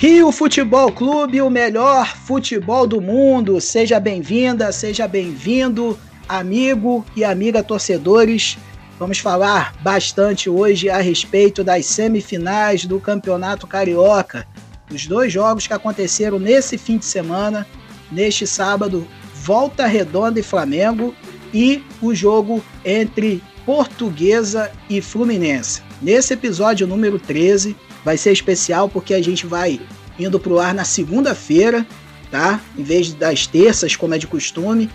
Rio 0.00 0.30
Futebol 0.30 0.92
Clube, 0.92 1.42
o 1.42 1.50
melhor 1.50 2.16
futebol 2.16 2.86
do 2.86 3.00
mundo. 3.00 3.60
Seja 3.60 3.98
bem-vinda, 3.98 4.70
seja 4.70 5.08
bem-vindo, 5.08 5.98
amigo 6.28 7.04
e 7.16 7.24
amiga 7.24 7.64
torcedores. 7.64 8.56
Vamos 8.96 9.18
falar 9.18 9.74
bastante 9.82 10.48
hoje 10.48 10.88
a 10.88 10.98
respeito 10.98 11.64
das 11.64 11.84
semifinais 11.86 12.84
do 12.84 13.00
Campeonato 13.00 13.66
Carioca. 13.66 14.46
Os 14.88 15.04
dois 15.04 15.32
jogos 15.32 15.66
que 15.66 15.74
aconteceram 15.74 16.38
nesse 16.38 16.78
fim 16.78 16.96
de 16.96 17.04
semana, 17.04 17.66
neste 18.12 18.46
sábado, 18.46 19.04
Volta 19.34 19.84
Redonda 19.84 20.38
e 20.38 20.44
Flamengo 20.44 21.12
e 21.52 21.82
o 22.00 22.14
jogo 22.14 22.64
entre 22.84 23.42
Portuguesa 23.66 24.70
e 24.88 25.02
Fluminense. 25.02 25.82
Nesse 26.00 26.34
episódio 26.34 26.86
número 26.86 27.18
13, 27.18 27.76
vai 28.04 28.16
ser 28.16 28.32
especial 28.32 28.88
porque 28.88 29.14
a 29.14 29.22
gente 29.22 29.46
vai 29.46 29.80
indo 30.18 30.38
pro 30.38 30.58
ar 30.58 30.74
na 30.74 30.84
segunda-feira, 30.84 31.86
tá? 32.30 32.60
Em 32.76 32.82
vez 32.82 33.12
das 33.12 33.46
terças, 33.46 33.96
como 33.96 34.14
é 34.14 34.18
de 34.18 34.26
costume, 34.26 34.90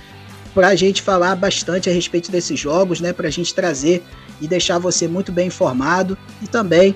para 0.54 0.68
a 0.68 0.76
gente 0.76 1.02
falar 1.02 1.36
bastante 1.36 1.90
a 1.90 1.94
respeito 1.94 2.32
desses 2.32 2.60
jogos, 2.60 3.00
né? 3.00 3.14
Para 3.14 3.28
a 3.28 3.32
gente 3.32 3.54
trazer 3.54 4.04
e 4.40 4.48
deixar 4.48 4.78
você 4.78 5.08
muito 5.08 5.32
bem 5.32 5.48
informado 5.48 6.18
e 6.42 6.48
também 6.48 6.94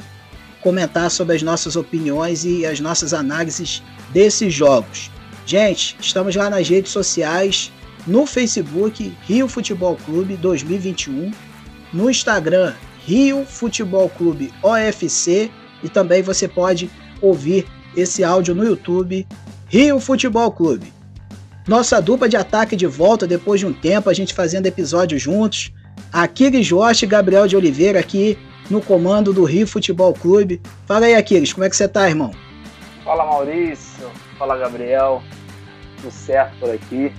comentar 0.61 1.09
sobre 1.09 1.35
as 1.35 1.41
nossas 1.41 1.75
opiniões 1.75 2.43
e 2.43 2.65
as 2.65 2.79
nossas 2.79 3.13
análises 3.13 3.81
desses 4.11 4.53
jogos. 4.53 5.09
Gente, 5.45 5.95
estamos 5.99 6.35
lá 6.35 6.49
nas 6.49 6.67
redes 6.67 6.91
sociais, 6.91 7.71
no 8.05 8.25
Facebook 8.25 9.15
Rio 9.21 9.47
Futebol 9.47 9.97
Clube 10.05 10.35
2021, 10.35 11.31
no 11.93 12.09
Instagram 12.09 12.73
Rio 13.05 13.45
Futebol 13.45 14.09
Clube 14.09 14.53
OFC 14.61 15.49
e 15.83 15.89
também 15.89 16.21
você 16.21 16.47
pode 16.47 16.89
ouvir 17.21 17.65
esse 17.95 18.23
áudio 18.23 18.53
no 18.53 18.63
YouTube 18.63 19.27
Rio 19.67 19.99
Futebol 19.99 20.51
Clube. 20.51 20.93
Nossa 21.67 22.01
dupla 22.01 22.29
de 22.29 22.37
ataque 22.37 22.75
de 22.75 22.87
volta 22.87 23.27
depois 23.27 23.59
de 23.59 23.65
um 23.65 23.73
tempo, 23.73 24.09
a 24.09 24.13
gente 24.13 24.33
fazendo 24.33 24.67
episódios 24.67 25.21
juntos. 25.21 25.73
Aquiles 26.13 26.65
Jorge 26.65 27.05
e 27.05 27.07
Gabriel 27.07 27.47
de 27.47 27.57
Oliveira 27.57 27.99
aqui 27.99 28.37
no 28.69 28.81
comando 28.81 29.33
do 29.33 29.43
Rio 29.43 29.67
Futebol 29.67 30.13
Clube. 30.13 30.61
Fala 30.85 31.05
aí, 31.05 31.15
Aquiles, 31.15 31.51
como 31.51 31.65
é 31.65 31.69
que 31.69 31.75
você 31.75 31.87
tá, 31.87 32.07
irmão? 32.07 32.31
Fala, 33.03 33.25
Maurício. 33.25 34.09
Fala, 34.37 34.57
Gabriel. 34.57 35.21
Tudo 35.97 36.11
certo 36.11 36.57
por 36.59 36.69
aqui. 36.69 37.13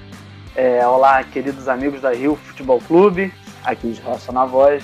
É, 0.56 0.87
olá, 0.87 1.22
queridos 1.25 1.69
amigos 1.69 2.00
da 2.00 2.12
Rio 2.12 2.37
Futebol 2.37 2.81
Clube. 2.81 3.33
Aquiles 3.65 3.98
Rocha 3.98 4.33
na 4.33 4.47
voz. 4.47 4.83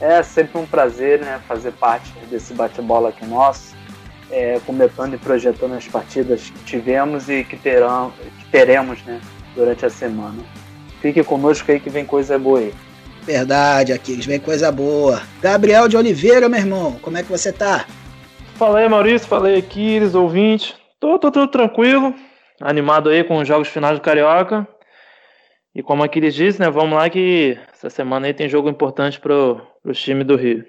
É 0.00 0.22
sempre 0.22 0.58
um 0.58 0.66
prazer 0.66 1.20
né, 1.20 1.40
fazer 1.46 1.72
parte 1.72 2.10
desse 2.30 2.54
bate-bola 2.54 3.10
aqui 3.10 3.26
nosso, 3.26 3.74
é, 4.30 4.58
comentando 4.64 5.14
e 5.14 5.18
projetando 5.18 5.74
as 5.74 5.86
partidas 5.86 6.48
que 6.48 6.64
tivemos 6.64 7.28
e 7.28 7.44
que, 7.44 7.56
terão, 7.56 8.10
que 8.38 8.46
teremos 8.50 9.02
né, 9.04 9.20
durante 9.54 9.84
a 9.84 9.90
semana. 9.90 10.42
Fique 11.02 11.22
conosco 11.22 11.70
aí 11.70 11.78
que 11.78 11.90
vem 11.90 12.04
coisa 12.04 12.38
boa 12.38 12.60
aí. 12.60 12.74
Verdade, 13.22 13.92
Aquiles, 13.92 14.24
vem 14.24 14.40
coisa 14.40 14.72
boa. 14.72 15.20
Gabriel 15.42 15.86
de 15.86 15.96
Oliveira, 15.96 16.48
meu 16.48 16.58
irmão, 16.58 16.98
como 17.02 17.18
é 17.18 17.22
que 17.22 17.30
você 17.30 17.52
tá? 17.52 17.84
Falei, 18.56 18.88
Maurício, 18.88 19.28
falei, 19.28 19.58
Aquiles, 19.58 20.14
ouvinte. 20.14 20.74
Tô, 20.98 21.18
tô 21.18 21.30
tudo 21.30 21.48
tranquilo, 21.48 22.14
animado 22.60 23.08
aí 23.10 23.22
com 23.24 23.38
os 23.38 23.48
jogos 23.48 23.68
finais 23.68 23.98
do 23.98 24.02
Carioca. 24.02 24.66
E 25.74 25.82
como 25.82 26.02
Aquiles 26.02 26.34
disse, 26.34 26.60
né, 26.60 26.68
vamos 26.68 26.96
lá 26.98 27.08
que 27.08 27.56
essa 27.72 27.88
semana 27.88 28.26
aí 28.26 28.34
tem 28.34 28.48
jogo 28.48 28.68
importante 28.68 29.20
para 29.20 29.34
o 29.34 29.92
time 29.92 30.24
do 30.24 30.36
Rio. 30.36 30.64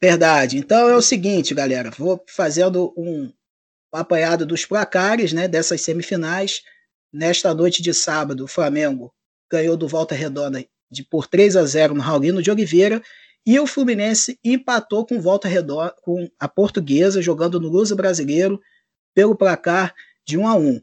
Verdade. 0.00 0.58
Então 0.58 0.88
é 0.88 0.96
o 0.96 1.02
seguinte, 1.02 1.54
galera. 1.54 1.90
Vou 1.90 2.22
fazendo 2.26 2.92
um 2.96 3.32
apanhado 3.92 4.44
dos 4.44 4.64
placares 4.64 5.32
né, 5.32 5.46
dessas 5.46 5.80
semifinais. 5.82 6.62
Nesta 7.12 7.52
noite 7.54 7.82
de 7.82 7.92
sábado, 7.92 8.44
o 8.44 8.48
Flamengo 8.48 9.12
ganhou 9.50 9.76
do 9.76 9.86
Volta 9.86 10.14
Redonda 10.14 10.64
de, 10.90 11.04
por 11.04 11.26
3 11.26 11.56
a 11.56 11.64
0 11.64 11.94
no 11.94 12.00
Raulino 12.00 12.42
de 12.42 12.50
Oliveira. 12.50 13.02
E 13.46 13.58
o 13.58 13.66
Fluminense 13.66 14.38
empatou 14.44 15.06
com 15.06 15.20
Volta 15.20 15.48
Redonda, 15.48 15.94
com 16.02 16.28
a 16.38 16.48
Portuguesa, 16.48 17.22
jogando 17.22 17.60
no 17.60 17.68
Luso 17.68 17.94
Brasileiro, 17.94 18.60
pelo 19.14 19.36
placar 19.36 19.94
de 20.26 20.36
1 20.36 20.46
a 20.46 20.54
1 20.54 20.80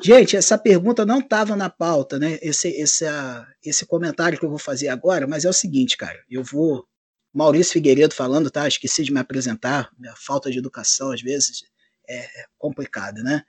Gente, 0.00 0.36
essa 0.36 0.56
pergunta 0.56 1.04
não 1.04 1.20
estava 1.20 1.54
na 1.54 1.68
pauta, 1.68 2.18
né? 2.18 2.38
Esse, 2.42 2.68
esse, 2.68 3.04
uh, 3.04 3.46
esse 3.64 3.84
comentário 3.86 4.38
que 4.38 4.44
eu 4.44 4.50
vou 4.50 4.58
fazer 4.58 4.88
agora, 4.88 5.26
mas 5.26 5.44
é 5.44 5.48
o 5.48 5.52
seguinte, 5.52 5.96
cara. 5.96 6.18
Eu 6.30 6.42
vou. 6.42 6.86
Maurício 7.32 7.72
Figueiredo 7.72 8.14
falando, 8.14 8.50
tá? 8.50 8.66
Esqueci 8.66 9.04
de 9.04 9.12
me 9.12 9.20
apresentar. 9.20 9.90
Minha 9.98 10.14
falta 10.16 10.50
de 10.50 10.58
educação, 10.58 11.12
às 11.12 11.22
vezes, 11.22 11.62
é 12.08 12.26
complicada, 12.58 13.22
né? 13.22 13.42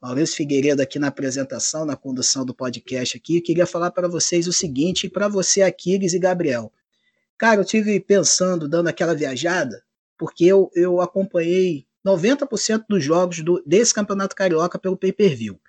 Maurício 0.00 0.36
Figueiredo 0.36 0.80
aqui 0.80 0.98
na 0.98 1.08
apresentação, 1.08 1.84
na 1.84 1.96
condução 1.96 2.44
do 2.44 2.54
podcast 2.54 3.16
aqui. 3.16 3.40
Queria 3.40 3.66
falar 3.66 3.90
para 3.90 4.08
vocês 4.08 4.46
o 4.46 4.52
seguinte, 4.52 5.08
para 5.08 5.28
você, 5.28 5.62
Aquiles 5.62 6.14
e 6.14 6.18
Gabriel. 6.18 6.72
Cara, 7.36 7.60
eu 7.60 7.64
tive 7.64 8.00
pensando, 8.00 8.68
dando 8.68 8.88
aquela 8.88 9.14
viajada, 9.14 9.82
porque 10.16 10.44
eu, 10.44 10.70
eu 10.74 11.00
acompanhei 11.00 11.86
90% 12.06 12.84
dos 12.88 13.04
jogos 13.04 13.40
do, 13.40 13.62
desse 13.66 13.92
Campeonato 13.92 14.34
Carioca 14.34 14.78
pelo 14.78 14.96
pay-per-view. 14.96 15.60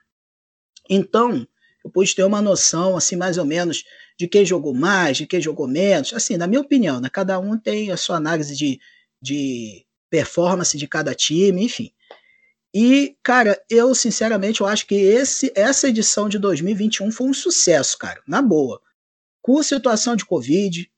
Então, 0.89 1.47
eu 1.83 1.89
pude 1.89 2.15
ter 2.15 2.23
uma 2.23 2.41
noção, 2.41 2.97
assim, 2.97 3.15
mais 3.15 3.37
ou 3.37 3.45
menos, 3.45 3.83
de 4.17 4.27
quem 4.27 4.45
jogou 4.45 4.73
mais, 4.73 5.17
de 5.17 5.27
quem 5.27 5.39
jogou 5.39 5.67
menos. 5.67 6.13
Assim, 6.13 6.35
na 6.35 6.47
minha 6.47 6.61
opinião, 6.61 6.99
né? 6.99 7.09
cada 7.09 7.39
um 7.39 7.57
tem 7.57 7.91
a 7.91 7.97
sua 7.97 8.17
análise 8.17 8.55
de, 8.55 8.79
de 9.21 9.85
performance 10.09 10.77
de 10.77 10.87
cada 10.87 11.13
time, 11.13 11.63
enfim. 11.63 11.91
E, 12.73 13.15
cara, 13.23 13.59
eu 13.69 13.95
sinceramente 13.95 14.61
eu 14.61 14.67
acho 14.67 14.85
que 14.85 14.95
esse, 14.95 15.51
essa 15.55 15.89
edição 15.89 16.29
de 16.29 16.37
2021 16.37 17.11
foi 17.11 17.27
um 17.27 17.33
sucesso, 17.33 17.97
cara, 17.97 18.21
na 18.27 18.41
boa. 18.41 18.79
Com 19.41 19.63
situação 19.63 20.15
de 20.15 20.25
Covid, 20.25 20.89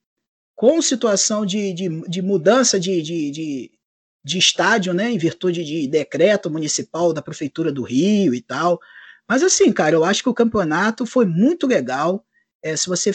com 0.54 0.82
situação 0.82 1.46
de, 1.46 1.72
de, 1.72 1.88
de 2.08 2.22
mudança 2.22 2.78
de, 2.78 3.00
de, 3.00 3.30
de, 3.30 3.70
de 4.24 4.38
estádio, 4.38 4.92
né, 4.92 5.10
em 5.10 5.16
virtude 5.16 5.64
de 5.64 5.86
decreto 5.88 6.50
municipal 6.50 7.12
da 7.12 7.22
Prefeitura 7.22 7.72
do 7.72 7.82
Rio 7.82 8.34
e 8.34 8.42
tal. 8.42 8.78
Mas 9.32 9.42
assim, 9.42 9.72
cara, 9.72 9.94
eu 9.94 10.04
acho 10.04 10.22
que 10.22 10.28
o 10.28 10.34
campeonato 10.34 11.06
foi 11.06 11.24
muito 11.24 11.66
legal. 11.66 12.22
É, 12.62 12.76
se 12.76 12.86
você 12.86 13.12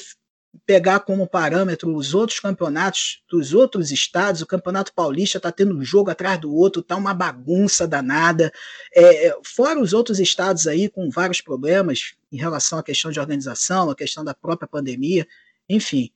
pegar 0.66 1.02
como 1.02 1.28
parâmetro 1.28 1.96
os 1.96 2.16
outros 2.16 2.40
campeonatos 2.40 3.22
dos 3.30 3.54
outros 3.54 3.92
estados, 3.92 4.42
o 4.42 4.48
Campeonato 4.48 4.92
Paulista 4.96 5.38
está 5.38 5.52
tendo 5.52 5.78
um 5.78 5.84
jogo 5.84 6.10
atrás 6.10 6.42
do 6.42 6.52
outro, 6.52 6.82
tá 6.82 6.96
uma 6.96 7.14
bagunça 7.14 7.88
danada. 7.88 8.52
É, 8.96 9.28
é, 9.28 9.38
fora 9.46 9.80
os 9.80 9.94
outros 9.94 10.20
estados 10.20 10.66
aí 10.66 10.90
com 10.90 11.08
vários 11.08 11.40
problemas 11.40 12.16
em 12.32 12.38
relação 12.38 12.80
à 12.80 12.84
questão 12.84 13.12
de 13.12 13.20
organização, 13.20 13.92
a 13.92 13.96
questão 13.96 14.24
da 14.26 14.34
própria 14.34 14.68
pandemia, 14.68 15.28
enfim. 15.70 16.10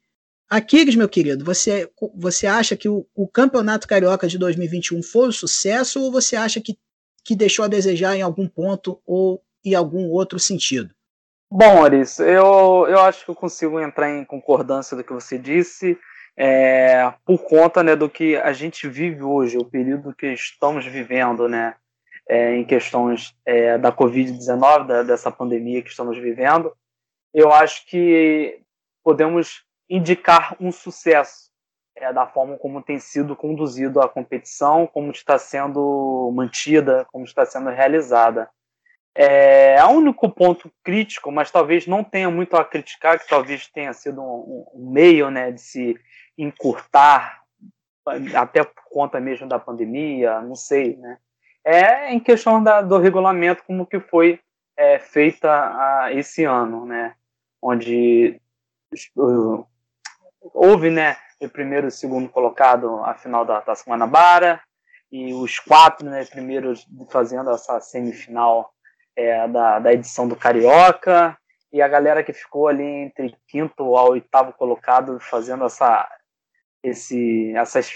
Aquiles, 0.50 0.96
meu 0.96 1.08
querido, 1.08 1.46
você, 1.46 1.88
você 2.16 2.48
acha 2.48 2.76
que 2.76 2.90
o, 2.90 3.06
o 3.14 3.28
Campeonato 3.28 3.88
Carioca 3.88 4.28
de 4.28 4.40
2021 4.40 5.04
foi 5.04 5.28
um 5.28 5.32
sucesso 5.32 6.02
ou 6.02 6.12
você 6.12 6.36
acha 6.36 6.60
que, 6.60 6.76
que 7.24 7.36
deixou 7.36 7.64
a 7.64 7.68
desejar 7.68 8.16
em 8.16 8.24
algum 8.24 8.48
ponto 8.48 9.00
ou 9.06 9.44
e 9.64 9.76
algum 9.76 10.10
outro 10.10 10.40
sentido. 10.40 10.94
Bom, 11.50 11.76
Maurício, 11.76 12.24
eu, 12.24 12.88
eu 12.88 13.00
acho 13.02 13.26
que 13.26 13.32
eu 13.32 13.36
consigo 13.36 13.80
entrar 13.80 14.10
em 14.10 14.24
concordância 14.24 14.96
do 14.96 15.04
que 15.04 15.12
você 15.12 15.38
disse, 15.38 15.98
é, 16.38 17.14
por 17.26 17.44
conta 17.44 17.84
né, 17.84 17.96
do 17.96 18.10
que 18.10 18.38
a 18.38 18.54
gente 18.54 18.88
vive 18.88 19.22
hoje, 19.22 19.58
o 19.58 19.66
período 19.66 20.16
que 20.16 20.28
estamos 20.28 20.86
vivendo, 20.86 21.50
né, 21.50 21.76
é, 22.28 22.56
em 22.56 22.64
questões 22.64 23.36
é, 23.46 23.78
da 23.78 23.92
Covid-19, 23.92 25.04
dessa 25.04 25.30
pandemia 25.30 25.82
que 25.82 25.90
estamos 25.90 26.18
vivendo, 26.18 26.74
eu 27.34 27.52
acho 27.52 27.86
que 27.86 28.62
podemos 29.04 29.64
indicar 29.90 30.56
um 30.60 30.72
sucesso 30.72 31.52
é, 31.98 32.14
da 32.14 32.26
forma 32.26 32.58
como 32.58 32.82
tem 32.82 33.00
sido 33.00 33.36
conduzido 33.36 34.00
a 34.00 34.08
competição, 34.08 34.88
como 34.88 35.12
está 35.12 35.38
sendo 35.38 36.32
mantida, 36.34 37.06
como 37.12 37.26
está 37.26 37.46
sendo 37.46 37.70
realizada. 37.70 38.50
É, 39.14 39.84
o 39.84 39.90
único 39.90 40.30
ponto 40.30 40.72
crítico, 40.84 41.32
mas 41.32 41.52
talvez 41.52 41.86
não 41.86 42.04
tenha 42.04 42.30
muito 42.30 42.56
a 42.56 42.64
criticar, 42.64 43.20
que 43.20 43.28
talvez 43.28 43.68
tenha 43.68 43.92
sido 43.94 44.22
um, 44.22 44.66
um 44.74 44.90
meio 44.92 45.30
né, 45.30 45.52
de 45.52 45.62
se 45.62 46.00
encurtar, 46.38 47.42
até 48.36 48.64
por 48.64 48.84
conta 48.90 49.20
mesmo 49.20 49.48
da 49.48 49.60
pandemia, 49.60 50.42
não 50.42 50.56
sei, 50.56 50.96
né? 50.98 51.18
É 51.64 52.12
em 52.12 52.20
questão 52.20 52.64
da, 52.64 52.82
do 52.82 52.98
regulamento, 52.98 53.64
como 53.64 53.86
que 53.86 54.00
foi 54.00 54.40
é, 54.76 54.98
feita 54.98 55.50
a, 55.50 56.12
esse 56.14 56.44
ano, 56.44 56.86
né? 56.86 57.14
Onde 57.62 58.42
uh, 59.16 59.66
houve, 60.42 60.90
né, 60.90 61.18
o 61.40 61.48
primeiro 61.48 61.88
e 61.88 61.90
o 61.90 61.92
segundo 61.92 62.30
colocado 62.30 63.04
a 63.04 63.14
final 63.14 63.46
da 63.46 63.62
Taça 63.62 63.84
Guanabara, 63.88 64.60
e 65.12 65.34
os 65.34 65.60
quatro 65.60 66.10
né, 66.10 66.24
primeiros 66.26 66.88
fazendo 67.10 67.52
essa 67.52 67.80
semifinal 67.82 68.74
é, 69.16 69.48
da, 69.48 69.80
da 69.80 69.94
edição 69.94 70.28
do 70.28 70.36
Carioca 70.36 71.38
e 71.72 71.82
a 71.82 71.88
galera 71.88 72.24
que 72.24 72.34
ficou 72.34 72.68
ali 72.68 72.84
entre 72.84 73.36
quinto 73.48 73.96
ao 73.96 74.12
oitavo 74.12 74.54
colocado 74.54 75.20
fazendo 75.20 75.66
essa, 75.66 76.10
esse, 76.84 77.54
essas 77.56 77.92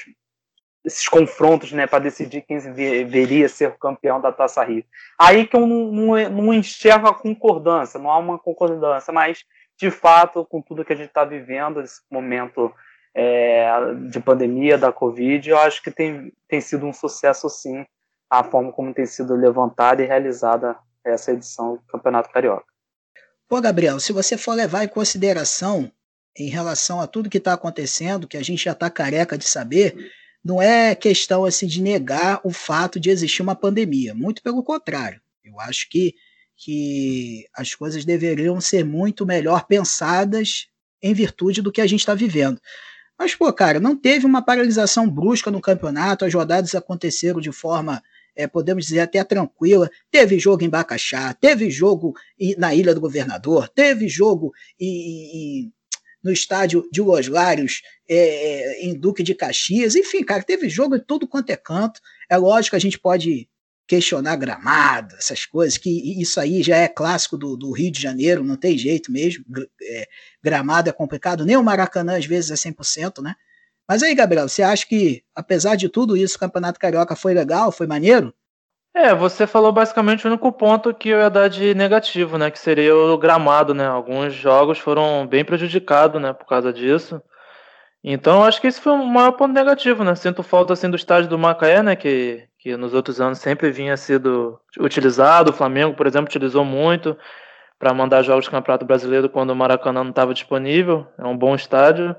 esses 0.86 1.10
confrontos, 1.10 1.72
né, 1.72 1.88
para 1.88 2.04
decidir 2.04 2.42
quem 2.42 2.60
deveria 2.72 3.50
ser 3.50 3.70
o 3.70 3.78
campeão 3.78 4.22
da 4.22 4.32
Taça 4.32 4.64
Rio. 4.64 4.86
Aí 5.20 5.48
que 5.48 5.56
eu 5.56 5.66
não, 5.66 5.92
não, 5.92 6.30
não 6.30 6.54
enxergo 6.54 7.08
a 7.08 7.14
concordância, 7.14 8.00
não 8.00 8.12
há 8.12 8.20
uma 8.20 8.38
concordância, 8.38 9.12
mas 9.12 9.44
de 9.78 9.90
fato, 9.90 10.46
com 10.46 10.62
tudo 10.62 10.86
que 10.86 10.94
a 10.94 10.96
gente 10.96 11.08
está 11.08 11.26
vivendo, 11.26 11.82
esse 11.82 12.02
momento 12.10 12.72
é, 13.16 13.68
de 14.10 14.20
pandemia 14.20 14.78
da 14.78 14.92
Covid, 14.92 15.50
eu 15.50 15.58
acho 15.58 15.82
que 15.82 15.90
tem, 15.90 16.32
tem 16.48 16.62
sido 16.62 16.86
um 16.86 16.94
sucesso 16.94 17.50
sim 17.50 17.86
a 18.30 18.44
forma 18.44 18.72
como 18.72 18.94
tem 18.94 19.06
sido 19.06 19.36
levantada 19.36 20.04
e 20.04 20.06
realizada 20.06 20.78
essa 21.06 21.32
edição 21.32 21.76
do 21.76 21.82
Campeonato 21.84 22.32
Carioca. 22.32 22.66
Pô, 23.48 23.62
Gabriel, 23.62 24.00
se 24.00 24.12
você 24.12 24.38
for 24.38 24.54
levar 24.54 24.84
em 24.84 24.88
consideração 24.88 25.92
em 26.38 26.50
relação 26.50 27.00
a 27.00 27.08
tudo 27.08 27.30
que 27.30 27.38
está 27.38 27.54
acontecendo, 27.54 28.28
que 28.28 28.38
a 28.38 28.44
gente 28.44 28.66
já 28.66 28.72
está 28.74 28.90
careca 28.90 29.38
de 29.38 29.46
saber, 29.46 30.12
não 30.44 30.62
é 30.62 30.94
questão 30.94 31.46
assim 31.46 31.66
de 31.66 31.82
negar 31.82 32.42
o 32.44 32.52
fato 32.52 33.00
de 33.00 33.10
existir 33.10 33.42
uma 33.42 33.56
pandemia. 33.56 34.14
Muito 34.14 34.44
pelo 34.44 34.64
contrário. 34.64 35.22
Eu 35.44 35.60
acho 35.60 35.90
que, 35.90 36.14
que 36.58 37.46
as 37.56 37.74
coisas 37.74 38.04
deveriam 38.04 38.60
ser 38.60 38.84
muito 38.84 39.26
melhor 39.26 39.66
pensadas 39.66 40.68
em 41.02 41.14
virtude 41.14 41.62
do 41.62 41.72
que 41.72 41.82
a 41.82 41.88
gente 41.88 42.02
está 42.02 42.14
vivendo. 42.14 42.60
Mas, 43.18 43.34
pô, 43.34 43.52
cara, 43.54 43.80
não 43.80 43.96
teve 43.96 44.26
uma 44.26 44.42
paralisação 44.42 45.10
brusca 45.10 45.50
no 45.50 45.62
campeonato, 45.62 46.26
as 46.26 46.34
rodadas 46.34 46.76
aconteceram 46.76 47.40
de 47.40 47.52
forma, 47.52 48.04
é, 48.36 48.48
podemos 48.48 48.86
dizer, 48.86 49.00
até 49.00 49.24
tranquila. 49.24 49.90
Teve 50.12 50.38
jogo 50.38 50.64
em 50.64 50.70
Bacaxá, 50.70 51.34
teve 51.34 51.70
jogo 51.70 52.14
na 52.58 52.74
Ilha 52.74 52.94
do 52.94 53.02
Governador, 53.02 53.70
teve 53.70 54.08
jogo 54.08 54.54
no 56.24 56.32
estádio 56.32 56.88
de 56.92 57.02
Los 57.02 57.30
é, 57.30 58.16
é, 58.18 58.84
em 58.84 58.98
Duque 58.98 59.22
de 59.22 59.36
Caxias, 59.36 59.96
enfim, 59.96 60.24
cara, 60.24 60.42
teve 60.42 60.68
jogo 60.68 60.96
em 60.96 61.00
tudo 61.00 61.28
quanto 61.28 61.52
é 61.52 61.56
canto. 61.56 62.02
É 62.28 62.36
lógico 62.36 62.72
que 62.72 62.78
a 62.78 62.80
gente 62.80 63.00
pode 63.00 63.48
questionar 63.88 64.36
gramado, 64.36 65.16
essas 65.16 65.46
coisas, 65.46 65.78
que 65.78 66.20
isso 66.20 66.40
aí 66.40 66.64
já 66.64 66.78
é 66.78 66.88
clássico 66.88 67.38
do, 67.38 67.56
do 67.56 67.72
Rio 67.72 67.92
de 67.92 68.02
Janeiro, 68.02 68.44
não 68.44 68.56
tem 68.56 68.78
jeito 68.78 69.12
mesmo. 69.12 69.46
É, 69.82 70.08
gramado 70.44 70.90
é 70.90 70.94
complicado, 70.94 71.46
nem 71.46 71.56
o 71.56 71.64
Maracanã 71.64 72.18
às 72.18 72.26
vezes 72.26 72.50
é 72.52 72.70
100%, 72.72 73.22
né? 73.22 73.36
Mas 73.88 74.02
aí, 74.02 74.16
Gabriel, 74.16 74.48
você 74.48 74.64
acha 74.64 74.86
que, 74.86 75.24
apesar 75.36 75.76
de 75.76 75.90
tudo 75.90 76.18
isso, 76.18 76.38
o 76.38 76.40
Campeonato 76.40 76.80
Carioca 76.80 77.16
foi 77.16 77.34
legal, 77.34 77.72
foi 77.72 77.86
maneiro? 77.86 78.34
É, 78.96 79.14
você 79.14 79.46
falou 79.46 79.74
basicamente 79.74 80.26
o 80.26 80.30
único 80.30 80.52
ponto 80.54 80.94
que 80.94 81.10
eu 81.10 81.20
ia 81.20 81.30
dar 81.30 81.50
de 81.50 81.76
negativo, 81.76 82.38
né? 82.38 82.50
Que 82.50 82.58
seria 82.58 82.96
o 82.96 83.18
gramado, 83.18 83.74
né? 83.74 83.86
Alguns 83.86 84.34
jogos 84.34 84.80
foram 84.80 85.28
bem 85.28 85.44
prejudicados, 85.44 86.22
né? 86.22 86.32
Por 86.32 86.46
causa 86.46 86.72
disso. 86.72 87.22
Então, 88.02 88.44
acho 88.44 88.62
que 88.62 88.68
esse 88.68 88.80
foi 88.80 88.94
o 88.94 89.06
maior 89.06 89.34
ponto 89.34 89.54
negativo, 89.54 90.04
né? 90.04 90.16
Sinto 90.16 90.42
falta, 90.44 90.72
assim, 90.72 90.90
do 90.90 90.96
estádio 90.96 91.30
do 91.30 91.38
Macaé, 91.38 91.84
né? 91.84 91.96
Que, 91.96 92.48
que 92.58 92.78
nos 92.78 92.94
outros 92.94 93.20
anos 93.20 93.40
sempre 93.40 93.70
vinha 93.70 93.98
sido 93.98 94.58
utilizado. 94.80 95.52
O 95.52 95.54
Flamengo, 95.54 95.94
por 95.94 96.08
exemplo, 96.08 96.28
utilizou 96.28 96.64
muito 96.64 97.18
para 97.78 97.94
mandar 97.94 98.22
jogos 98.24 98.46
do 98.46 98.52
Campeonato 98.52 98.86
Brasileiro 98.86 99.30
quando 99.30 99.50
o 99.50 99.56
Maracanã 99.56 100.04
não 100.04 100.12
estava 100.12 100.34
disponível. 100.34 101.06
É 101.18 101.26
um 101.26 101.38
bom 101.38 101.54
estádio. 101.54 102.16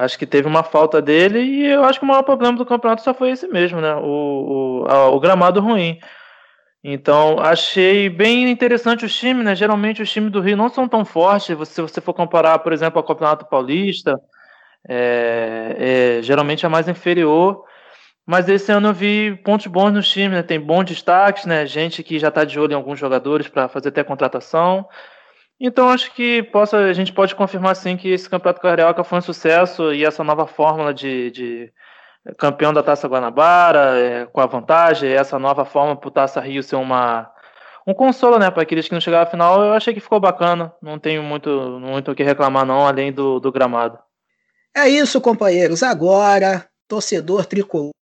Acho 0.00 0.18
que 0.18 0.26
teve 0.26 0.48
uma 0.48 0.62
falta 0.62 1.02
dele 1.02 1.40
e 1.40 1.66
eu 1.66 1.84
acho 1.84 1.98
que 1.98 2.04
o 2.06 2.08
maior 2.08 2.22
problema 2.22 2.56
do 2.56 2.64
campeonato 2.64 3.02
só 3.02 3.12
foi 3.12 3.30
esse 3.32 3.46
mesmo, 3.46 3.82
né? 3.82 3.94
O, 3.96 4.84
o, 4.84 4.86
a, 4.88 5.10
o 5.10 5.20
gramado 5.20 5.60
ruim. 5.60 5.98
Então, 6.82 7.38
achei 7.38 8.08
bem 8.08 8.50
interessante 8.50 9.04
os 9.04 9.14
times, 9.14 9.44
né? 9.44 9.54
Geralmente 9.54 10.00
os 10.00 10.10
times 10.10 10.32
do 10.32 10.40
Rio 10.40 10.56
não 10.56 10.70
são 10.70 10.88
tão 10.88 11.04
fortes. 11.04 11.54
Se 11.68 11.82
você 11.82 12.00
for 12.00 12.14
comparar, 12.14 12.60
por 12.60 12.72
exemplo, 12.72 12.98
ao 12.98 13.04
Campeonato 13.04 13.44
Paulista, 13.44 14.18
é, 14.88 16.16
é, 16.18 16.22
geralmente 16.22 16.64
é 16.64 16.68
mais 16.70 16.88
inferior. 16.88 17.62
Mas 18.24 18.48
esse 18.48 18.72
ano 18.72 18.88
eu 18.88 18.94
vi 18.94 19.38
pontos 19.44 19.66
bons 19.66 19.92
nos 19.92 20.08
times, 20.08 20.32
né? 20.32 20.42
Tem 20.42 20.58
bons 20.58 20.84
destaques, 20.84 21.44
né? 21.44 21.66
Gente 21.66 22.02
que 22.02 22.18
já 22.18 22.28
está 22.28 22.42
de 22.42 22.58
olho 22.58 22.72
em 22.72 22.76
alguns 22.76 22.98
jogadores 22.98 23.48
para 23.48 23.68
fazer 23.68 23.90
até 23.90 24.02
contratação. 24.02 24.88
Então 25.60 25.90
acho 25.90 26.12
que 26.14 26.42
possa, 26.44 26.78
a 26.78 26.92
gente 26.94 27.12
pode 27.12 27.34
confirmar 27.34 27.76
sim 27.76 27.94
que 27.94 28.08
esse 28.08 28.30
Campeonato 28.30 28.62
Carioca 28.62 29.04
foi 29.04 29.18
um 29.18 29.22
sucesso 29.22 29.92
e 29.92 30.06
essa 30.06 30.24
nova 30.24 30.46
fórmula 30.46 30.94
de, 30.94 31.30
de 31.30 31.72
campeão 32.38 32.72
da 32.72 32.82
Taça 32.82 33.06
Guanabara, 33.06 33.98
é, 33.98 34.26
com 34.26 34.40
a 34.40 34.46
vantagem, 34.46 35.12
essa 35.12 35.38
nova 35.38 35.66
forma 35.66 35.94
para 35.94 36.08
o 36.08 36.10
Taça 36.10 36.40
Rio 36.40 36.62
ser 36.62 36.76
uma, 36.76 37.30
um 37.86 37.92
consolo 37.92 38.38
né, 38.38 38.50
para 38.50 38.62
aqueles 38.62 38.88
que 38.88 38.94
não 38.94 39.00
chegaram 39.00 39.26
à 39.26 39.30
final, 39.30 39.62
eu 39.62 39.72
achei 39.74 39.92
que 39.92 40.00
ficou 40.00 40.18
bacana. 40.18 40.72
Não 40.80 40.98
tenho 40.98 41.22
muito, 41.22 41.50
muito 41.78 42.10
o 42.10 42.14
que 42.14 42.22
reclamar, 42.22 42.64
não, 42.64 42.86
além 42.86 43.12
do, 43.12 43.38
do 43.38 43.52
gramado. 43.52 43.98
É 44.74 44.88
isso, 44.88 45.20
companheiros. 45.20 45.82
Agora, 45.82 46.66
torcedor 46.88 47.44
tricolor, 47.44 47.92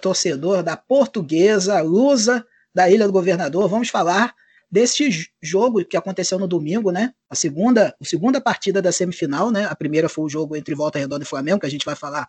torcedor 0.00 0.62
da 0.62 0.76
portuguesa, 0.76 1.80
Lusa, 1.80 2.46
da 2.72 2.88
Ilha 2.88 3.06
do 3.06 3.12
Governador, 3.12 3.68
vamos 3.68 3.88
falar 3.88 4.32
desse 4.70 5.30
jogo 5.42 5.84
que 5.84 5.96
aconteceu 5.96 6.38
no 6.38 6.46
domingo, 6.46 6.90
né? 6.90 7.14
A 7.28 7.34
segunda, 7.34 7.94
a 8.00 8.04
segunda 8.04 8.40
partida 8.40 8.82
da 8.82 8.92
semifinal, 8.92 9.50
né? 9.50 9.64
A 9.64 9.74
primeira 9.74 10.08
foi 10.08 10.24
o 10.24 10.28
jogo 10.28 10.56
entre 10.56 10.74
Volta 10.74 10.98
Redonda 10.98 11.24
e 11.24 11.26
Flamengo, 11.26 11.60
que 11.60 11.66
a 11.66 11.70
gente 11.70 11.86
vai 11.86 11.94
falar 11.94 12.28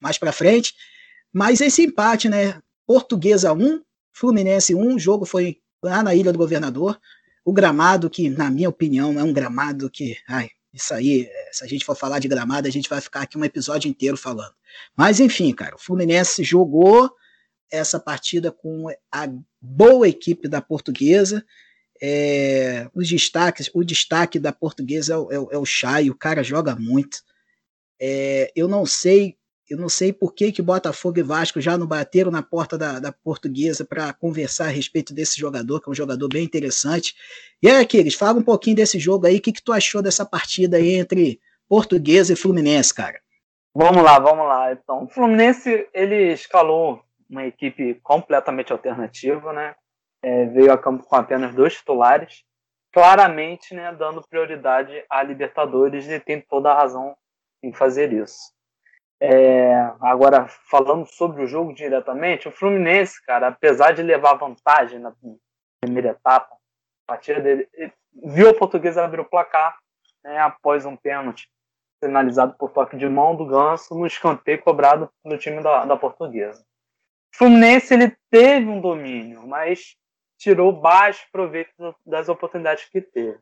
mais 0.00 0.18
para 0.18 0.32
frente. 0.32 0.74
Mas 1.32 1.60
esse 1.60 1.82
empate, 1.82 2.28
né? 2.28 2.60
Portuguesa 2.86 3.52
1, 3.52 3.82
Fluminense 4.12 4.74
1, 4.74 4.94
o 4.94 4.98
jogo 4.98 5.26
foi 5.26 5.58
lá 5.82 6.02
na 6.02 6.14
Ilha 6.14 6.32
do 6.32 6.38
Governador. 6.38 6.98
O 7.44 7.52
gramado, 7.52 8.08
que, 8.08 8.30
na 8.30 8.50
minha 8.50 8.68
opinião, 8.68 9.18
é 9.18 9.22
um 9.22 9.32
gramado 9.32 9.90
que. 9.90 10.16
Ai, 10.26 10.48
isso 10.72 10.94
aí, 10.94 11.28
se 11.52 11.64
a 11.64 11.66
gente 11.66 11.84
for 11.84 11.96
falar 11.96 12.18
de 12.18 12.28
gramado, 12.28 12.66
a 12.66 12.70
gente 12.70 12.88
vai 12.88 13.00
ficar 13.00 13.22
aqui 13.22 13.36
um 13.36 13.44
episódio 13.44 13.88
inteiro 13.88 14.16
falando. 14.16 14.54
Mas 14.96 15.20
enfim, 15.20 15.52
cara, 15.52 15.74
o 15.74 15.78
Fluminense 15.78 16.42
jogou 16.44 17.10
essa 17.70 17.98
partida 17.98 18.52
com 18.52 18.88
a 19.10 19.28
boa 19.60 20.08
equipe 20.08 20.48
da 20.48 20.60
Portuguesa. 20.60 21.44
É, 22.02 22.88
os 22.94 23.08
destaques, 23.08 23.70
o 23.74 23.84
destaque 23.84 24.38
da 24.38 24.52
portuguesa 24.52 25.14
é 25.14 25.16
o, 25.16 25.32
é, 25.32 25.54
é 25.54 25.58
o 25.58 25.64
Chay, 25.64 26.10
o 26.10 26.14
cara 26.14 26.42
joga 26.42 26.76
muito. 26.76 27.18
É, 28.00 28.52
eu 28.54 28.68
não 28.68 28.84
sei, 28.84 29.36
eu 29.68 29.78
não 29.78 29.88
sei 29.88 30.12
por 30.12 30.34
que, 30.34 30.52
que 30.52 30.62
Botafogo 30.62 31.18
e 31.18 31.22
Vasco 31.22 31.60
já 31.60 31.76
não 31.76 31.86
bateram 31.86 32.30
na 32.30 32.42
porta 32.42 32.76
da, 32.76 32.98
da 32.98 33.12
portuguesa 33.12 33.84
para 33.84 34.12
conversar 34.12 34.66
a 34.66 34.70
respeito 34.70 35.14
desse 35.14 35.40
jogador, 35.40 35.80
que 35.80 35.88
é 35.88 35.92
um 35.92 35.94
jogador 35.94 36.28
bem 36.28 36.44
interessante. 36.44 37.14
E 37.62 37.68
aí, 37.68 37.82
Aquiles, 37.82 38.14
fala 38.14 38.38
um 38.38 38.44
pouquinho 38.44 38.76
desse 38.76 38.98
jogo 38.98 39.26
aí, 39.26 39.36
o 39.38 39.40
que, 39.40 39.52
que 39.52 39.62
tu 39.62 39.72
achou 39.72 40.02
dessa 40.02 40.24
partida 40.24 40.76
aí 40.76 40.96
entre 40.96 41.40
portuguesa 41.68 42.32
e 42.32 42.36
Fluminense, 42.36 42.94
cara? 42.94 43.20
Vamos 43.74 44.02
lá, 44.02 44.18
vamos 44.18 44.46
lá. 44.46 44.72
Então, 44.72 45.04
o 45.04 45.08
Fluminense 45.08 45.88
ele 45.92 46.32
escalou 46.32 47.02
uma 47.28 47.44
equipe 47.44 47.94
completamente 48.02 48.72
alternativa, 48.72 49.52
né? 49.52 49.74
É, 50.26 50.44
veio 50.46 50.72
a 50.72 50.76
campo 50.76 51.04
com 51.04 51.14
apenas 51.14 51.54
dois 51.54 51.76
titulares, 51.76 52.42
claramente 52.92 53.72
né, 53.72 53.92
dando 53.92 54.26
prioridade 54.26 55.04
à 55.08 55.22
Libertadores 55.22 56.08
e 56.08 56.18
tem 56.18 56.40
toda 56.40 56.72
a 56.72 56.74
razão 56.74 57.16
em 57.62 57.72
fazer 57.72 58.12
isso. 58.12 58.52
É, 59.20 59.72
agora, 60.00 60.48
falando 60.68 61.06
sobre 61.06 61.44
o 61.44 61.46
jogo 61.46 61.72
diretamente, 61.72 62.48
o 62.48 62.50
Fluminense, 62.50 63.24
cara, 63.24 63.48
apesar 63.48 63.92
de 63.92 64.02
levar 64.02 64.34
vantagem 64.34 64.98
na 64.98 65.14
primeira 65.80 66.08
etapa, 66.08 66.52
a 66.54 67.12
partida 67.12 67.40
dele, 67.40 67.68
viu 68.12 68.50
a 68.50 68.54
portuguesa 68.54 69.04
abrir 69.04 69.20
o 69.20 69.24
placar 69.24 69.78
né, 70.24 70.38
após 70.38 70.84
um 70.84 70.96
pênalti 70.96 71.48
finalizado 72.02 72.56
por 72.58 72.72
toque 72.72 72.96
de 72.96 73.08
mão 73.08 73.36
do 73.36 73.46
Ganso 73.46 73.94
no 73.94 74.08
escanteio 74.08 74.60
cobrado 74.60 75.08
no 75.24 75.38
time 75.38 75.62
da, 75.62 75.84
da 75.84 75.96
portuguesa. 75.96 76.62
O 77.32 77.38
Fluminense 77.38 77.94
ele 77.94 78.16
teve 78.28 78.68
um 78.68 78.80
domínio, 78.80 79.46
mas 79.46 79.96
tirou 80.38 80.72
baixo 80.72 81.26
proveito 81.32 81.94
das 82.04 82.28
oportunidades 82.28 82.84
que 82.84 83.00
teve. 83.00 83.38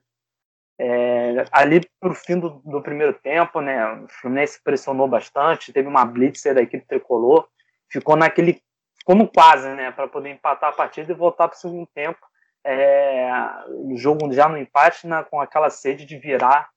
É, 0.79 1.45
ali 1.53 1.81
o 2.03 2.15
fim 2.15 2.39
do, 2.39 2.61
do, 2.65 2.83
primeiro 2.83 3.13
tempo, 3.15 3.61
né, 3.61 3.87
o 3.93 4.09
Fluminense 4.09 4.61
pressionou 4.63 5.07
bastante, 5.07 5.73
teve 5.73 5.89
uma 5.89 6.05
blitz 6.05 6.43
da 6.43 6.63
equipe 6.63 6.85
tricolor, 6.87 7.49
ficou 7.89 8.17
naquele, 8.17 8.61
no 9.09 9.29
quase, 9.29 9.69
né, 9.69 9.93
para 9.93 10.09
poder 10.09 10.31
empatar 10.31 10.71
a 10.71 10.77
partida 10.77 11.13
e 11.13 11.17
voltar 11.17 11.49
para 11.49 11.57
o 11.57 11.61
segundo 11.61 11.87
tempo, 11.95 12.19
é, 12.65 13.31
o 13.69 13.97
jogo 13.97 14.33
já 14.33 14.49
no 14.49 14.59
empate, 14.59 15.07
né, 15.07 15.25
com 15.31 15.41
aquela 15.41 15.71
sede 15.71 16.05
de 16.05 16.19
virar 16.19 16.71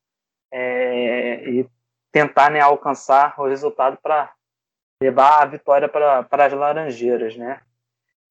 é, 0.52 1.50
e 1.50 1.70
tentar 2.12 2.52
né, 2.52 2.60
alcançar 2.60 3.34
o 3.40 3.48
resultado 3.48 3.98
para 3.98 4.32
levar 5.02 5.42
a 5.42 5.46
vitória 5.46 5.88
para 5.88 6.46
as 6.46 6.54
Laranjeiras, 6.54 7.36
né? 7.36 7.62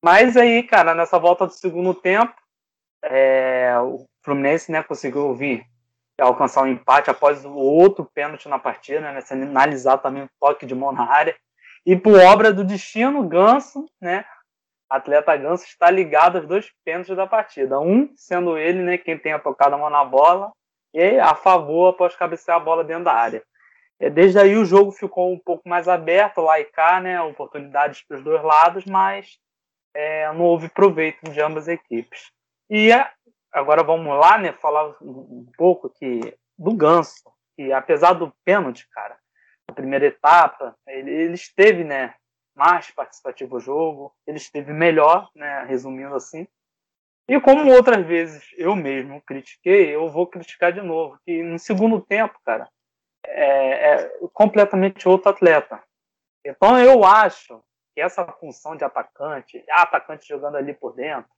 Mas 0.07 0.37
aí, 0.37 0.63
cara, 0.63 0.95
nessa 0.95 1.19
volta 1.19 1.49
do 1.49 1.53
segundo 1.53 1.93
tempo, 1.93 2.33
é, 3.03 3.77
o 3.81 4.07
Fluminense 4.23 4.71
né, 4.71 4.81
conseguiu 4.81 5.35
vir 5.35 5.67
alcançar 6.21 6.63
um 6.63 6.69
empate 6.69 7.11
após 7.11 7.45
o 7.45 7.53
outro 7.53 8.09
pênalti 8.15 8.49
na 8.49 8.57
partida, 8.57 9.01
né, 9.01 9.21
analisar 9.33 9.99
também 9.99 10.23
o 10.23 10.31
toque 10.39 10.65
de 10.65 10.77
mão 10.77 10.93
na 10.93 11.11
área. 11.11 11.35
E 11.85 11.97
por 11.97 12.21
obra 12.21 12.53
do 12.53 12.63
destino, 12.63 13.27
Ganso, 13.27 13.85
né, 14.01 14.25
atleta 14.89 15.37
Ganso 15.37 15.65
está 15.65 15.91
ligado 15.91 16.39
aos 16.39 16.47
dois 16.47 16.71
pênaltis 16.85 17.17
da 17.17 17.27
partida. 17.27 17.81
Um 17.81 18.09
sendo 18.15 18.57
ele, 18.57 18.83
né, 18.83 18.99
quem 18.99 19.19
tenha 19.19 19.41
tocado 19.41 19.75
a 19.75 19.79
mão 19.79 19.91
na 19.91 20.05
bola, 20.05 20.53
e 20.95 21.19
a 21.19 21.35
favor 21.35 21.89
após 21.89 22.15
cabecear 22.15 22.59
a 22.59 22.65
bola 22.65 22.85
dentro 22.85 23.07
da 23.07 23.13
área. 23.13 23.43
É, 23.99 24.09
desde 24.09 24.39
aí 24.39 24.57
o 24.57 24.65
jogo 24.65 24.93
ficou 24.93 25.33
um 25.33 25.39
pouco 25.41 25.69
mais 25.69 25.89
aberto, 25.89 26.43
lá 26.43 26.61
e 26.61 26.65
cá, 26.65 27.01
né? 27.01 27.21
Oportunidades 27.23 28.05
para 28.07 28.19
os 28.19 28.23
dois 28.23 28.41
lados, 28.45 28.85
mas 28.85 29.45
é, 29.97 30.31
não 30.35 30.43
houve 30.43 30.69
proveito 30.69 31.31
de 31.31 31.41
ambas 31.41 31.65
as 31.65 31.75
equipes. 31.75 32.31
E 32.69 32.91
agora 33.51 33.83
vamos 33.83 34.15
lá, 34.19 34.37
né? 34.37 34.53
Falar 34.53 34.95
um 35.01 35.51
pouco 35.57 35.89
que 35.89 36.37
do 36.59 36.75
Ganso, 36.75 37.33
que 37.57 37.73
apesar 37.73 38.13
do 38.13 38.31
pênalti, 38.45 38.87
cara, 38.91 39.17
na 39.67 39.75
primeira 39.75 40.07
etapa, 40.07 40.77
ele, 40.87 41.11
ele 41.11 41.35
esteve, 41.35 41.83
né? 41.83 42.15
Mais 42.55 42.91
participativo 42.91 43.57
o 43.57 43.61
jogo, 43.61 44.15
ele 44.27 44.37
esteve 44.37 44.73
melhor, 44.73 45.31
né? 45.35 45.65
Resumindo 45.65 46.15
assim. 46.15 46.47
E 47.29 47.41
como 47.41 47.71
outras 47.73 48.07
vezes 48.07 48.45
eu 48.57 48.77
mesmo 48.77 49.21
critiquei, 49.23 49.95
eu 49.95 50.09
vou 50.11 50.27
criticar 50.27 50.73
de 50.73 50.83
novo. 50.83 51.19
Que 51.25 51.43
no 51.43 51.59
segundo 51.59 52.01
tempo, 52.01 52.39
cara, 52.45 52.69
é, 53.25 53.95
é 53.95 54.11
completamente 54.33 55.09
outro 55.09 55.31
atleta. 55.31 55.83
Então 56.45 56.79
eu 56.79 57.05
acho 57.05 57.63
que 57.97 58.01
essa 58.03 58.27
função 58.27 58.77
de 58.77 58.85
atacante, 58.85 59.65
atacante 59.71 60.29
jogando 60.29 60.57
ali 60.57 60.75
por 60.75 60.95
dentro, 60.95 61.31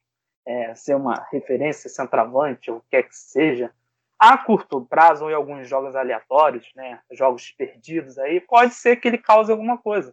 é, 0.44 0.74
ser 0.74 0.96
uma 0.96 1.24
referência 1.30 1.88
centroavante, 1.88 2.68
ou 2.68 2.78
o 2.78 2.80
que 2.80 2.88
quer 2.90 3.04
que 3.04 3.14
seja, 3.14 3.72
a 4.18 4.36
curto 4.36 4.84
prazo 4.84 5.24
ou 5.24 5.30
em 5.30 5.34
alguns 5.34 5.68
jogos 5.68 5.94
aleatórios, 5.94 6.68
né, 6.74 7.00
jogos 7.12 7.52
perdidos 7.52 8.18
aí, 8.18 8.40
pode 8.40 8.74
ser 8.74 8.96
que 8.96 9.06
ele 9.06 9.18
cause 9.18 9.52
alguma 9.52 9.78
coisa. 9.78 10.12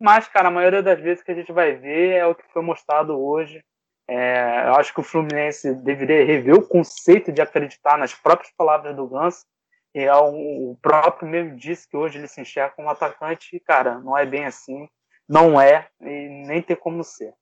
Mas, 0.00 0.28
cara, 0.28 0.46
a 0.46 0.52
maioria 0.52 0.84
das 0.84 1.00
vezes 1.00 1.24
que 1.24 1.32
a 1.32 1.34
gente 1.34 1.50
vai 1.50 1.74
ver 1.74 2.12
é 2.12 2.24
o 2.24 2.34
que 2.34 2.44
foi 2.52 2.62
mostrado 2.62 3.18
hoje. 3.18 3.60
É, 4.06 4.68
eu 4.68 4.74
acho 4.76 4.94
que 4.94 5.00
o 5.00 5.02
Fluminense 5.02 5.74
deveria 5.74 6.24
rever 6.24 6.54
o 6.54 6.68
conceito 6.68 7.32
de 7.32 7.42
acreditar 7.42 7.98
nas 7.98 8.14
próprias 8.14 8.52
palavras 8.56 8.94
do 8.94 9.08
Ganso 9.08 9.44
e 9.92 10.00
é 10.00 10.14
o 10.14 10.76
próprio 10.80 11.26
mesmo 11.26 11.56
disse 11.56 11.88
que 11.88 11.96
hoje 11.96 12.18
ele 12.18 12.28
se 12.28 12.40
enxerga 12.40 12.76
como 12.76 12.88
atacante 12.88 13.56
e, 13.56 13.58
cara, 13.58 13.98
não 13.98 14.16
é 14.16 14.24
bem 14.24 14.44
assim, 14.44 14.86
não 15.28 15.60
é 15.60 15.88
e 16.00 16.46
nem 16.46 16.62
tem 16.62 16.76
como 16.76 17.02
ser. 17.02 17.34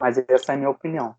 Mas 0.00 0.18
essa 0.28 0.52
é 0.52 0.54
a 0.54 0.58
minha 0.58 0.70
opinião. 0.70 1.14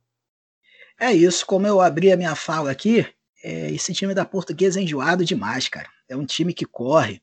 É 1.00 1.14
isso, 1.14 1.46
como 1.46 1.68
eu 1.68 1.80
abri 1.80 2.12
a 2.12 2.18
minha 2.18 2.36
fala 2.36 2.72
aqui, 2.72 3.06
é, 3.44 3.72
esse 3.72 3.94
time 3.94 4.14
da 4.14 4.26
Portuguesa 4.26 4.80
é 4.80 4.84
enjoado 4.84 5.24
demais, 5.24 5.70
cara. 5.70 5.90
É 6.10 6.16
um 6.16 6.26
time 6.26 6.54
que 6.54 6.66
corre. 6.66 7.22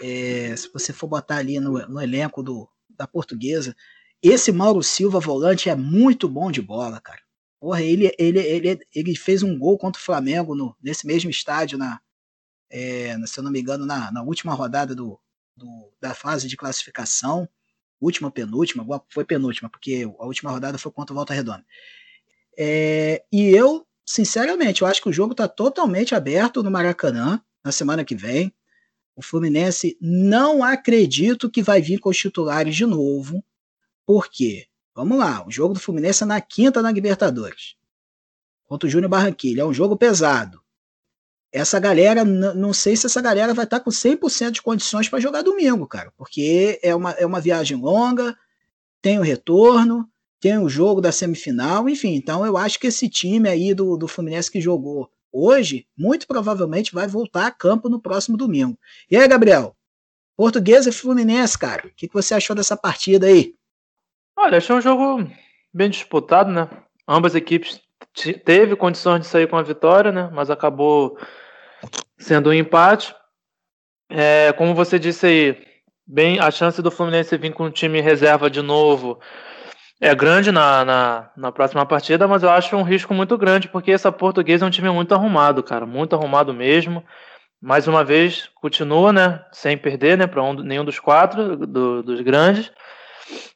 É, 0.00 0.54
se 0.56 0.72
você 0.72 0.92
for 0.92 1.08
botar 1.08 1.36
ali 1.36 1.58
no, 1.58 1.72
no 1.88 2.00
elenco 2.00 2.42
do, 2.42 2.68
da 2.90 3.06
Portuguesa, 3.06 3.74
esse 4.22 4.52
Mauro 4.52 4.82
Silva, 4.82 5.18
volante, 5.18 5.68
é 5.68 5.74
muito 5.74 6.28
bom 6.28 6.50
de 6.50 6.62
bola, 6.62 7.00
cara. 7.00 7.20
Porra, 7.60 7.82
ele, 7.82 8.12
ele, 8.18 8.38
ele, 8.38 8.78
ele 8.94 9.16
fez 9.16 9.42
um 9.42 9.58
gol 9.58 9.78
contra 9.78 10.00
o 10.00 10.04
Flamengo 10.04 10.54
no, 10.54 10.76
nesse 10.82 11.06
mesmo 11.06 11.30
estádio 11.30 11.78
na, 11.78 12.00
é, 12.70 13.14
se 13.26 13.38
eu 13.38 13.44
não 13.44 13.50
me 13.50 13.60
engano, 13.60 13.84
na, 13.84 14.10
na 14.10 14.22
última 14.22 14.54
rodada 14.54 14.94
do, 14.94 15.20
do, 15.56 15.92
da 16.00 16.14
fase 16.14 16.48
de 16.48 16.56
classificação, 16.56 17.48
última, 18.02 18.30
penúltima, 18.30 18.84
foi 19.08 19.24
penúltima, 19.24 19.70
porque 19.70 20.08
a 20.18 20.26
última 20.26 20.50
rodada 20.50 20.76
foi 20.76 20.90
contra 20.90 21.12
o 21.12 21.16
Volta 21.16 21.32
Redonda. 21.32 21.64
É, 22.58 23.22
e 23.32 23.48
eu, 23.48 23.86
sinceramente, 24.04 24.82
eu 24.82 24.88
acho 24.88 25.00
que 25.00 25.08
o 25.08 25.12
jogo 25.12 25.32
está 25.32 25.46
totalmente 25.46 26.14
aberto 26.14 26.62
no 26.62 26.70
Maracanã 26.70 27.40
na 27.64 27.70
semana 27.72 28.04
que 28.04 28.14
vem. 28.14 28.52
O 29.14 29.22
Fluminense 29.22 29.96
não 30.00 30.64
acredito 30.64 31.50
que 31.50 31.62
vai 31.62 31.80
vir 31.80 31.98
com 31.98 32.08
os 32.08 32.16
titulares 32.16 32.74
de 32.74 32.86
novo. 32.86 33.44
Por 34.06 34.28
quê? 34.28 34.66
Vamos 34.94 35.18
lá, 35.18 35.46
o 35.46 35.50
jogo 35.50 35.74
do 35.74 35.80
Fluminense 35.80 36.22
é 36.22 36.26
na 36.26 36.40
quinta 36.40 36.82
na 36.82 36.90
Libertadores. 36.90 37.76
Contra 38.64 38.86
o 38.86 38.90
Júnior 38.90 39.10
Barranquilla. 39.10 39.62
É 39.62 39.64
um 39.64 39.72
jogo 39.72 39.96
pesado 39.96 40.61
essa 41.52 41.78
galera, 41.78 42.24
não 42.24 42.72
sei 42.72 42.96
se 42.96 43.06
essa 43.06 43.20
galera 43.20 43.52
vai 43.52 43.64
estar 43.64 43.78
tá 43.78 43.84
com 43.84 43.90
100% 43.90 44.52
de 44.52 44.62
condições 44.62 45.08
para 45.08 45.20
jogar 45.20 45.42
domingo, 45.42 45.86
cara, 45.86 46.10
porque 46.16 46.80
é 46.82 46.94
uma, 46.94 47.10
é 47.12 47.26
uma 47.26 47.40
viagem 47.40 47.76
longa, 47.76 48.34
tem 49.02 49.18
o 49.18 49.22
retorno, 49.22 50.08
tem 50.40 50.58
o 50.58 50.68
jogo 50.68 51.00
da 51.00 51.12
semifinal, 51.12 51.88
enfim, 51.88 52.14
então 52.14 52.44
eu 52.46 52.56
acho 52.56 52.80
que 52.80 52.86
esse 52.86 53.08
time 53.08 53.48
aí 53.48 53.74
do, 53.74 53.96
do 53.96 54.08
Fluminense 54.08 54.50
que 54.50 54.60
jogou 54.60 55.10
hoje, 55.30 55.86
muito 55.96 56.26
provavelmente 56.26 56.94
vai 56.94 57.06
voltar 57.06 57.46
a 57.46 57.50
campo 57.50 57.88
no 57.88 58.00
próximo 58.00 58.36
domingo. 58.36 58.78
E 59.10 59.16
aí, 59.16 59.26
Gabriel? 59.26 59.76
Portuguesa 60.36 60.90
e 60.90 60.92
Fluminense, 60.92 61.58
cara, 61.58 61.86
o 61.86 61.90
que, 61.94 62.08
que 62.08 62.14
você 62.14 62.34
achou 62.34 62.56
dessa 62.56 62.76
partida 62.76 63.26
aí? 63.26 63.54
Olha, 64.36 64.58
achei 64.58 64.74
um 64.74 64.80
jogo 64.80 65.30
bem 65.72 65.90
disputado, 65.90 66.50
né? 66.50 66.68
Ambas 67.06 67.34
equipes 67.34 67.80
teve 68.44 68.76
condições 68.76 69.20
de 69.20 69.26
sair 69.26 69.48
com 69.48 69.56
a 69.56 69.62
vitória, 69.62 70.10
né? 70.12 70.30
Mas 70.32 70.50
acabou 70.50 71.16
sendo 72.22 72.50
um 72.50 72.54
empate. 72.54 73.14
É, 74.10 74.52
como 74.52 74.74
você 74.74 74.98
disse 74.98 75.26
aí, 75.26 75.66
bem, 76.06 76.38
a 76.38 76.50
chance 76.50 76.80
do 76.82 76.90
Fluminense 76.90 77.36
vir 77.36 77.52
com 77.52 77.64
o 77.64 77.70
time 77.70 78.00
reserva 78.00 78.50
de 78.50 78.62
novo 78.62 79.18
é 80.00 80.14
grande 80.14 80.50
na, 80.50 80.84
na, 80.84 81.30
na, 81.36 81.52
próxima 81.52 81.86
partida, 81.86 82.26
mas 82.26 82.42
eu 82.42 82.50
acho 82.50 82.76
um 82.76 82.82
risco 82.82 83.14
muito 83.14 83.38
grande, 83.38 83.68
porque 83.68 83.92
essa 83.92 84.10
portuguesa 84.10 84.64
é 84.64 84.68
um 84.68 84.70
time 84.70 84.90
muito 84.90 85.14
arrumado, 85.14 85.62
cara, 85.62 85.86
muito 85.86 86.16
arrumado 86.16 86.52
mesmo. 86.52 87.04
Mais 87.60 87.86
uma 87.86 88.02
vez, 88.02 88.50
continua, 88.56 89.12
né, 89.12 89.44
sem 89.52 89.78
perder, 89.78 90.18
né, 90.18 90.26
para 90.26 90.42
um, 90.42 90.54
nenhum 90.54 90.84
dos 90.84 90.98
quatro 90.98 91.56
do, 91.56 92.02
dos 92.02 92.20
grandes. 92.20 92.72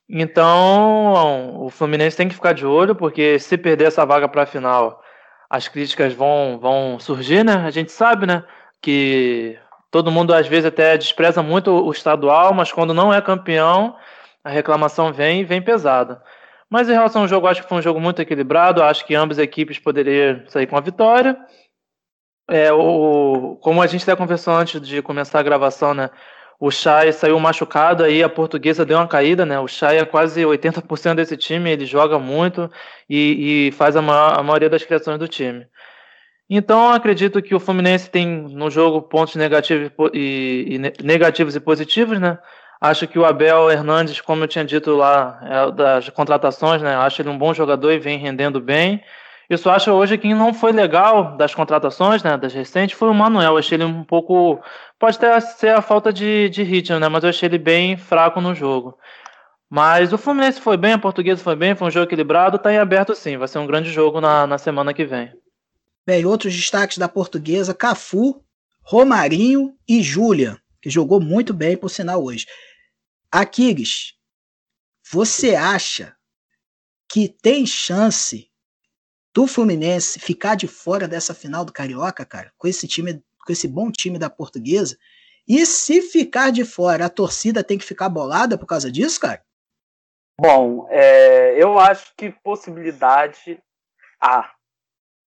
Então, 0.09 1.65
o 1.65 1.69
Fluminense 1.69 2.17
tem 2.17 2.29
que 2.29 2.35
ficar 2.37 2.53
de 2.53 2.65
olho, 2.65 2.95
porque 2.95 3.41
se 3.41 3.59
perder 3.59 3.89
essa 3.89 4.07
vaga 4.07 4.29
para 4.29 4.45
a 4.45 4.47
final, 4.47 5.03
as 5.49 5.69
críticas 5.69 6.13
vão, 6.13 6.59
vão 6.61 6.99
surgir, 6.99 7.45
né? 7.45 7.55
A 7.67 7.71
gente 7.71 7.93
sabe, 7.93 8.27
né? 8.27 8.45
Que 8.83 9.59
todo 9.91 10.11
mundo 10.11 10.35
às 10.35 10.47
vezes 10.47 10.67
até 10.67 10.97
despreza 10.97 11.43
muito 11.43 11.71
o 11.71 11.91
estadual, 11.91 12.53
mas 12.55 12.73
quando 12.73 12.93
não 12.95 13.13
é 13.13 13.21
campeão, 13.21 13.97
a 14.45 14.51
reclamação 14.51 15.13
vem 15.13 15.45
vem 15.45 15.63
pesada. 15.63 16.23
Mas 16.69 16.89
em 16.89 16.93
relação 16.93 17.23
ao 17.23 17.29
jogo, 17.29 17.47
acho 17.47 17.63
que 17.63 17.69
foi 17.69 17.79
um 17.79 17.83
jogo 17.83 18.01
muito 18.01 18.21
equilibrado. 18.21 18.83
Acho 18.83 19.05
que 19.07 19.15
ambas 19.15 19.39
as 19.39 19.45
equipes 19.45 19.79
poderiam 19.79 20.45
sair 20.49 20.67
com 20.67 20.77
a 20.77 20.81
vitória. 20.81 21.37
É, 22.49 22.73
o, 22.73 23.57
como 23.61 23.83
a 23.83 23.87
gente 23.87 24.03
até 24.03 24.17
conversou 24.17 24.55
antes 24.55 24.81
de 24.81 25.03
começar 25.03 25.41
a 25.41 25.43
gravação, 25.43 25.95
né? 25.95 26.11
O 26.59 26.71
Chay 26.71 27.13
saiu 27.13 27.39
machucado, 27.39 28.03
aí 28.03 28.23
a 28.23 28.29
portuguesa 28.29 28.85
deu 28.85 28.97
uma 28.97 29.07
caída, 29.07 29.45
né? 29.45 29.61
O 29.61 29.69
Chay 29.69 29.99
é 29.99 30.05
quase 30.05 30.43
80% 30.43 31.15
desse 31.15 31.37
time, 31.37 31.71
ele 31.71 31.85
joga 31.85 32.19
muito 32.19 32.71
e, 33.09 33.69
e 33.69 33.73
faz 33.73 33.95
a, 33.97 34.03
maior, 34.03 34.39
a, 34.39 34.43
maioria 34.43 34.71
das 34.71 34.83
criações 34.83 35.19
do 35.19 35.29
time. 35.29 35.67
Então, 36.49 36.93
acredito 36.93 37.43
que 37.43 37.55
o 37.55 37.61
Fluminense 37.61 38.09
tem 38.09 38.27
no 38.27 38.71
jogo 38.71 39.03
pontos 39.03 39.35
negativos 39.35 39.91
e, 40.15 40.79
e, 40.99 41.05
negativos 41.05 41.57
e 41.57 41.61
positivos, 41.61 42.19
né? 42.19 42.39
Acho 42.81 43.07
que 43.07 43.19
o 43.19 43.25
Abel 43.25 43.71
Hernandes, 43.71 44.21
como 44.21 44.45
eu 44.45 44.49
tinha 44.49 44.65
dito 44.65 44.95
lá, 44.95 45.41
é 45.43 45.73
das 45.73 46.09
contratações, 46.11 46.81
né? 46.83 46.95
Acho 46.95 47.23
ele 47.23 47.31
um 47.31 47.39
bom 47.39 47.53
jogador 47.53 47.91
e 47.93 47.99
vem 47.99 48.19
rendendo 48.19 48.61
bem. 48.61 49.03
Só 49.57 49.71
acho 49.71 49.93
hoje 49.93 50.19
que 50.19 50.35
não 50.35 50.53
foi 50.53 50.73
legal 50.73 51.37
das 51.37 51.55
contratações, 51.55 52.23
né, 52.23 52.37
das 52.37 52.53
recentes, 52.53 52.99
foi 52.99 53.09
o 53.09 53.15
Manuel. 53.15 53.53
Eu 53.53 53.59
achei 53.59 53.77
ele 53.77 53.85
um 53.85 54.03
pouco. 54.03 54.61
Pode 54.99 55.17
até 55.17 55.39
ser 55.41 55.69
a 55.69 55.81
falta 55.81 56.13
de, 56.13 56.49
de 56.49 56.65
ritmo, 56.65 56.99
né? 56.99 57.09
Mas 57.09 57.23
eu 57.23 57.31
achei 57.31 57.49
ele 57.49 57.59
bem 57.59 57.97
fraco 57.97 58.41
no 58.41 58.55
jogo. 58.55 58.99
Mas 59.69 60.13
o 60.13 60.19
Fluminense 60.19 60.61
foi 60.61 60.77
bem, 60.77 60.93
a 60.93 60.99
Portuguesa 60.99 61.43
foi 61.43 61.55
bem, 61.55 61.77
foi 61.77 61.89
um 61.89 61.91
jogo 61.91 62.07
equilibrado, 62.07 62.59
tá 62.59 62.73
em 62.73 62.79
aberto 62.79 63.15
sim. 63.15 63.37
Vai 63.37 63.47
ser 63.47 63.59
um 63.59 63.67
grande 63.67 63.91
jogo 63.91 64.21
na, 64.21 64.47
na 64.47 64.59
semana 64.59 64.93
que 64.93 65.05
vem. 65.05 65.33
Bem, 66.05 66.25
outros 66.25 66.55
destaques 66.55 66.99
da 66.99 67.09
Portuguesa: 67.09 67.75
Cafu, 67.75 68.43
Romarinho 68.83 69.77
e 69.89 70.03
Júlia, 70.03 70.61
que 70.81 70.91
jogou 70.91 71.21
muito 71.21 71.53
bem, 71.55 71.77
por 71.77 71.89
sinal, 71.89 72.23
hoje. 72.23 72.47
Aquiles, 73.31 74.15
você 75.09 75.55
acha 75.55 76.17
que 77.09 77.29
tem 77.29 77.67
chance 77.67 78.49
do 79.37 79.47
Fluminense 79.47 80.19
ficar 80.19 80.55
de 80.55 80.67
fora 80.67 81.07
dessa 81.07 81.35
final 81.35 81.63
do 81.63 81.71
Carioca, 81.71 82.25
cara, 82.25 82.51
com 82.57 82.67
esse 82.67 82.89
time, 82.89 83.23
com 83.45 83.53
esse 83.53 83.69
bom 83.69 83.93
time 83.93 84.19
da 84.19 84.31
Portuguesa. 84.31 84.97
E 85.47 85.67
se 85.67 86.01
ficar 86.01 86.51
de 86.51 86.65
fora, 86.65 87.05
a 87.05 87.11
torcida 87.11 87.63
tem 87.63 87.77
que 87.77 87.85
ficar 87.85 88.09
bolada 88.09 88.57
por 88.57 88.65
causa 88.65 88.91
disso, 88.91 89.21
cara? 89.21 89.45
Bom, 90.41 90.89
é, 90.89 91.63
eu 91.63 91.79
acho 91.79 92.15
que 92.17 92.31
possibilidade 92.43 93.63
Ah, 94.19 94.51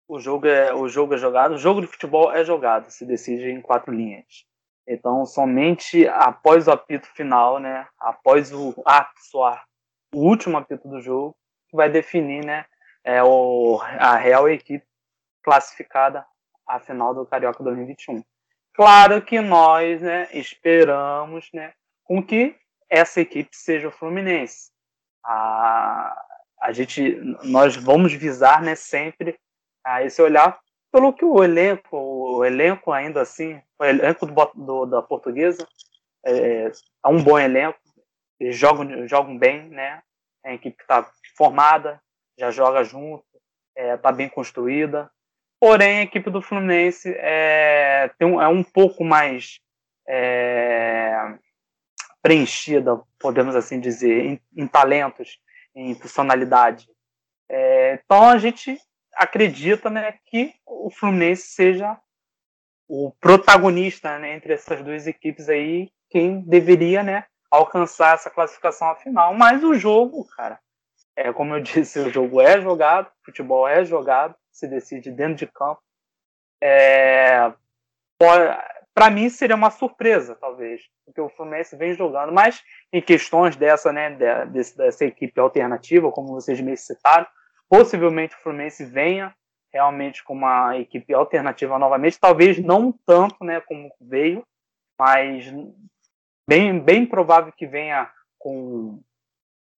O 0.06 0.20
jogo, 0.20 0.48
é, 0.48 0.74
o 0.74 0.90
jogo 0.90 1.14
é 1.14 1.18
jogado, 1.18 1.54
o 1.54 1.58
jogo 1.58 1.80
de 1.80 1.88
futebol 1.88 2.30
é 2.30 2.44
jogado, 2.44 2.92
se 2.92 3.06
decide 3.06 3.50
em 3.52 3.62
quatro 3.62 3.94
linhas. 3.94 4.46
Então, 4.86 5.26
somente 5.26 6.06
após 6.10 6.68
o 6.68 6.72
apito 6.72 7.08
final, 7.16 7.58
né, 7.58 7.88
após 7.98 8.52
o 8.52 8.76
ato 8.86 9.14
soar, 9.32 9.64
o 10.14 10.20
último 10.20 10.58
apito 10.58 10.90
do 10.90 11.00
jogo, 11.00 11.34
vai 11.72 11.90
definir, 11.90 12.46
né, 12.46 12.66
é 13.04 13.24
o, 13.24 13.80
a 13.82 14.16
real 14.16 14.50
equipe 14.50 14.86
classificada 15.44 16.26
à 16.68 16.80
final 16.80 17.14
do 17.14 17.26
Carioca 17.26 17.64
2021. 17.64 18.24
Claro 18.74 19.22
que 19.22 19.40
nós 19.40 20.02
né, 20.02 20.28
esperamos 20.34 21.50
né, 21.54 21.74
com 22.04 22.24
que 22.24 22.56
essa 22.90 23.22
equipe 23.22 23.56
seja 23.56 23.88
o 23.88 23.92
Fluminense. 23.92 24.72
A, 25.24 26.16
a 26.62 26.72
gente, 26.72 27.16
nós 27.44 27.76
vamos 27.76 28.14
visar 28.14 28.62
né, 28.62 28.76
sempre 28.76 29.38
a 29.84 30.04
esse 30.04 30.22
olhar 30.22 30.60
pelo 30.92 31.12
que 31.12 31.26
o 31.26 31.44
elenco, 31.44 31.98
o 31.98 32.46
elenco 32.46 32.92
ainda 32.92 33.22
assim, 33.22 33.60
o 33.80 33.84
elenco 33.84 34.26
do, 34.26 34.52
do 34.54 34.86
da 34.86 35.02
portuguesa 35.02 35.68
é, 36.24 36.68
é, 36.68 36.72
um 37.08 37.22
bom 37.22 37.38
elenco, 37.38 37.80
eles 38.40 38.56
jogam, 38.56 39.08
jogam 39.08 39.38
bem, 39.38 39.70
né? 39.70 40.02
É 40.44 40.52
a 40.52 40.54
equipe 40.54 40.78
que 40.78 40.84
está 40.84 41.10
formada, 41.36 42.02
já 42.38 42.52
joga 42.52 42.84
junto, 42.84 43.24
está 43.76 43.82
é, 43.82 43.98
tá 43.98 44.12
bem 44.12 44.30
construída. 44.30 45.10
Porém, 45.60 46.00
a 46.00 46.04
equipe 46.04 46.30
do 46.30 46.42
Fluminense 46.42 47.14
é, 47.18 48.10
tem 48.18 48.28
um, 48.28 48.42
é 48.42 48.48
um 48.48 48.64
pouco 48.64 49.04
mais 49.04 49.60
é, 50.08 51.38
preenchida, 52.22 53.02
podemos 53.20 53.56
assim 53.56 53.80
dizer, 53.80 54.26
em, 54.26 54.42
em 54.56 54.68
talentos, 54.68 55.40
em 55.76 55.96
funcionalidade. 55.96 56.88
É, 57.50 57.94
então 57.94 58.30
a 58.30 58.38
gente 58.38 58.78
acredita 59.16 59.90
né, 59.90 60.18
que 60.26 60.54
o 60.66 60.90
Fluminense 60.90 61.48
seja 61.48 61.98
o 62.88 63.12
protagonista 63.20 64.20
né, 64.20 64.36
entre 64.36 64.54
essas 64.54 64.84
duas 64.84 65.08
equipes 65.08 65.50
aí, 65.50 65.90
quem 66.10 66.42
deveria 66.42 67.04
né, 67.04 67.26
alcançar 67.50 68.16
essa 68.16 68.30
classificação 68.30 68.94
final. 68.98 69.34
Mas 69.34 69.64
o 69.64 69.74
jogo, 69.76 70.28
cara, 70.36 70.60
é 71.16 71.32
como 71.32 71.56
eu 71.56 71.60
disse, 71.64 72.00
o 72.00 72.10
jogo 72.10 72.42
é 72.42 72.62
jogado, 72.62 73.12
futebol 73.24 73.68
é 73.68 73.84
jogado, 73.84 74.36
se 74.52 74.68
decide 74.68 75.12
dentro 75.12 75.36
de 75.36 75.48
campo. 75.48 75.82
É, 76.62 77.54
para 78.94 79.10
mim 79.10 79.30
seria 79.30 79.56
uma 79.56 79.72
surpresa, 79.72 80.36
talvez, 80.36 80.82
porque 81.06 81.20
o 81.20 81.30
Fluminense 81.30 81.76
vem 81.76 81.94
jogando, 81.94 82.32
mas 82.32 82.64
em 82.92 83.02
questões 83.02 83.56
dessa, 83.56 83.92
né, 83.92 84.12
dessa, 84.46 84.78
dessa 84.78 85.06
equipe 85.06 85.40
alternativa, 85.40 86.12
como 86.12 86.34
vocês 86.34 86.62
me 86.62 86.78
citaram, 86.78 87.28
possivelmente 87.68 88.36
o 88.36 88.40
Fluminense 88.40 88.86
venha 88.86 89.36
realmente 89.74 90.24
com 90.24 90.34
uma 90.34 90.78
equipe 90.78 91.14
alternativa 91.14 91.80
novamente, 91.80 92.20
talvez 92.20 92.60
não 92.60 92.94
tanto, 93.06 93.44
né, 93.44 93.60
como 93.62 93.92
veio, 94.00 94.46
mas 95.00 95.52
bem, 96.48 96.80
bem 96.80 97.06
provável 97.06 97.52
que 97.52 97.66
venha 97.66 98.10
com 98.38 99.02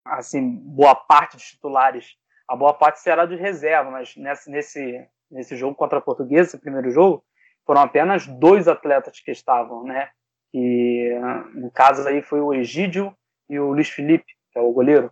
assim 0.06 0.48
boa 0.50 0.96
parte 0.96 1.36
dos 1.36 1.46
titulares. 1.46 2.16
A 2.48 2.56
boa 2.56 2.74
parte 2.74 3.00
será 3.00 3.26
de 3.26 3.36
reserva, 3.36 3.90
mas 3.90 4.16
nesse, 4.16 4.52
nesse, 4.52 5.08
nesse 5.32 5.58
jogo 5.58 5.76
contra 5.76 5.98
a 5.98 6.02
Portuguesa, 6.02 6.50
esse 6.50 6.60
primeiro 6.60 6.92
jogo, 6.92 7.26
foram 7.66 7.82
apenas 7.82 8.28
dois 8.28 8.68
atletas 8.68 9.20
que 9.20 9.32
estavam, 9.32 9.84
né? 9.84 10.10
E 10.54 11.12
no 11.54 11.72
caso 11.72 12.08
aí 12.08 12.22
foi 12.22 12.40
o 12.40 12.54
Egídio 12.54 13.16
e 13.50 13.60
o 13.60 13.72
Luiz 13.72 13.90
Felipe, 13.90 14.34
que 14.52 14.60
é 14.60 14.62
o 14.62 14.72
goleiro. 14.72 15.12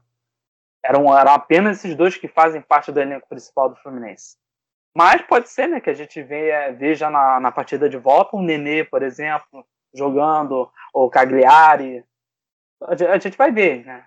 Eram, 0.86 1.18
eram 1.18 1.34
apenas 1.34 1.80
esses 1.80 1.96
dois 1.96 2.16
que 2.16 2.28
fazem 2.28 2.62
parte 2.62 2.92
do 2.92 3.00
elenco 3.00 3.28
principal 3.28 3.70
do 3.70 3.76
Fluminense. 3.78 4.38
Mas 4.96 5.22
pode 5.24 5.50
ser, 5.50 5.68
né, 5.68 5.82
que 5.82 5.90
a 5.90 5.94
gente 5.94 6.22
veja, 6.22 7.10
na, 7.10 7.40
na 7.40 7.52
partida 7.52 7.90
de 7.90 7.98
volta 7.98 8.38
um 8.38 8.44
Nenê, 8.44 8.84
por 8.84 9.02
exemplo, 9.02 9.66
jogando, 9.94 10.70
ou 10.94 11.10
Cagliari. 11.10 12.06
A 12.82 13.18
gente 13.18 13.38
vai 13.38 13.52
ver, 13.52 13.86
né? 13.86 14.06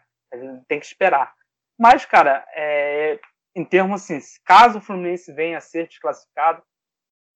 Tem 0.69 0.81
que 0.81 0.87
esperar. 0.87 1.35
Mas, 1.78 2.05
cara, 2.05 2.45
é, 2.55 3.19
em 3.55 3.64
termos 3.64 4.02
assim, 4.02 4.19
caso 4.45 4.78
o 4.78 4.81
Fluminense 4.81 5.33
venha 5.33 5.59
a 5.59 5.61
ser 5.61 5.87
desclassificado, 5.88 6.62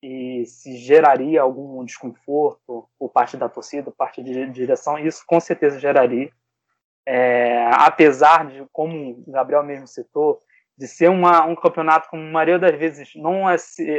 e 0.03 0.47
se 0.47 0.77
geraria 0.79 1.43
algum 1.43 1.85
desconforto 1.85 2.89
por 2.99 3.11
parte 3.11 3.37
da 3.37 3.49
torcida, 3.49 3.91
por 3.91 3.97
parte 3.97 4.23
de 4.23 4.47
direção, 4.51 4.99
isso 4.99 5.23
com 5.27 5.39
certeza 5.39 5.79
geraria. 5.79 6.31
É, 7.07 7.67
apesar 7.75 8.47
de, 8.47 8.65
como 8.73 9.23
o 9.27 9.31
Gabriel 9.31 9.63
mesmo 9.63 9.87
citou, 9.87 10.43
de 10.77 10.87
ser 10.87 11.11
uma, 11.11 11.45
um 11.45 11.55
campeonato 11.55 12.09
como 12.09 12.23
a 12.23 12.31
maioria 12.31 12.59
das 12.59 12.79
vezes 12.79 13.15
não, 13.15 13.49
é, 13.49 13.57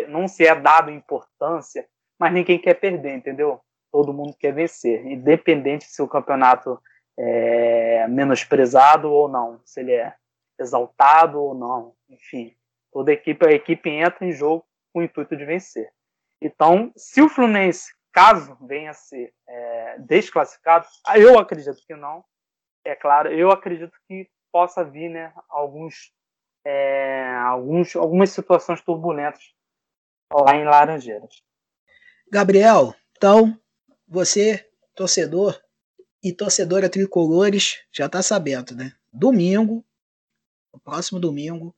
não 0.07 0.27
se 0.27 0.45
é 0.45 0.55
dado 0.55 0.89
importância, 0.89 1.85
mas 2.17 2.33
ninguém 2.33 2.57
quer 2.57 2.75
perder, 2.75 3.15
entendeu? 3.15 3.59
Todo 3.91 4.13
mundo 4.13 4.35
quer 4.39 4.53
vencer, 4.53 5.05
independente 5.05 5.85
se 5.85 6.01
o 6.01 6.07
campeonato 6.07 6.79
é 7.23 8.07
menosprezado 8.07 9.11
ou 9.11 9.27
não, 9.27 9.61
se 9.63 9.79
ele 9.79 9.93
é 9.93 10.15
exaltado 10.59 11.39
ou 11.39 11.53
não, 11.53 11.95
enfim, 12.09 12.55
toda 12.91 13.13
equipe, 13.13 13.45
a 13.45 13.51
equipe 13.51 13.89
entra 13.89 14.25
em 14.25 14.31
jogo 14.31 14.65
com 14.91 14.99
o 14.99 15.03
intuito 15.03 15.37
de 15.37 15.45
vencer. 15.45 15.91
Então, 16.41 16.91
se 16.95 17.21
o 17.21 17.29
Fluminense, 17.29 17.93
caso 18.11 18.57
venha 18.61 18.91
a 18.91 18.95
ser 18.95 19.33
é, 19.47 19.99
desclassificado, 19.99 20.87
eu 21.15 21.37
acredito 21.37 21.79
que 21.85 21.95
não, 21.95 22.25
é 22.83 22.95
claro, 22.95 23.31
eu 23.31 23.51
acredito 23.51 23.93
que 24.07 24.27
possa 24.51 24.83
vir 24.83 25.09
né, 25.09 25.31
alguns, 25.47 26.11
é, 26.65 27.35
alguns, 27.43 27.95
algumas 27.95 28.31
situações 28.31 28.81
turbulentas 28.81 29.53
lá 30.33 30.55
em 30.55 30.65
Laranjeiras. 30.65 31.43
Gabriel, 32.31 32.93
então, 33.15 33.57
você, 34.07 34.67
torcedor 34.95 35.61
e 36.23 36.31
torcedora 36.31 36.89
tricolores, 36.89 37.79
já 37.91 38.05
está 38.05 38.21
sabendo, 38.21 38.75
né? 38.75 38.93
Domingo, 39.11 39.83
o 40.71 40.79
próximo 40.79 41.19
domingo, 41.19 41.75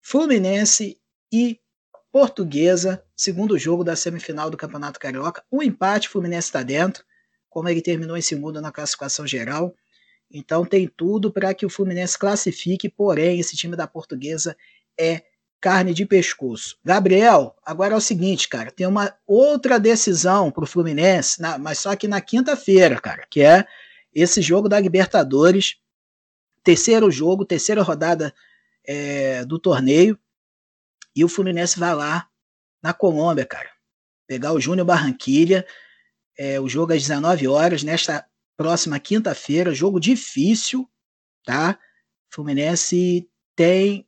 Fluminense 0.00 0.98
e 1.32 1.60
Portuguesa, 2.10 3.02
segundo 3.16 3.58
jogo 3.58 3.84
da 3.84 3.96
semifinal 3.96 4.50
do 4.50 4.56
Campeonato 4.56 4.98
Carioca. 4.98 5.44
Um 5.50 5.62
empate, 5.62 6.08
Fluminense 6.08 6.48
está 6.48 6.62
dentro, 6.62 7.04
como 7.48 7.68
ele 7.68 7.80
terminou 7.80 8.16
em 8.16 8.22
segundo 8.22 8.60
na 8.60 8.72
classificação 8.72 9.26
geral. 9.26 9.74
Então 10.30 10.64
tem 10.64 10.88
tudo 10.88 11.30
para 11.30 11.54
que 11.54 11.64
o 11.64 11.70
Fluminense 11.70 12.18
classifique, 12.18 12.88
porém 12.88 13.38
esse 13.38 13.56
time 13.56 13.76
da 13.76 13.86
Portuguesa 13.86 14.56
é 14.98 15.22
carne 15.60 15.94
de 15.94 16.04
pescoço. 16.04 16.76
Gabriel, 16.84 17.54
agora 17.64 17.94
é 17.94 17.96
o 17.96 18.00
seguinte, 18.00 18.48
cara, 18.48 18.72
tem 18.72 18.86
uma 18.86 19.14
outra 19.24 19.78
decisão 19.78 20.50
para 20.50 20.64
o 20.64 20.66
Fluminense, 20.66 21.40
na, 21.40 21.56
mas 21.56 21.78
só 21.78 21.94
que 21.94 22.08
na 22.08 22.20
quinta-feira, 22.20 23.00
cara, 23.00 23.24
que 23.30 23.40
é 23.40 23.64
esse 24.14 24.42
jogo 24.42 24.68
da 24.68 24.78
Libertadores, 24.78 25.76
terceiro 26.62 27.10
jogo, 27.10 27.44
terceira 27.44 27.82
rodada 27.82 28.34
é, 28.84 29.44
do 29.44 29.58
torneio. 29.58 30.18
E 31.14 31.24
o 31.24 31.28
Fluminense 31.28 31.78
vai 31.78 31.94
lá 31.94 32.28
na 32.82 32.92
Colômbia, 32.92 33.44
cara. 33.44 33.70
Pegar 34.26 34.52
o 34.52 34.60
Júnior 34.60 34.86
Barranquilha. 34.86 35.66
É, 36.38 36.58
o 36.58 36.68
jogo 36.68 36.92
às 36.92 37.02
19 37.02 37.46
horas, 37.46 37.82
nesta 37.82 38.26
próxima 38.56 38.98
quinta-feira. 38.98 39.74
Jogo 39.74 40.00
difícil, 40.00 40.88
tá? 41.44 41.78
Fluminense 42.30 43.28
tem 43.54 44.06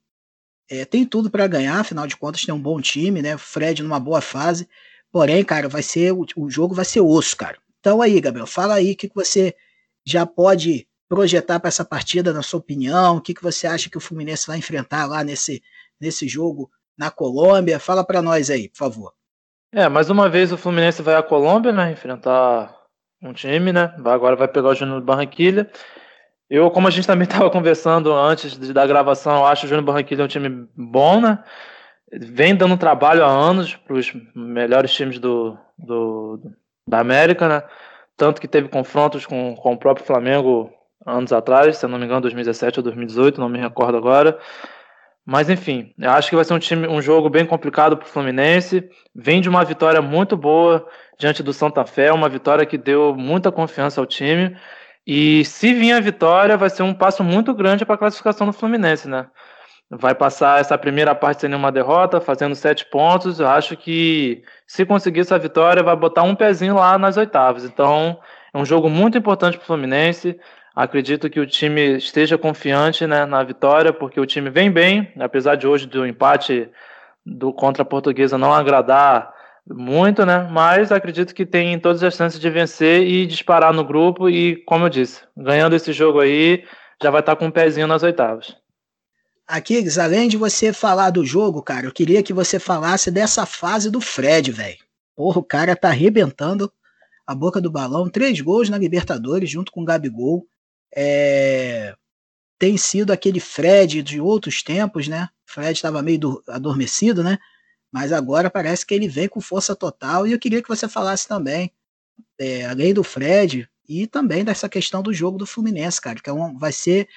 é, 0.68 0.84
tem 0.84 1.04
tudo 1.04 1.30
para 1.30 1.46
ganhar, 1.46 1.78
afinal 1.78 2.06
de 2.06 2.16
contas 2.16 2.42
tem 2.42 2.54
um 2.54 2.60
bom 2.60 2.80
time, 2.80 3.20
né? 3.20 3.36
Fred 3.36 3.82
numa 3.82 4.00
boa 4.00 4.22
fase. 4.22 4.66
Porém, 5.12 5.44
cara, 5.44 5.68
vai 5.68 5.82
ser 5.82 6.12
o, 6.12 6.24
o 6.36 6.50
jogo 6.50 6.74
vai 6.74 6.84
ser 6.84 7.00
osso, 7.00 7.36
cara. 7.36 7.58
Então 7.80 8.00
aí, 8.00 8.18
Gabriel, 8.20 8.46
fala 8.46 8.74
aí 8.74 8.92
o 8.92 8.96
que, 8.96 9.08
que 9.08 9.14
você 9.14 9.54
já 10.04 10.26
pode 10.26 10.86
projetar 11.08 11.60
para 11.60 11.68
essa 11.68 11.84
partida, 11.84 12.32
na 12.32 12.42
sua 12.42 12.60
opinião, 12.60 13.16
o 13.16 13.20
que, 13.20 13.34
que 13.34 13.42
você 13.42 13.66
acha 13.66 13.88
que 13.88 13.96
o 13.96 14.00
Fluminense 14.00 14.46
vai 14.46 14.58
enfrentar 14.58 15.06
lá 15.06 15.22
nesse, 15.22 15.62
nesse 16.00 16.26
jogo 16.26 16.70
na 16.98 17.10
Colômbia. 17.10 17.78
Fala 17.78 18.04
para 18.04 18.22
nós 18.22 18.50
aí, 18.50 18.68
por 18.68 18.78
favor. 18.78 19.12
É, 19.72 19.88
mais 19.88 20.08
uma 20.08 20.28
vez 20.28 20.52
o 20.52 20.56
Fluminense 20.56 21.02
vai 21.02 21.14
à 21.14 21.22
Colômbia, 21.22 21.72
né? 21.72 21.90
Enfrentar 21.92 22.74
um 23.22 23.32
time, 23.32 23.72
né? 23.72 23.94
Agora 24.04 24.36
vai 24.36 24.48
pegar 24.48 24.68
o 24.68 24.74
Júnior 24.74 25.00
Barranquilha. 25.00 25.70
Eu, 26.48 26.70
como 26.70 26.86
a 26.86 26.90
gente 26.90 27.06
também 27.06 27.26
estava 27.28 27.50
conversando 27.50 28.12
antes 28.12 28.56
da 28.56 28.86
gravação, 28.86 29.38
eu 29.38 29.46
acho 29.46 29.66
o 29.66 29.68
Júnior 29.68 29.84
Barranquilha 29.84 30.24
um 30.24 30.28
time 30.28 30.68
bom, 30.76 31.20
né? 31.20 31.42
Vem 32.12 32.54
dando 32.54 32.76
trabalho 32.76 33.24
há 33.24 33.28
anos 33.28 33.74
para 33.74 33.96
os 33.96 34.12
melhores 34.34 34.92
times 34.92 35.18
do, 35.18 35.58
do, 35.76 36.40
da 36.88 37.00
América, 37.00 37.48
né? 37.48 37.62
Tanto 38.16 38.40
que 38.40 38.48
teve 38.48 38.68
confrontos 38.68 39.26
com, 39.26 39.54
com 39.56 39.72
o 39.72 39.78
próprio 39.78 40.06
Flamengo 40.06 40.70
anos 41.06 41.32
atrás, 41.32 41.76
se 41.76 41.86
não 41.86 41.98
me 41.98 42.04
engano, 42.04 42.22
2017 42.22 42.78
ou 42.78 42.82
2018, 42.84 43.40
não 43.40 43.48
me 43.48 43.58
recordo 43.58 43.96
agora. 43.96 44.38
Mas 45.26 45.48
enfim, 45.48 45.92
eu 45.98 46.10
acho 46.10 46.28
que 46.28 46.36
vai 46.36 46.44
ser 46.44 46.52
um 46.52 46.58
time, 46.58 46.86
um 46.86 47.00
jogo 47.00 47.30
bem 47.30 47.46
complicado 47.46 47.96
para 47.96 48.06
o 48.06 48.08
Fluminense. 48.08 48.88
Vem 49.14 49.40
de 49.40 49.48
uma 49.48 49.64
vitória 49.64 50.02
muito 50.02 50.36
boa 50.36 50.86
diante 51.18 51.42
do 51.42 51.52
Santa 51.52 51.84
Fé, 51.86 52.12
uma 52.12 52.28
vitória 52.28 52.66
que 52.66 52.76
deu 52.76 53.14
muita 53.16 53.50
confiança 53.50 54.00
ao 54.00 54.06
time. 54.06 54.56
E 55.06 55.44
se 55.44 55.72
vir 55.72 55.92
a 55.92 56.00
vitória, 56.00 56.56
vai 56.56 56.68
ser 56.70 56.82
um 56.82 56.94
passo 56.94 57.22
muito 57.24 57.54
grande 57.54 57.84
para 57.84 57.94
a 57.94 57.98
classificação 57.98 58.46
do 58.46 58.52
Fluminense, 58.52 59.08
né? 59.08 59.26
Vai 59.96 60.14
passar 60.14 60.60
essa 60.60 60.76
primeira 60.76 61.14
parte 61.14 61.42
sem 61.42 61.48
nenhuma 61.48 61.70
derrota, 61.70 62.20
fazendo 62.20 62.54
sete 62.54 62.84
pontos. 62.86 63.38
Eu 63.38 63.48
acho 63.48 63.76
que 63.76 64.42
se 64.66 64.84
conseguir 64.84 65.20
essa 65.20 65.38
vitória, 65.38 65.82
vai 65.82 65.94
botar 65.94 66.22
um 66.22 66.34
pezinho 66.34 66.74
lá 66.74 66.98
nas 66.98 67.16
oitavas. 67.16 67.64
Então, 67.64 68.18
é 68.52 68.58
um 68.58 68.64
jogo 68.64 68.90
muito 68.90 69.16
importante 69.16 69.56
para 69.56 69.62
o 69.62 69.66
Fluminense. 69.66 70.38
Acredito 70.74 71.30
que 71.30 71.38
o 71.38 71.46
time 71.46 71.96
esteja 71.96 72.36
confiante 72.36 73.06
né, 73.06 73.24
na 73.24 73.42
vitória, 73.44 73.92
porque 73.92 74.18
o 74.18 74.26
time 74.26 74.50
vem 74.50 74.70
bem, 74.70 75.12
apesar 75.20 75.54
de 75.54 75.66
hoje 75.66 75.86
do 75.86 76.04
empate 76.04 76.68
do 77.24 77.52
contra 77.52 77.82
a 77.82 77.86
Portuguesa 77.86 78.36
não 78.36 78.52
agradar 78.52 79.32
muito, 79.66 80.26
né? 80.26 80.48
Mas 80.50 80.92
acredito 80.92 81.34
que 81.34 81.46
tem 81.46 81.78
todas 81.78 82.02
as 82.02 82.14
chances 82.14 82.40
de 82.40 82.50
vencer 82.50 83.02
e 83.06 83.26
disparar 83.26 83.72
no 83.72 83.84
grupo 83.84 84.28
e, 84.28 84.56
como 84.64 84.86
eu 84.86 84.88
disse, 84.88 85.22
ganhando 85.36 85.76
esse 85.76 85.92
jogo 85.92 86.20
aí, 86.20 86.64
já 87.02 87.10
vai 87.10 87.20
estar 87.20 87.36
com 87.36 87.46
um 87.46 87.50
pezinho 87.50 87.86
nas 87.86 88.02
oitavas. 88.02 88.63
Aqui, 89.46 89.84
além 90.00 90.28
de 90.28 90.36
você 90.38 90.72
falar 90.72 91.10
do 91.10 91.24
jogo, 91.24 91.62
cara, 91.62 91.86
eu 91.86 91.92
queria 91.92 92.22
que 92.22 92.32
você 92.32 92.58
falasse 92.58 93.10
dessa 93.10 93.44
fase 93.44 93.90
do 93.90 94.00
Fred, 94.00 94.50
velho. 94.50 94.78
Porra, 95.14 95.38
o 95.38 95.44
cara 95.44 95.76
tá 95.76 95.88
arrebentando 95.88 96.72
a 97.26 97.34
boca 97.34 97.60
do 97.60 97.70
balão. 97.70 98.08
Três 98.08 98.40
gols 98.40 98.70
na 98.70 98.78
Libertadores, 98.78 99.50
junto 99.50 99.70
com 99.70 99.82
o 99.82 99.84
Gabigol. 99.84 100.46
É... 100.94 101.94
Tem 102.58 102.76
sido 102.78 103.12
aquele 103.12 103.38
Fred 103.38 104.02
de 104.02 104.18
outros 104.20 104.62
tempos, 104.62 105.08
né? 105.08 105.28
Fred 105.44 105.72
estava 105.72 106.02
meio 106.02 106.42
adormecido, 106.48 107.22
né? 107.22 107.38
Mas 107.92 108.12
agora 108.12 108.50
parece 108.50 108.86
que 108.86 108.94
ele 108.94 109.08
vem 109.08 109.28
com 109.28 109.40
força 109.40 109.76
total. 109.76 110.26
E 110.26 110.32
eu 110.32 110.38
queria 110.38 110.62
que 110.62 110.68
você 110.68 110.88
falasse 110.88 111.28
também, 111.28 111.70
é, 112.38 112.64
além 112.64 112.94
do 112.94 113.04
Fred, 113.04 113.68
e 113.86 114.06
também 114.06 114.42
dessa 114.42 114.68
questão 114.68 115.02
do 115.02 115.12
jogo 115.12 115.36
do 115.36 115.46
Fluminense, 115.46 116.00
cara, 116.00 116.18
que 116.20 116.30
é 116.30 116.32
um, 116.32 116.56
vai 116.56 116.72
ser 116.72 117.08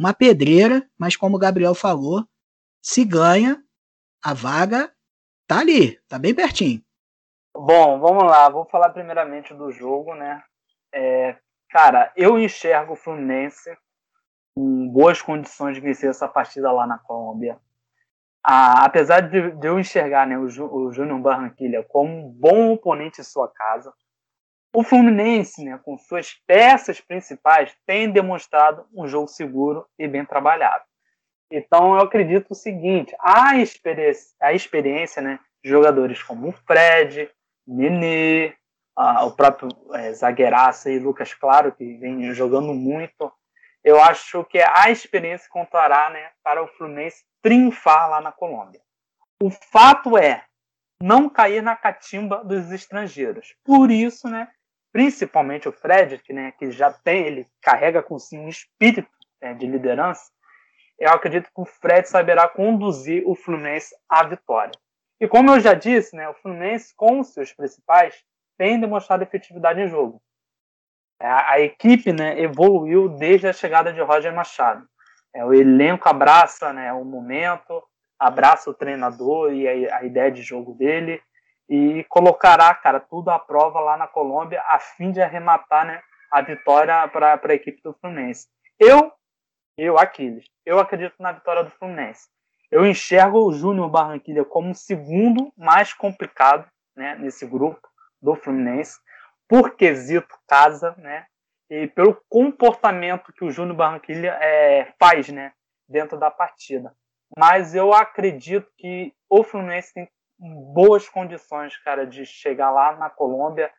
uma 0.00 0.14
pedreira, 0.14 0.88
mas 0.98 1.14
como 1.14 1.36
o 1.36 1.38
Gabriel 1.38 1.74
falou, 1.74 2.24
se 2.82 3.04
ganha, 3.04 3.62
a 4.24 4.32
vaga 4.32 4.90
tá 5.46 5.60
ali, 5.60 6.00
tá 6.08 6.18
bem 6.18 6.34
pertinho. 6.34 6.82
Bom, 7.54 8.00
vamos 8.00 8.24
lá, 8.24 8.48
vou 8.48 8.64
falar 8.64 8.88
primeiramente 8.90 9.52
do 9.52 9.70
jogo, 9.70 10.14
né? 10.14 10.42
É, 10.94 11.36
cara, 11.68 12.10
eu 12.16 12.38
enxergo 12.38 12.94
o 12.94 12.96
Fluminense 12.96 13.76
em 14.56 14.88
boas 14.88 15.20
condições 15.20 15.74
de 15.74 15.82
vencer 15.82 16.08
essa 16.08 16.26
partida 16.26 16.72
lá 16.72 16.86
na 16.86 16.98
Colômbia. 16.98 17.60
Ah, 18.42 18.86
apesar 18.86 19.20
de, 19.20 19.50
de, 19.50 19.66
eu 19.66 19.78
enxergar 19.78 20.26
né, 20.26 20.38
o, 20.38 20.44
o 20.44 20.92
Júnior 20.92 21.20
Barranquilha 21.20 21.84
como 21.86 22.10
um 22.10 22.30
bom 22.30 22.72
oponente 22.72 23.20
em 23.20 23.24
sua 23.24 23.48
casa, 23.48 23.92
o 24.72 24.84
Fluminense, 24.84 25.64
né, 25.64 25.78
com 25.84 25.98
suas 25.98 26.34
peças 26.46 27.00
principais, 27.00 27.74
tem 27.86 28.10
demonstrado 28.10 28.86
um 28.94 29.06
jogo 29.08 29.26
seguro 29.26 29.86
e 29.98 30.06
bem 30.06 30.24
trabalhado. 30.24 30.84
Então 31.50 31.94
eu 31.94 32.00
acredito 32.00 32.50
o 32.50 32.54
seguinte: 32.54 33.14
a 33.20 33.56
experiência, 33.56 34.36
a 34.40 34.52
experiência 34.52 35.20
né, 35.20 35.40
de 35.62 35.70
jogadores 35.70 36.22
como 36.22 36.48
o 36.48 36.52
Fred, 36.52 37.28
Nenê, 37.66 38.54
o 39.24 39.30
próprio 39.32 39.68
é, 39.94 40.90
e 40.90 40.98
Lucas 40.98 41.34
Claro, 41.34 41.72
que 41.72 41.96
vem 41.96 42.32
jogando 42.32 42.72
muito, 42.74 43.32
eu 43.82 44.00
acho 44.00 44.44
que 44.44 44.58
a 44.58 44.90
experiência 44.90 45.48
contará 45.50 46.10
né, 46.10 46.30
para 46.42 46.62
o 46.62 46.68
Fluminense 46.68 47.24
triunfar 47.42 48.10
lá 48.10 48.20
na 48.20 48.30
Colômbia. 48.30 48.80
O 49.42 49.50
fato 49.50 50.18
é 50.18 50.44
não 51.02 51.30
cair 51.30 51.62
na 51.62 51.74
catimba 51.74 52.44
dos 52.44 52.70
estrangeiros. 52.70 53.54
Por 53.64 53.90
isso, 53.90 54.28
né, 54.28 54.48
principalmente 54.92 55.68
o 55.68 55.72
Fred, 55.72 56.18
que, 56.18 56.32
né, 56.32 56.52
que 56.52 56.70
já 56.70 56.92
tem, 56.92 57.26
ele 57.26 57.46
carrega 57.60 58.02
consigo 58.02 58.42
um 58.42 58.48
espírito 58.48 59.08
né, 59.40 59.54
de 59.54 59.66
liderança, 59.66 60.30
eu 60.98 61.10
acredito 61.10 61.46
que 61.46 61.60
o 61.60 61.64
Fred 61.64 62.08
saberá 62.08 62.46
conduzir 62.48 63.22
o 63.26 63.34
Fluminense 63.34 63.94
à 64.08 64.22
vitória. 64.24 64.72
E 65.18 65.26
como 65.26 65.50
eu 65.50 65.60
já 65.60 65.74
disse, 65.74 66.14
né, 66.14 66.28
o 66.28 66.34
Fluminense, 66.34 66.94
com 66.94 67.22
seus 67.22 67.52
principais, 67.52 68.22
tem 68.58 68.78
demonstrado 68.78 69.22
efetividade 69.22 69.80
em 69.80 69.88
jogo. 69.88 70.20
É, 71.20 71.26
a, 71.26 71.50
a 71.52 71.60
equipe 71.60 72.12
né, 72.12 72.38
evoluiu 72.40 73.08
desde 73.08 73.46
a 73.46 73.52
chegada 73.52 73.92
de 73.92 74.00
Roger 74.00 74.34
Machado. 74.34 74.86
É, 75.34 75.44
o 75.44 75.54
elenco 75.54 76.08
abraça 76.08 76.72
né, 76.72 76.92
o 76.92 77.04
momento, 77.04 77.82
abraça 78.18 78.68
o 78.68 78.74
treinador 78.74 79.52
e 79.52 79.88
a, 79.88 79.98
a 79.98 80.04
ideia 80.04 80.30
de 80.30 80.42
jogo 80.42 80.74
dele 80.74 81.22
e 81.70 82.02
colocará, 82.08 82.74
cara, 82.74 82.98
tudo 82.98 83.30
à 83.30 83.38
prova 83.38 83.78
lá 83.78 83.96
na 83.96 84.08
Colômbia 84.08 84.60
a 84.66 84.80
fim 84.80 85.12
de 85.12 85.22
arrematar 85.22 85.86
né, 85.86 86.02
a 86.28 86.42
vitória 86.42 87.06
para 87.06 87.40
a 87.40 87.54
equipe 87.54 87.80
do 87.80 87.94
Fluminense. 87.94 88.48
Eu, 88.76 89.12
eu, 89.78 89.96
Aquiles, 89.96 90.44
eu 90.66 90.80
acredito 90.80 91.14
na 91.20 91.30
vitória 91.30 91.62
do 91.62 91.70
Fluminense. 91.70 92.28
Eu 92.72 92.84
enxergo 92.84 93.46
o 93.46 93.52
Júnior 93.52 93.88
Barranquilla 93.88 94.44
como 94.44 94.72
o 94.72 94.74
segundo 94.74 95.52
mais 95.56 95.92
complicado 95.92 96.68
né, 96.96 97.14
nesse 97.14 97.46
grupo 97.46 97.88
do 98.20 98.34
Fluminense, 98.34 98.98
por 99.48 99.76
quesito 99.76 100.36
casa, 100.48 100.92
né, 100.98 101.24
e 101.70 101.86
pelo 101.86 102.20
comportamento 102.28 103.32
que 103.32 103.44
o 103.44 103.50
Júnior 103.50 103.76
Barranquilla 103.76 104.26
é, 104.40 104.92
faz 104.98 105.28
né, 105.28 105.52
dentro 105.88 106.18
da 106.18 106.32
partida. 106.32 106.92
Mas 107.38 107.76
eu 107.76 107.94
acredito 107.94 108.68
que 108.76 109.14
o 109.28 109.44
Fluminense 109.44 109.94
tem 109.94 110.08
boas 110.40 111.08
condições, 111.08 111.76
cara, 111.78 112.06
de 112.06 112.24
chegar 112.24 112.70
lá 112.70 112.96
na 112.96 113.10
Colômbia. 113.10 113.70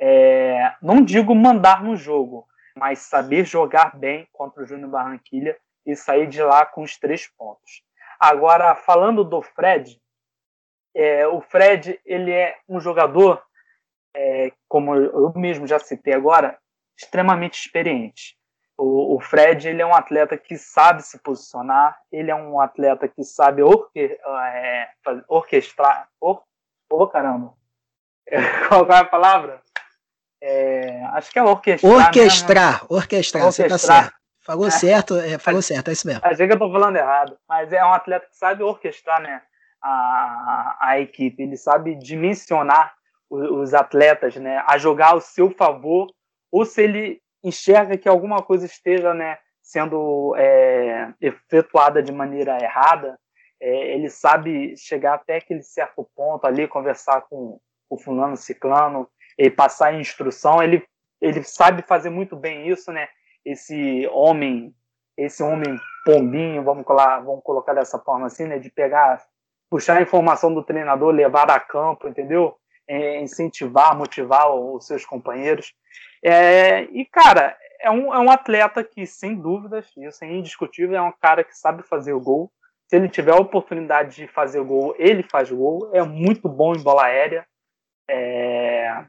É, 0.00 0.74
não 0.80 1.04
digo 1.04 1.34
mandar 1.34 1.82
no 1.82 1.96
jogo, 1.96 2.46
mas 2.76 3.00
saber 3.00 3.44
jogar 3.44 3.96
bem 3.96 4.26
contra 4.32 4.62
o 4.62 4.66
Júnior 4.66 4.90
Barranquilha 4.90 5.56
e 5.84 5.94
sair 5.94 6.26
de 6.26 6.42
lá 6.42 6.64
com 6.66 6.82
os 6.82 6.96
três 6.98 7.26
pontos. 7.26 7.82
Agora, 8.18 8.74
falando 8.74 9.22
do 9.22 9.42
Fred, 9.42 10.00
é, 10.94 11.26
o 11.26 11.40
Fred 11.40 12.00
ele 12.04 12.32
é 12.32 12.56
um 12.68 12.80
jogador, 12.80 13.42
é, 14.14 14.50
como 14.68 14.94
eu 14.94 15.32
mesmo 15.36 15.66
já 15.66 15.78
citei 15.78 16.14
agora, 16.14 16.58
extremamente 16.98 17.58
experiente. 17.58 18.35
O, 18.78 19.16
o, 19.16 19.20
Fred 19.20 19.68
ele 19.68 19.80
é 19.80 19.86
um 19.86 19.94
atleta 19.94 20.36
que 20.36 20.58
sabe 20.58 21.02
se 21.02 21.18
posicionar, 21.18 21.98
ele 22.12 22.30
é 22.30 22.34
um 22.34 22.60
atleta 22.60 23.08
que 23.08 23.24
sabe 23.24 23.62
orque, 23.62 24.18
é, 24.22 24.88
orquestrar. 25.28 26.08
Or, 26.20 26.42
oh, 26.90 27.06
caramba! 27.06 27.54
Qual 28.68 28.86
é 28.90 28.98
a 28.98 29.04
palavra? 29.04 29.62
É, 30.42 31.02
acho 31.14 31.30
que 31.30 31.38
é 31.38 31.42
orquestrar. 31.42 31.92
Orquestrar, 31.92 32.72
né? 32.82 32.86
orquestrar, 32.90 33.42
orquestrar, 33.42 33.44
você 33.44 33.66
tá 33.66 33.78
certo. 33.78 34.16
Falou 34.46 34.68
é. 34.68 34.70
certo, 34.70 35.16
é, 35.16 35.38
falou 35.38 35.60
certo, 35.60 35.88
é 35.88 35.92
isso 35.92 36.06
mesmo. 36.06 36.20
Achei 36.24 36.46
que 36.46 36.52
eu 36.52 36.58
tô 36.58 36.70
falando 36.70 36.96
errado, 36.96 37.36
mas 37.48 37.72
é 37.72 37.84
um 37.84 37.92
atleta 37.92 38.26
que 38.26 38.36
sabe 38.36 38.62
orquestrar 38.62 39.20
né, 39.20 39.42
a, 39.82 40.76
a 40.80 41.00
equipe, 41.00 41.42
ele 41.42 41.56
sabe 41.56 41.96
dimensionar 41.96 42.94
os, 43.28 43.50
os 43.50 43.74
atletas 43.74 44.36
né, 44.36 44.62
a 44.64 44.78
jogar 44.78 45.12
ao 45.12 45.20
seu 45.20 45.50
favor, 45.50 46.06
ou 46.52 46.64
se 46.64 46.80
ele 46.80 47.20
enxerga 47.42 47.96
que 47.96 48.08
alguma 48.08 48.42
coisa 48.42 48.66
esteja 48.66 49.14
né, 49.14 49.38
sendo 49.62 50.34
é, 50.36 51.12
efetuada 51.20 52.02
de 52.02 52.12
maneira 52.12 52.56
errada, 52.62 53.18
é, 53.60 53.94
ele 53.94 54.10
sabe 54.10 54.76
chegar 54.76 55.14
até 55.14 55.36
aquele 55.36 55.62
certo 55.62 56.08
ponto 56.14 56.46
ali, 56.46 56.68
conversar 56.68 57.22
com 57.22 57.58
o 57.88 57.98
fulano 57.98 58.36
ciclano 58.36 59.08
e 59.38 59.50
passar 59.50 59.88
a 59.88 60.00
instrução. 60.00 60.62
Ele, 60.62 60.84
ele 61.20 61.42
sabe 61.42 61.82
fazer 61.82 62.10
muito 62.10 62.36
bem 62.36 62.68
isso, 62.68 62.92
né? 62.92 63.08
Esse 63.44 64.06
homem, 64.12 64.74
esse 65.16 65.42
homem 65.42 65.78
pombinho, 66.04 66.62
vamos 66.62 66.84
colocar, 66.84 67.20
vamos 67.20 67.42
colocar 67.42 67.74
dessa 67.74 67.98
forma 67.98 68.26
assim, 68.26 68.44
né? 68.44 68.58
De 68.58 68.70
pegar, 68.70 69.24
puxar 69.70 69.96
a 69.96 70.02
informação 70.02 70.52
do 70.52 70.62
treinador, 70.62 71.12
levar 71.12 71.50
a 71.50 71.58
campo, 71.58 72.08
entendeu? 72.08 72.56
É, 72.88 73.20
incentivar, 73.20 73.96
motivar 73.96 74.54
os 74.54 74.86
seus 74.86 75.04
companheiros. 75.04 75.72
É, 76.22 76.82
e, 76.84 77.04
cara, 77.04 77.56
é 77.80 77.90
um, 77.90 78.12
é 78.12 78.18
um 78.18 78.30
atleta 78.30 78.82
que, 78.82 79.06
sem 79.06 79.34
dúvidas, 79.34 79.90
isso 79.96 80.24
é 80.24 80.28
indiscutível, 80.28 80.96
é 80.96 81.02
um 81.02 81.12
cara 81.12 81.44
que 81.44 81.56
sabe 81.56 81.82
fazer 81.82 82.12
o 82.12 82.20
gol. 82.20 82.50
Se 82.88 82.96
ele 82.96 83.08
tiver 83.08 83.32
a 83.32 83.40
oportunidade 83.40 84.16
de 84.16 84.28
fazer 84.28 84.60
o 84.60 84.64
gol, 84.64 84.94
ele 84.98 85.22
faz 85.22 85.50
o 85.50 85.56
gol. 85.56 85.90
É 85.92 86.02
muito 86.02 86.48
bom 86.48 86.74
em 86.74 86.82
bola 86.82 87.04
aérea. 87.04 87.46
É... 88.08 89.04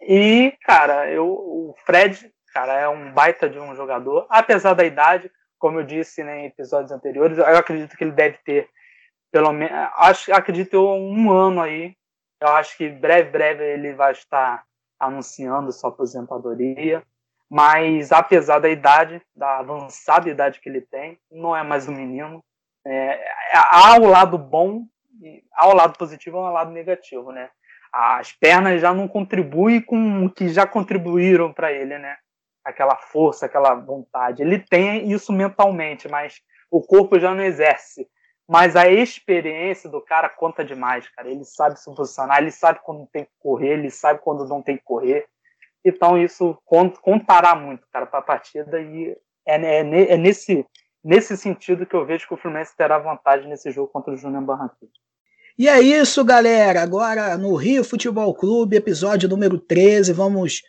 E, 0.00 0.56
cara, 0.62 1.10
eu, 1.10 1.26
o 1.26 1.74
Fred, 1.84 2.32
cara, 2.52 2.72
é 2.74 2.88
um 2.88 3.12
baita 3.12 3.48
de 3.48 3.58
um 3.58 3.74
jogador. 3.76 4.26
Apesar 4.28 4.74
da 4.74 4.84
idade, 4.84 5.30
como 5.58 5.78
eu 5.78 5.84
disse 5.84 6.24
né, 6.24 6.40
em 6.40 6.46
episódios 6.46 6.90
anteriores, 6.90 7.38
eu 7.38 7.44
acredito 7.44 7.96
que 7.96 8.02
ele 8.02 8.12
deve 8.12 8.38
ter, 8.38 8.68
pelo 9.30 9.52
menos, 9.52 9.72
acho, 9.96 10.32
acredito 10.32 10.74
eu, 10.74 10.88
um 10.88 11.30
ano 11.30 11.60
aí. 11.62 11.94
Eu 12.40 12.48
acho 12.48 12.76
que 12.76 12.88
breve, 12.88 13.30
breve 13.30 13.62
ele 13.62 13.92
vai 13.92 14.12
estar 14.12 14.64
anunciando 15.00 15.72
sua 15.72 15.88
aposentadoria. 15.88 17.02
Mas 17.48 18.12
apesar 18.12 18.60
da 18.60 18.68
idade, 18.68 19.20
da 19.34 19.58
avançada 19.58 20.30
idade 20.30 20.60
que 20.60 20.68
ele 20.68 20.82
tem, 20.82 21.18
não 21.32 21.56
é 21.56 21.64
mais 21.64 21.88
um 21.88 21.92
menino. 21.92 22.44
É, 22.86 23.20
há 23.52 23.96
o 23.98 24.06
lado 24.06 24.38
bom, 24.38 24.84
há 25.54 25.66
o 25.68 25.74
lado 25.74 25.98
positivo 25.98 26.36
e 26.36 26.40
há 26.40 26.50
o 26.50 26.52
lado 26.52 26.70
negativo, 26.70 27.32
né? 27.32 27.50
As 27.92 28.30
pernas 28.30 28.80
já 28.80 28.94
não 28.94 29.08
contribuem 29.08 29.80
com 29.80 30.26
o 30.26 30.30
que 30.30 30.48
já 30.48 30.64
contribuíram 30.64 31.52
para 31.52 31.72
ele, 31.72 31.98
né? 31.98 32.16
Aquela 32.64 32.96
força, 32.96 33.46
aquela 33.46 33.74
vontade. 33.74 34.42
Ele 34.42 34.60
tem 34.60 35.10
isso 35.10 35.32
mentalmente, 35.32 36.08
mas 36.08 36.40
o 36.70 36.80
corpo 36.80 37.18
já 37.18 37.34
não 37.34 37.42
exerce. 37.42 38.08
Mas 38.50 38.74
a 38.74 38.90
experiência 38.90 39.88
do 39.88 40.00
cara 40.00 40.28
conta 40.28 40.64
demais, 40.64 41.08
cara. 41.10 41.30
Ele 41.30 41.44
sabe 41.44 41.78
se 41.78 41.84
posicionar, 41.94 42.38
ele 42.38 42.50
sabe 42.50 42.80
quando 42.82 43.06
tem 43.06 43.22
que 43.22 43.30
correr, 43.38 43.74
ele 43.74 43.90
sabe 43.90 44.18
quando 44.24 44.44
não 44.44 44.60
tem 44.60 44.76
que 44.76 44.82
correr. 44.82 45.24
Então 45.84 46.20
isso 46.20 46.58
contará 47.00 47.54
muito, 47.54 47.86
cara, 47.92 48.06
para 48.06 48.18
a 48.18 48.22
partida 48.22 48.80
e 48.80 49.16
é, 49.46 49.54
é, 49.54 50.14
é, 50.14 50.16
nesse, 50.16 50.66
nesse 51.02 51.36
sentido 51.36 51.86
que 51.86 51.94
eu 51.94 52.04
vejo 52.04 52.26
que 52.26 52.34
o 52.34 52.36
Fluminense 52.36 52.76
terá 52.76 52.98
vantagem 52.98 53.48
nesse 53.48 53.70
jogo 53.70 53.86
contra 53.86 54.12
o 54.12 54.16
Júnior 54.16 54.42
Barranquilla. 54.42 54.90
E 55.56 55.68
é 55.68 55.80
isso, 55.80 56.24
galera. 56.24 56.82
Agora 56.82 57.38
no 57.38 57.54
Rio 57.54 57.84
Futebol 57.84 58.34
Clube, 58.34 58.74
episódio 58.74 59.28
número 59.28 59.60
13, 59.60 60.12
vamos 60.12 60.64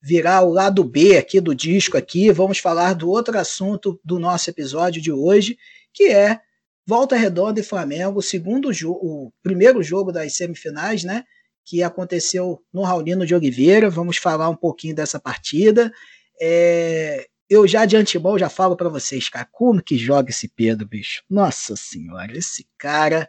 virar 0.00 0.42
o 0.42 0.52
lado 0.52 0.84
B 0.84 1.18
aqui 1.18 1.40
do 1.40 1.52
disco 1.52 1.98
aqui, 1.98 2.30
vamos 2.30 2.60
falar 2.60 2.94
do 2.94 3.10
outro 3.10 3.36
assunto 3.36 3.98
do 4.04 4.20
nosso 4.20 4.48
episódio 4.48 5.02
de 5.02 5.10
hoje, 5.10 5.58
que 5.92 6.04
é 6.04 6.40
Volta 6.86 7.16
Redonda 7.16 7.60
e 7.60 7.64
Flamengo, 7.64 8.18
o 8.18 8.22
segundo 8.22 8.72
jogo, 8.72 9.00
o 9.02 9.32
primeiro 9.42 9.82
jogo 9.82 10.10
das 10.10 10.34
semifinais, 10.36 11.04
né? 11.04 11.24
que 11.64 11.82
aconteceu 11.82 12.62
no 12.72 12.82
Raulino 12.82 13.26
de 13.26 13.34
Oliveira. 13.34 13.88
Vamos 13.88 14.16
falar 14.16 14.48
um 14.48 14.56
pouquinho 14.56 14.94
dessa 14.94 15.20
partida. 15.20 15.92
É, 16.40 17.26
eu 17.48 17.66
já 17.66 17.84
de 17.84 17.96
antemão 17.96 18.38
já 18.38 18.48
falo 18.48 18.76
para 18.76 18.88
vocês, 18.88 19.28
cara, 19.28 19.48
como 19.50 19.82
que 19.82 19.96
joga 19.96 20.30
esse 20.30 20.48
Pedro, 20.48 20.86
bicho? 20.86 21.22
Nossa 21.28 21.76
senhora, 21.76 22.36
esse 22.36 22.66
cara 22.78 23.28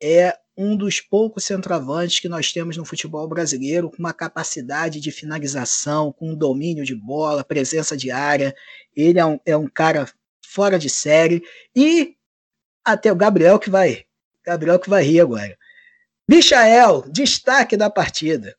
é 0.00 0.36
um 0.56 0.76
dos 0.76 1.00
poucos 1.00 1.44
centroavantes 1.44 2.18
que 2.18 2.28
nós 2.28 2.52
temos 2.52 2.76
no 2.76 2.84
futebol 2.84 3.28
brasileiro, 3.28 3.90
com 3.90 3.98
uma 3.98 4.12
capacidade 4.12 5.00
de 5.00 5.10
finalização, 5.10 6.12
com 6.12 6.30
um 6.30 6.34
domínio 6.34 6.84
de 6.84 6.94
bola, 6.94 7.44
presença 7.44 7.96
de 7.96 8.10
área. 8.10 8.54
Ele 8.94 9.18
é 9.18 9.24
um, 9.26 9.38
é 9.46 9.56
um 9.56 9.68
cara 9.68 10.08
fora 10.44 10.78
de 10.78 10.90
série. 10.90 11.42
E 11.74 12.16
até 12.92 13.12
o 13.12 13.16
Gabriel 13.16 13.58
que 13.58 13.70
vai. 13.70 14.04
Gabriel 14.44 14.78
que 14.78 14.90
vai 14.90 15.02
rir 15.02 15.20
agora. 15.20 15.56
Michael, 16.28 17.04
destaque 17.10 17.76
da 17.76 17.88
partida. 17.88 18.56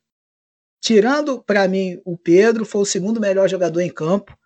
Tirando 0.80 1.42
para 1.42 1.68
mim 1.68 2.00
o 2.04 2.16
Pedro, 2.16 2.64
foi 2.64 2.80
o 2.80 2.86
segundo 2.86 3.20
melhor 3.20 3.48
jogador 3.48 3.80
em 3.80 3.92
campo. 3.92 4.36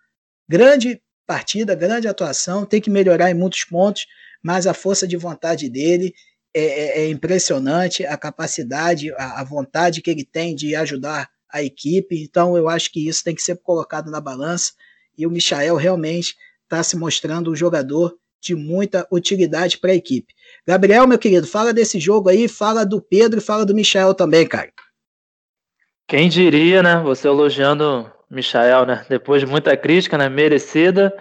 Grande 0.47 1.01
partida, 1.25 1.73
grande 1.73 2.07
atuação, 2.07 2.65
tem 2.65 2.79
que 2.81 2.89
melhorar 2.89 3.31
em 3.31 3.33
muitos 3.33 3.63
pontos, 3.63 4.05
mas 4.43 4.67
a 4.67 4.73
força 4.73 5.07
de 5.07 5.17
vontade 5.17 5.69
dele 5.69 6.13
é, 6.53 6.61
é, 6.61 6.99
é 7.01 7.09
impressionante, 7.09 8.05
a 8.05 8.15
capacidade, 8.15 9.11
a, 9.13 9.41
a, 9.41 9.43
vontade 9.43 10.01
que 10.01 10.09
ele 10.09 10.23
tem 10.23 10.55
de 10.55 10.75
ajudar 10.75 11.29
a 11.51 11.63
equipe. 11.63 12.21
Então 12.23 12.55
eu 12.55 12.69
acho 12.69 12.91
que 12.91 13.07
isso 13.07 13.23
tem 13.23 13.33
que 13.33 13.41
ser 13.41 13.57
colocado 13.57 14.11
na 14.11 14.21
balança. 14.21 14.71
E 15.17 15.25
o 15.25 15.31
Michael 15.31 15.75
realmente 15.75 16.35
está 16.63 16.83
se 16.83 16.95
mostrando 16.95 17.51
um 17.51 17.55
jogador 17.55 18.15
de 18.41 18.55
muita 18.55 19.07
utilidade 19.11 19.77
para 19.77 19.91
a 19.91 19.95
equipe. 19.95 20.33
Gabriel, 20.67 21.07
meu 21.07 21.17
querido, 21.17 21.47
fala 21.47 21.73
desse 21.73 21.99
jogo 21.99 22.29
aí, 22.29 22.47
fala 22.47 22.85
do 22.85 23.01
Pedro 23.01 23.39
e 23.39 23.43
fala 23.43 23.65
do 23.65 23.75
Michael 23.75 24.13
também, 24.13 24.47
cara. 24.47 24.71
Quem 26.07 26.29
diria, 26.29 26.83
né? 26.83 27.01
Você 27.03 27.27
elogiando 27.27 28.11
Michael, 28.29 28.85
né? 28.85 29.05
Depois 29.09 29.41
de 29.41 29.47
muita 29.47 29.75
crítica, 29.75 30.17
né? 30.17 30.29
Merecida. 30.29 31.15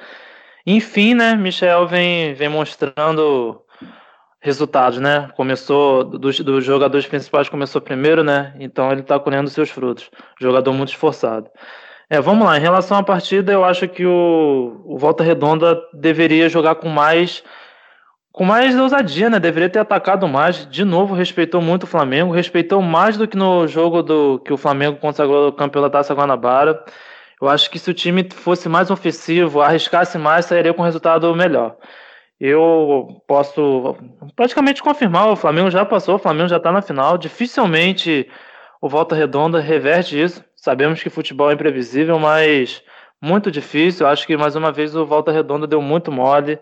Enfim, 0.67 1.15
né? 1.15 1.35
Michael 1.35 1.87
vem, 1.87 2.35
vem 2.35 2.49
mostrando 2.49 3.65
resultados, 4.41 5.01
né? 5.01 5.31
Começou 5.37 6.05
dos, 6.05 6.39
dos 6.41 6.63
jogadores 6.63 7.07
principais 7.07 7.49
começou 7.49 7.81
primeiro, 7.81 8.23
né? 8.23 8.55
Então 8.61 8.93
ele 8.93 9.01
está 9.01 9.19
colhendo 9.19 9.49
seus 9.49 9.71
frutos. 9.71 10.11
Jogador 10.39 10.71
muito 10.75 10.91
esforçado. 10.91 11.49
É, 12.09 12.21
vamos 12.21 12.47
lá. 12.47 12.57
Em 12.57 12.61
relação 12.61 12.99
à 12.99 13.03
partida, 13.03 13.53
eu 13.53 13.65
acho 13.65 13.89
que 13.89 14.05
o, 14.05 14.83
o 14.85 14.99
Volta 14.99 15.25
Redonda 15.25 15.81
deveria 15.93 16.49
jogar 16.49 16.77
com 16.77 16.89
mais 16.89 17.43
com 18.33 18.45
mais 18.45 18.77
ousadia, 18.77 19.31
né? 19.31 19.39
Deveria 19.39 19.71
ter 19.71 19.79
atacado 19.79 20.27
mais. 20.27 20.69
De 20.69 20.85
novo, 20.85 21.15
respeitou 21.15 21.63
muito 21.63 21.85
o 21.85 21.87
Flamengo, 21.87 22.33
respeitou 22.33 22.83
mais 22.83 23.17
do 23.17 23.29
que 23.29 23.37
no 23.37 23.67
jogo 23.69 24.03
do 24.03 24.41
que 24.41 24.53
o 24.53 24.57
Flamengo 24.57 24.99
consagrou 24.99 25.49
o 25.49 25.53
campeão 25.53 25.83
da 25.83 25.91
Taça 25.91 26.15
Guanabara. 26.15 26.85
Eu 27.41 27.49
acho 27.49 27.71
que 27.71 27.79
se 27.79 27.91
o 27.91 27.95
time 27.95 28.29
fosse 28.29 28.69
mais 28.69 28.91
ofensivo, 28.91 29.61
arriscasse 29.61 30.19
mais, 30.19 30.47
sairia 30.47 30.75
com 30.75 30.83
um 30.83 30.85
resultado 30.85 31.33
melhor. 31.35 31.77
Eu 32.41 33.23
posso 33.29 33.97
praticamente 34.35 34.83
confirmar, 34.83 35.29
o 35.29 35.37
Flamengo 35.37 35.71
já 35.71 35.85
passou, 35.85 36.17
o 36.17 36.19
Flamengo 36.19 36.49
já 36.49 36.57
está 36.57 36.73
na 36.73 36.83
final. 36.83 37.17
Dificilmente 37.17 38.29
o 38.81 38.89
Volta 38.89 39.15
Redonda 39.15 39.61
reverte 39.61 40.21
isso. 40.21 40.45
Sabemos 40.65 41.03
que 41.03 41.11
futebol 41.11 41.51
é 41.51 41.53
imprevisível, 41.53 42.19
mas 42.19 42.83
muito 43.21 43.51
difícil. 43.51 44.07
Acho 44.07 44.27
que 44.27 44.35
mais 44.35 44.57
uma 44.57 44.73
vez 44.73 44.97
o 44.97 45.05
Volta 45.05 45.31
Redonda 45.31 45.67
deu 45.67 45.83
muito 45.83 46.11
mole. 46.11 46.59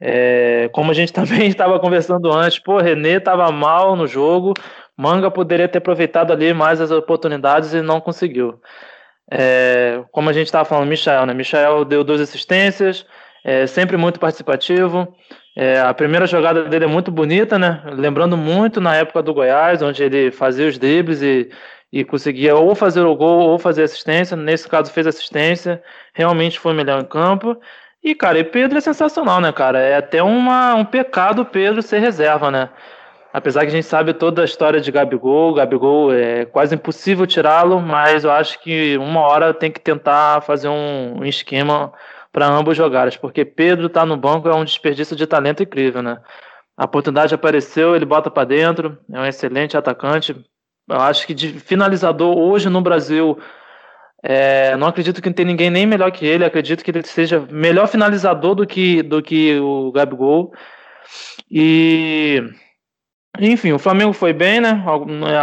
É, 0.00 0.70
como 0.72 0.92
a 0.92 0.94
gente 0.94 1.10
também 1.12 1.48
estava 1.48 1.80
conversando 1.80 2.30
antes, 2.30 2.60
pô, 2.60 2.78
René 2.78 3.16
estava 3.16 3.50
mal 3.50 3.96
no 3.96 4.06
jogo, 4.06 4.54
Manga 4.96 5.28
poderia 5.32 5.66
ter 5.66 5.78
aproveitado 5.78 6.32
ali 6.32 6.54
mais 6.54 6.80
as 6.80 6.92
oportunidades 6.92 7.74
e 7.74 7.82
não 7.82 8.00
conseguiu. 8.00 8.60
É, 9.28 10.00
como 10.12 10.30
a 10.30 10.32
gente 10.32 10.46
estava 10.46 10.64
falando, 10.64 10.88
Michael, 10.88 11.26
né? 11.26 11.34
Michael 11.34 11.84
deu 11.84 12.04
duas 12.04 12.20
assistências, 12.20 13.04
é, 13.44 13.66
sempre 13.66 13.96
muito 13.96 14.20
participativo. 14.20 15.12
É, 15.56 15.80
a 15.80 15.92
primeira 15.92 16.24
jogada 16.24 16.66
dele 16.66 16.84
é 16.84 16.88
muito 16.88 17.10
bonita, 17.10 17.58
né? 17.58 17.82
Lembrando 17.96 18.36
muito 18.36 18.80
na 18.80 18.94
época 18.94 19.20
do 19.20 19.34
Goiás, 19.34 19.82
onde 19.82 20.04
ele 20.04 20.30
fazia 20.30 20.68
os 20.68 20.78
dribles 20.78 21.20
e, 21.20 21.50
e 21.92 22.04
conseguia 22.04 22.54
ou 22.54 22.74
fazer 22.74 23.00
o 23.02 23.16
gol 23.16 23.40
ou 23.40 23.58
fazer 23.58 23.82
assistência. 23.82 24.36
Nesse 24.36 24.68
caso, 24.68 24.92
fez 24.92 25.06
assistência, 25.06 25.82
realmente 26.14 26.58
foi 26.58 26.72
melhor 26.72 27.00
em 27.00 27.04
campo. 27.04 27.56
E, 28.02 28.14
cara, 28.14 28.38
e 28.38 28.44
Pedro 28.44 28.78
é 28.78 28.80
sensacional, 28.80 29.40
né, 29.40 29.52
cara? 29.52 29.78
É 29.78 29.96
até 29.96 30.22
uma, 30.22 30.74
um 30.74 30.84
pecado 30.84 31.44
Pedro 31.44 31.82
ser 31.82 31.98
reserva, 31.98 32.50
né? 32.50 32.70
Apesar 33.32 33.60
que 33.60 33.68
a 33.68 33.70
gente 33.70 33.86
sabe 33.86 34.12
toda 34.12 34.42
a 34.42 34.44
história 34.44 34.80
de 34.80 34.90
Gabigol, 34.90 35.54
Gabigol 35.54 36.12
é 36.12 36.44
quase 36.46 36.74
impossível 36.74 37.26
tirá-lo, 37.26 37.80
mas 37.80 38.24
eu 38.24 38.30
acho 38.30 38.60
que 38.60 38.96
uma 38.98 39.20
hora 39.20 39.54
tem 39.54 39.70
que 39.70 39.80
tentar 39.80 40.40
fazer 40.42 40.68
um, 40.68 41.20
um 41.20 41.24
esquema 41.24 41.92
para 42.32 42.46
ambos 42.46 42.76
jogares, 42.76 43.16
porque 43.16 43.44
Pedro 43.44 43.88
tá 43.88 44.04
no 44.04 44.16
banco 44.16 44.48
é 44.48 44.54
um 44.54 44.64
desperdício 44.64 45.14
de 45.14 45.26
talento 45.26 45.62
incrível, 45.62 46.02
né? 46.02 46.18
A 46.76 46.86
oportunidade 46.86 47.34
apareceu, 47.34 47.94
ele 47.94 48.04
bota 48.04 48.30
para 48.30 48.44
dentro, 48.44 48.98
é 49.12 49.20
um 49.20 49.26
excelente 49.26 49.76
atacante. 49.76 50.34
Eu 50.90 51.00
acho 51.00 51.26
que 51.26 51.32
de 51.32 51.52
finalizador 51.60 52.36
hoje 52.36 52.68
no 52.68 52.80
Brasil 52.80 53.38
é, 54.22 54.76
não 54.76 54.88
acredito 54.88 55.22
que 55.22 55.30
tem 55.32 55.46
ninguém 55.46 55.70
nem 55.70 55.86
melhor 55.86 56.10
que 56.10 56.26
ele. 56.26 56.44
Acredito 56.44 56.84
que 56.84 56.90
ele 56.90 57.02
seja 57.04 57.40
melhor 57.50 57.86
finalizador 57.88 58.54
do 58.54 58.66
que, 58.66 59.02
do 59.02 59.22
que 59.22 59.58
o 59.60 59.92
Gabigol. 59.92 60.52
E 61.50 62.42
enfim, 63.38 63.72
o 63.72 63.78
Flamengo 63.78 64.12
foi 64.12 64.32
bem, 64.32 64.60
né? 64.60 64.84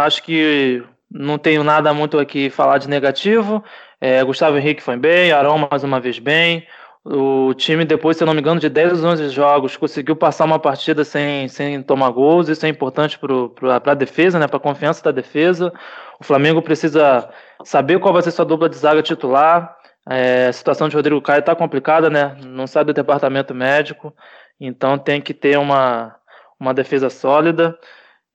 Acho 0.04 0.22
que 0.22 0.82
não 1.10 1.38
tenho 1.38 1.64
nada 1.64 1.92
muito 1.94 2.18
aqui 2.18 2.50
falar 2.50 2.78
de 2.78 2.88
negativo. 2.88 3.64
É, 4.00 4.22
Gustavo 4.22 4.58
Henrique 4.58 4.82
foi 4.82 4.96
bem, 4.96 5.32
Arão 5.32 5.66
mais 5.70 5.82
uma 5.82 5.98
vez 5.98 6.18
bem. 6.18 6.66
O 7.10 7.54
time, 7.54 7.86
depois, 7.86 8.18
se 8.18 8.22
eu 8.22 8.26
não 8.26 8.34
me 8.34 8.40
engano, 8.40 8.60
de 8.60 8.68
10 8.68 9.02
ou 9.02 9.10
11 9.10 9.30
jogos, 9.30 9.78
conseguiu 9.78 10.14
passar 10.14 10.44
uma 10.44 10.58
partida 10.58 11.04
sem, 11.04 11.48
sem 11.48 11.82
tomar 11.82 12.10
gols. 12.10 12.50
Isso 12.50 12.66
é 12.66 12.68
importante 12.68 13.18
para 13.18 13.92
a 13.92 13.94
defesa, 13.94 14.38
né? 14.38 14.46
para 14.46 14.58
a 14.58 14.60
confiança 14.60 15.02
da 15.02 15.10
defesa. 15.10 15.72
O 16.20 16.24
Flamengo 16.24 16.60
precisa 16.60 17.30
saber 17.64 17.98
qual 17.98 18.12
vai 18.12 18.22
ser 18.22 18.30
sua 18.30 18.44
dupla 18.44 18.68
de 18.68 18.76
zaga 18.76 19.02
titular. 19.02 19.74
É, 20.10 20.48
a 20.48 20.52
situação 20.52 20.86
de 20.86 20.96
Rodrigo 20.96 21.22
Caio 21.22 21.40
está 21.40 21.54
complicada, 21.56 22.10
né? 22.10 22.36
Não 22.44 22.66
sabe 22.66 22.92
do 22.92 22.96
departamento 22.96 23.54
médico, 23.54 24.14
então 24.60 24.98
tem 24.98 25.20
que 25.20 25.32
ter 25.32 25.58
uma, 25.58 26.14
uma 26.60 26.74
defesa 26.74 27.08
sólida. 27.08 27.78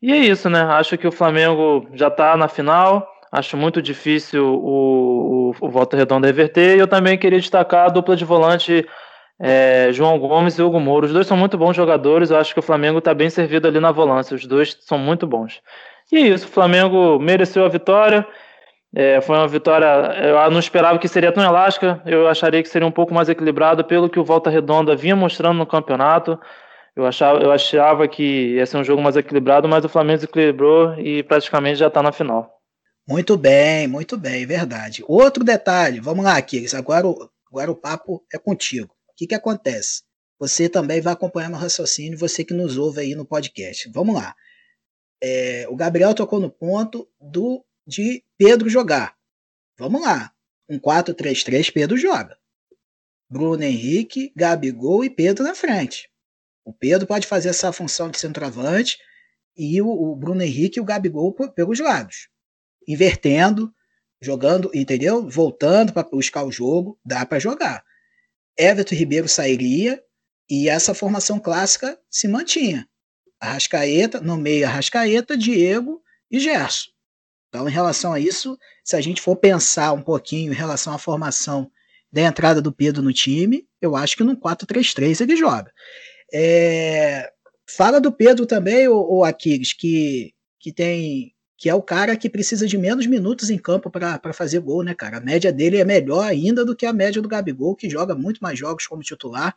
E 0.02 0.12
é 0.12 0.18
isso, 0.18 0.50
né? 0.50 0.62
Acho 0.64 0.98
que 0.98 1.08
o 1.08 1.12
Flamengo 1.12 1.88
já 1.94 2.08
está 2.08 2.36
na 2.36 2.48
final. 2.48 3.08
Acho 3.34 3.58
muito 3.58 3.82
difícil 3.82 4.46
o, 4.46 5.50
o, 5.50 5.56
o 5.60 5.70
Volta 5.70 5.98
Redonda 5.98 6.28
reverter. 6.28 6.76
E 6.76 6.80
eu 6.80 6.88
também 6.88 7.18
queria 7.18 7.40
destacar 7.40 7.88
a 7.88 7.90
dupla 7.90 8.16
de 8.16 8.24
volante 8.24 8.88
é, 9.40 9.90
João 9.92 10.20
Gomes 10.20 10.60
e 10.60 10.62
Hugo 10.62 10.80
Moura. 10.80 11.08
Os 11.08 11.14
dois 11.14 11.26
são 11.26 11.36
muito 11.36 11.58
bons 11.58 11.76
jogadores. 11.76 12.30
Eu 12.30 12.38
acho 12.38 12.54
que 12.54 12.60
o 12.60 12.62
Flamengo 12.64 13.00
está 13.00 13.12
bem 13.12 13.32
servido 13.32 13.68
ali 13.68 13.80
na 13.80 13.92
volância. 13.92 14.36
Os 14.36 14.46
dois 14.46 14.78
são 14.82 15.00
muito 15.00 15.26
bons. 15.26 15.64
E 16.12 16.18
é 16.18 16.20
isso, 16.28 16.46
o 16.46 16.50
Flamengo 16.50 17.18
mereceu 17.18 17.66
a 17.66 17.70
vitória. 17.70 18.24
É, 18.96 19.20
foi 19.20 19.36
uma 19.36 19.48
vitória. 19.48 19.88
Eu 20.22 20.52
não 20.52 20.60
esperava 20.60 21.00
que 21.00 21.08
seria 21.08 21.32
tão 21.32 21.44
elástica. 21.44 22.00
Eu 22.06 22.28
acharia 22.28 22.62
que 22.62 22.70
seria 22.70 22.88
um 22.88 22.92
pouco 22.92 23.16
mais 23.16 23.30
equilibrado 23.30 23.84
pelo 23.84 24.10
que 24.10 24.20
o 24.20 24.24
Volta 24.24 24.52
Redonda 24.52 24.96
vinha 24.96 25.16
mostrando 25.16 25.58
no 25.58 25.66
campeonato. 25.66 26.40
Eu 26.96 27.08
achava, 27.08 27.40
eu 27.40 27.52
achava 27.52 28.08
que 28.08 28.54
ia 28.58 28.66
ser 28.68 28.78
um 28.78 28.84
jogo 28.84 29.02
mais 29.02 29.18
equilibrado, 29.18 29.68
mas 29.68 29.84
o 29.84 29.90
Flamengo 29.90 30.18
desequilibrou 30.18 30.94
e 31.00 31.24
praticamente 31.24 31.80
já 31.80 31.88
está 31.88 32.04
na 32.04 32.12
final. 32.12 32.63
Muito 33.08 33.38
bem, 33.38 33.88
muito 33.88 34.18
bem, 34.18 34.46
verdade. 34.46 35.04
Outro 35.08 35.44
detalhe, 35.44 36.00
vamos 36.00 36.24
lá, 36.24 36.42
Kiris, 36.42 36.74
agora, 36.74 37.08
agora 37.48 37.72
o 37.72 37.76
papo 37.76 38.26
é 38.34 38.38
contigo. 38.38 38.96
O 39.10 39.14
que, 39.16 39.28
que 39.28 39.36
acontece? 39.36 40.04
Você 40.40 40.70
também 40.70 41.02
vai 41.02 41.14
acompanhar 41.14 41.50
meu 41.50 41.60
raciocínio, 41.60 42.18
você 42.18 42.44
que 42.44 42.54
nos 42.54 42.78
ouve 42.78 43.02
aí 43.02 43.16
no 43.16 43.26
podcast. 43.26 43.90
Vamos 43.94 44.16
lá. 44.16 44.36
É, 45.22 45.66
o 45.70 45.76
Gabriel 45.76 46.14
tocou 46.14 46.40
no 46.40 46.50
ponto 46.50 47.08
do 47.20 47.64
de 47.86 48.24
Pedro 48.38 48.70
jogar. 48.70 49.16
Vamos 49.78 50.02
lá. 50.02 50.32
Um 50.70 50.80
4-3-3, 50.80 51.72
Pedro 51.72 51.98
joga. 51.98 52.38
Bruno 53.30 53.64
Henrique, 53.64 54.32
Gabigol 54.36 55.04
e 55.04 55.10
Pedro 55.10 55.44
na 55.44 55.56
frente. 55.56 56.10
O 56.66 56.74
Pedro 56.74 57.06
pode 57.06 57.28
fazer 57.28 57.50
essa 57.50 57.74
função 57.74 58.10
de 58.10 58.20
centroavante 58.20 58.98
e 59.58 59.82
o, 59.82 59.88
o 59.88 60.16
Bruno 60.16 60.42
Henrique 60.42 60.80
e 60.80 60.82
o 60.82 60.86
Gabigol 60.86 61.34
pelos 61.34 61.80
lados. 61.80 62.30
Invertendo, 62.88 63.74
jogando, 64.22 64.72
entendeu? 64.74 65.28
Voltando 65.30 65.94
para 65.94 66.08
buscar 66.08 66.44
o 66.44 66.52
jogo, 66.52 67.00
dá 67.06 67.26
para 67.26 67.40
jogar. 67.40 67.84
Everton 68.58 68.96
Ribeiro 68.96 69.28
sairia 69.28 70.02
e 70.50 70.70
essa 70.70 70.94
formação 70.94 71.40
clássica 71.40 72.00
se 72.10 72.28
mantinha. 72.28 72.88
Arrascaeta, 73.40 74.22
no 74.22 74.38
meio 74.38 74.66
Arrascaeta, 74.66 75.36
Diego 75.36 76.02
e 76.32 76.40
Gerson. 76.40 76.92
Então, 77.50 77.68
em 77.68 77.72
relação 77.72 78.14
a 78.14 78.20
isso, 78.20 78.58
se 78.84 78.96
a 78.96 79.02
gente 79.02 79.22
for 79.22 79.36
pensar 79.36 79.92
um 79.94 80.02
pouquinho 80.02 80.52
em 80.52 80.56
relação 80.56 80.94
à 80.94 80.98
formação 80.98 81.70
da 82.12 82.22
entrada 82.22 82.62
do 82.62 82.72
Pedro 82.72 83.02
no 83.02 83.14
time, 83.14 83.68
eu 83.82 83.96
acho 83.96 84.16
que 84.16 84.24
no 84.24 84.38
4-3-3 84.38 85.22
ele 85.22 85.36
joga. 85.36 85.72
É, 86.34 87.30
fala 87.70 88.00
do 88.00 88.12
Pedro 88.12 88.46
também, 88.46 88.88
o, 88.88 89.18
o 89.18 89.24
Aquiles, 89.24 89.74
que, 89.74 90.34
que 90.60 90.72
tem 90.72 91.33
que 91.64 91.70
é 91.70 91.74
o 91.74 91.82
cara 91.82 92.18
que 92.18 92.30
precisa 92.30 92.68
de 92.68 92.78
menos 92.78 93.08
minutos 93.08 93.50
em 93.50 93.58
campo 93.58 93.90
para 93.90 94.34
fazer 94.34 94.60
gol, 94.60 94.84
né, 94.84 94.94
cara? 94.94 95.16
A 95.16 95.22
média 95.22 95.50
dele 95.50 95.78
é 95.78 95.86
melhor 95.86 96.26
ainda 96.26 96.66
do 96.66 96.76
que 96.76 96.86
a 96.86 96.92
média 96.92 97.22
do 97.22 97.30
Gabigol, 97.30 97.74
que 97.74 97.90
joga 97.90 98.14
muito 98.14 98.44
mais 98.44 98.60
jogos 98.60 98.86
como 98.86 99.02
titular. 99.02 99.56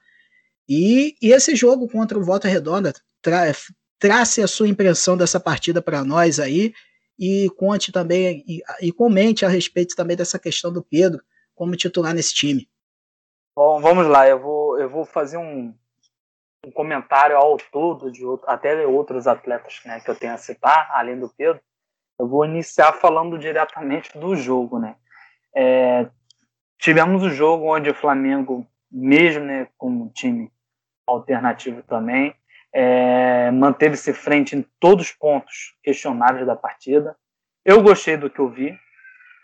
E, 0.68 1.16
e 1.20 1.32
esse 1.32 1.56
jogo 1.56 1.88
contra 1.88 2.16
o 2.16 2.22
Volta 2.22 2.46
Redonda 2.46 2.92
tra, 3.20 3.52
trace 3.98 4.40
a 4.40 4.46
sua 4.46 4.68
impressão 4.68 5.16
dessa 5.16 5.40
partida 5.40 5.82
para 5.82 6.04
nós 6.04 6.38
aí 6.38 6.72
e 7.18 7.50
conte 7.56 7.90
também 7.90 8.44
e, 8.46 8.62
e, 8.82 8.92
comente 8.92 9.44
a 9.44 9.48
respeito 9.48 9.96
também 9.96 10.16
dessa 10.16 10.38
questão 10.38 10.72
do 10.72 10.84
Pedro 10.84 11.20
como 11.56 11.74
titular 11.74 12.14
nesse 12.14 12.32
time. 12.32 12.68
Bom, 13.56 13.80
vamos 13.80 14.06
lá, 14.06 14.28
eu 14.28 14.38
vou, 14.38 14.78
eu 14.78 14.88
vou 14.88 15.04
fazer 15.04 15.38
um, 15.38 15.74
um 16.64 16.70
comentário 16.70 17.36
ao 17.36 17.56
todo 17.56 18.12
de 18.12 18.24
outro, 18.24 18.48
até 18.48 18.86
outros 18.86 19.26
atletas 19.26 19.80
né, 19.84 19.98
que 19.98 20.08
eu 20.08 20.14
tenho 20.14 20.34
a 20.34 20.38
citar, 20.38 20.88
além 20.92 21.18
do 21.18 21.28
Pedro. 21.28 21.60
Eu 22.18 22.28
vou 22.28 22.44
iniciar 22.44 22.92
falando 22.94 23.38
diretamente 23.38 24.16
do 24.18 24.34
jogo, 24.34 24.78
né? 24.78 24.96
É, 25.54 26.08
tivemos 26.78 27.22
o 27.22 27.26
um 27.26 27.30
jogo 27.30 27.74
onde 27.74 27.90
o 27.90 27.94
Flamengo, 27.94 28.66
mesmo 28.90 29.44
né, 29.44 29.68
com 29.76 29.88
um 29.88 30.08
time 30.08 30.50
alternativo 31.06 31.82
também, 31.82 32.34
é, 32.72 33.50
manteve-se 33.50 34.12
frente 34.12 34.56
em 34.56 34.62
todos 34.78 35.06
os 35.06 35.12
pontos 35.12 35.76
questionáveis 35.82 36.46
da 36.46 36.56
partida. 36.56 37.16
Eu 37.64 37.82
gostei 37.82 38.16
do 38.16 38.28
que 38.28 38.38
eu 38.38 38.50
vi, 38.50 38.78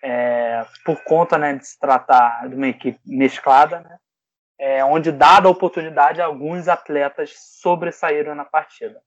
é, 0.03 0.65
por 0.85 1.03
conta 1.05 1.39
né, 1.39 1.55
de 1.55 1.67
se 1.67 1.79
tratar 1.79 2.49
de 2.49 2.55
uma 2.55 2.69
equipe 2.69 3.01
mesclada, 3.07 3.81
né, 3.81 3.99
é, 4.59 4.85
onde, 4.85 5.11
dada 5.11 5.49
a 5.49 5.51
oportunidade, 5.51 6.21
alguns 6.21 6.69
atletas 6.69 7.33
sobressaíram 7.61 8.35
na 8.35 8.45
partida. 8.45 9.03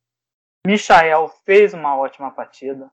Michael 0.66 1.30
fez 1.46 1.74
uma 1.74 1.96
ótima 1.96 2.32
partida, 2.32 2.90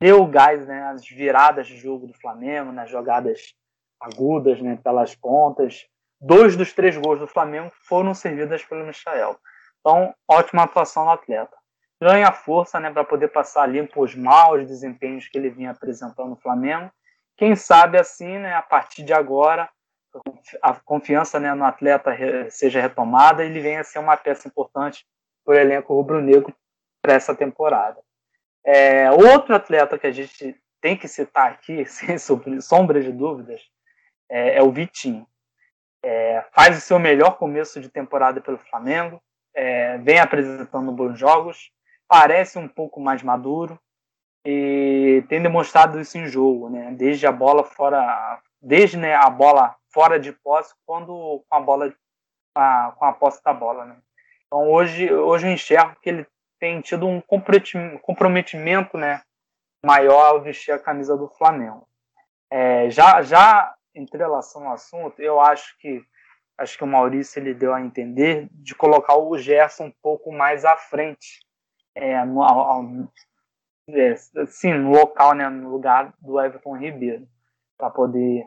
deu 0.00 0.26
gás 0.26 0.66
né, 0.66 0.82
as 0.84 1.06
viradas 1.06 1.66
de 1.66 1.76
jogo 1.76 2.06
do 2.06 2.14
Flamengo, 2.14 2.72
nas 2.72 2.90
jogadas 2.90 3.54
agudas 4.00 4.60
né, 4.60 4.78
pelas 4.82 5.14
pontas. 5.14 5.86
Dois 6.20 6.56
dos 6.56 6.72
três 6.72 6.96
gols 6.96 7.18
do 7.18 7.26
Flamengo 7.26 7.70
foram 7.86 8.14
servidos 8.14 8.64
pelo 8.64 8.86
Michael. 8.86 9.38
Então, 9.80 10.14
ótima 10.28 10.62
atuação 10.62 11.04
do 11.04 11.10
atleta. 11.10 11.56
Ganha 12.00 12.32
força 12.32 12.80
né, 12.80 12.90
para 12.90 13.04
poder 13.04 13.28
passar 13.28 13.66
limpo 13.66 14.02
os 14.02 14.14
maus 14.14 14.66
desempenhos 14.66 15.28
que 15.28 15.38
ele 15.38 15.50
vinha 15.50 15.70
apresentando 15.70 16.30
no 16.30 16.36
Flamengo. 16.36 16.90
Quem 17.36 17.54
sabe 17.54 17.98
assim, 17.98 18.38
né, 18.38 18.54
a 18.54 18.62
partir 18.62 19.02
de 19.02 19.12
agora, 19.12 19.68
a 20.62 20.74
confiança 20.74 21.38
né, 21.38 21.54
no 21.54 21.64
atleta 21.64 22.10
seja 22.50 22.80
retomada 22.80 23.44
e 23.44 23.48
ele 23.48 23.60
venha 23.60 23.80
a 23.80 23.84
ser 23.84 23.98
uma 23.98 24.16
peça 24.16 24.48
importante 24.48 25.06
para 25.44 25.54
o 25.54 25.58
elenco 25.58 25.94
rubro-negro 25.94 26.54
para 27.02 27.14
essa 27.14 27.34
temporada. 27.34 28.00
É, 28.66 29.08
outro 29.12 29.54
atleta 29.54 29.96
que 29.96 30.08
a 30.08 30.12
gente 30.12 30.60
tem 30.80 30.96
que 30.96 31.06
citar 31.06 31.52
aqui, 31.52 31.84
sem 31.86 32.18
sombra 32.18 33.00
de 33.00 33.12
dúvidas, 33.12 33.62
é, 34.28 34.58
é 34.58 34.62
o 34.62 34.72
Vitinho. 34.72 35.26
É, 36.04 36.44
faz 36.52 36.76
o 36.76 36.80
seu 36.80 36.98
melhor 36.98 37.38
começo 37.38 37.80
de 37.80 37.88
temporada 37.88 38.40
pelo 38.40 38.58
Flamengo, 38.58 39.22
é, 39.54 39.98
vem 39.98 40.18
apresentando 40.18 40.92
bons 40.92 41.18
jogos, 41.18 41.70
parece 42.08 42.58
um 42.58 42.68
pouco 42.68 43.00
mais 43.00 43.22
maduro 43.22 43.78
e 44.44 45.24
tem 45.28 45.42
demonstrado 45.42 45.98
isso 45.98 46.18
em 46.18 46.26
jogo, 46.26 46.68
né? 46.68 46.92
Desde 46.92 47.26
a 47.26 47.32
bola 47.32 47.64
fora, 47.64 48.40
desde 48.60 48.96
né, 48.96 49.14
a 49.14 49.28
bola 49.28 49.74
fora 49.92 50.20
de 50.20 50.32
posse, 50.32 50.74
quando 50.84 51.44
com 51.48 51.56
a 51.56 51.60
bola 51.60 51.92
a, 52.54 52.92
com 52.96 53.04
a 53.04 53.12
posse 53.12 53.42
da 53.42 53.52
bola, 53.52 53.86
né? 53.86 53.96
Então 54.46 54.70
hoje, 54.70 55.12
hoje 55.12 55.48
eu 55.48 55.52
enxergo 55.52 55.96
que 56.00 56.08
ele 56.08 56.26
tem 56.58 56.80
tido 56.80 57.06
um 57.06 57.20
comprometimento 57.20 58.96
né, 58.96 59.22
maior 59.84 60.26
ao 60.26 60.42
vestir 60.42 60.72
a 60.72 60.78
camisa 60.78 61.16
do 61.16 61.28
Flamengo. 61.28 61.86
É, 62.50 62.90
já, 62.90 63.22
já 63.22 63.74
em 63.94 64.06
relação 64.12 64.66
ao 64.66 64.74
assunto, 64.74 65.20
eu 65.20 65.40
acho 65.40 65.76
que 65.78 66.02
acho 66.58 66.78
que 66.78 66.84
o 66.84 66.86
Maurício 66.86 67.38
ele 67.38 67.52
deu 67.52 67.74
a 67.74 67.80
entender 67.80 68.48
de 68.50 68.74
colocar 68.74 69.16
o 69.16 69.36
Gerson 69.36 69.84
um 69.84 69.92
pouco 70.02 70.32
mais 70.32 70.64
à 70.64 70.76
frente, 70.76 71.40
é, 71.94 72.24
no, 72.24 72.42
ao, 72.42 72.82
é, 73.90 74.12
assim, 74.42 74.72
no 74.72 74.90
local, 74.90 75.34
né, 75.34 75.48
no 75.48 75.70
lugar 75.70 76.14
do 76.18 76.40
Everton 76.40 76.76
Ribeiro, 76.76 77.28
para 77.76 77.90
poder 77.90 78.46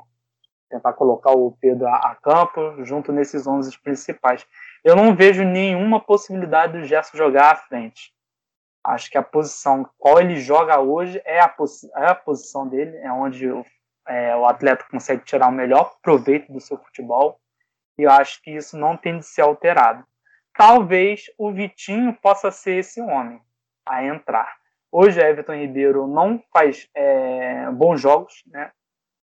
tentar 0.70 0.94
colocar 0.94 1.32
o 1.32 1.56
Pedro 1.60 1.88
a, 1.88 1.98
a, 1.98 2.16
campo 2.16 2.84
junto 2.84 3.12
nesses 3.12 3.48
11 3.48 3.78
principais. 3.80 4.46
Eu 4.84 4.96
não 4.96 5.16
vejo 5.16 5.44
nenhuma 5.44 6.00
possibilidade 6.00 6.74
do 6.74 6.86
Gerson 6.86 7.18
jogar 7.18 7.52
à 7.52 7.56
frente. 7.56 8.14
Acho 8.84 9.10
que 9.12 9.18
a 9.18 9.24
posição 9.24 9.88
qual 9.98 10.20
ele 10.20 10.38
joga 10.38 10.80
hoje 10.80 11.22
é 11.26 11.40
a, 11.40 11.54
é 11.98 12.06
a 12.08 12.16
posição 12.16 12.68
dele, 12.68 12.98
é 12.98 13.12
onde 13.12 13.50
o, 13.50 13.66
é, 14.08 14.36
o 14.36 14.46
atleta 14.46 14.86
consegue 14.90 15.24
tirar 15.24 15.50
o 15.50 15.52
melhor 15.52 15.98
proveito 16.02 16.52
do 16.52 16.60
seu 16.60 16.78
futebol. 16.78 17.40
E 17.98 18.04
eu 18.04 18.12
acho 18.12 18.42
que 18.42 18.52
isso 18.52 18.78
não 18.78 18.96
tem 18.96 19.20
de 19.20 19.26
ser 19.26 19.42
alterado. 19.42 20.06
Talvez 20.54 21.26
o 21.38 21.52
Vitinho 21.52 22.14
possa 22.14 22.52
ser 22.52 22.80
esse 22.80 23.02
homem 23.02 23.42
a 23.86 24.04
entrar. 24.04 24.58
Hoje, 24.92 25.20
Everton 25.20 25.54
Ribeiro 25.54 26.08
não 26.08 26.42
faz 26.52 26.90
é, 26.96 27.70
bons 27.72 28.02
jogos 28.02 28.44
né, 28.48 28.72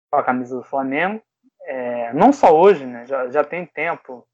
com 0.10 0.18
a 0.18 0.24
camisa 0.24 0.56
do 0.56 0.64
Flamengo. 0.64 1.22
É, 1.64 2.12
não 2.14 2.34
só 2.34 2.58
hoje, 2.58 2.86
né, 2.86 3.06
já, 3.06 3.30
já 3.30 3.44
tem 3.44 3.66
tempo. 3.66 4.28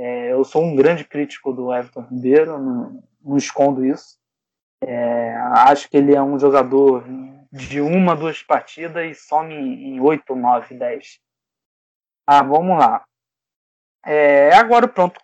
É, 0.00 0.32
eu 0.32 0.44
sou 0.44 0.62
um 0.62 0.76
grande 0.76 1.04
crítico 1.04 1.52
do 1.52 1.74
Everton 1.74 2.02
Ribeiro, 2.02 2.56
não, 2.56 3.02
não 3.20 3.36
escondo 3.36 3.84
isso. 3.84 4.16
É, 4.80 5.34
acho 5.66 5.90
que 5.90 5.96
ele 5.96 6.14
é 6.14 6.22
um 6.22 6.38
jogador 6.38 7.04
de 7.50 7.80
uma, 7.80 8.14
duas 8.14 8.40
partidas 8.40 9.10
e 9.10 9.12
some 9.12 9.52
em 9.52 9.98
oito, 9.98 10.36
nove, 10.36 10.78
dez. 10.78 11.18
Ah, 12.24 12.44
vamos 12.44 12.78
lá. 12.78 13.04
É, 14.06 14.54
agora 14.54 14.86
o 14.86 14.88
ponto 14.88 15.20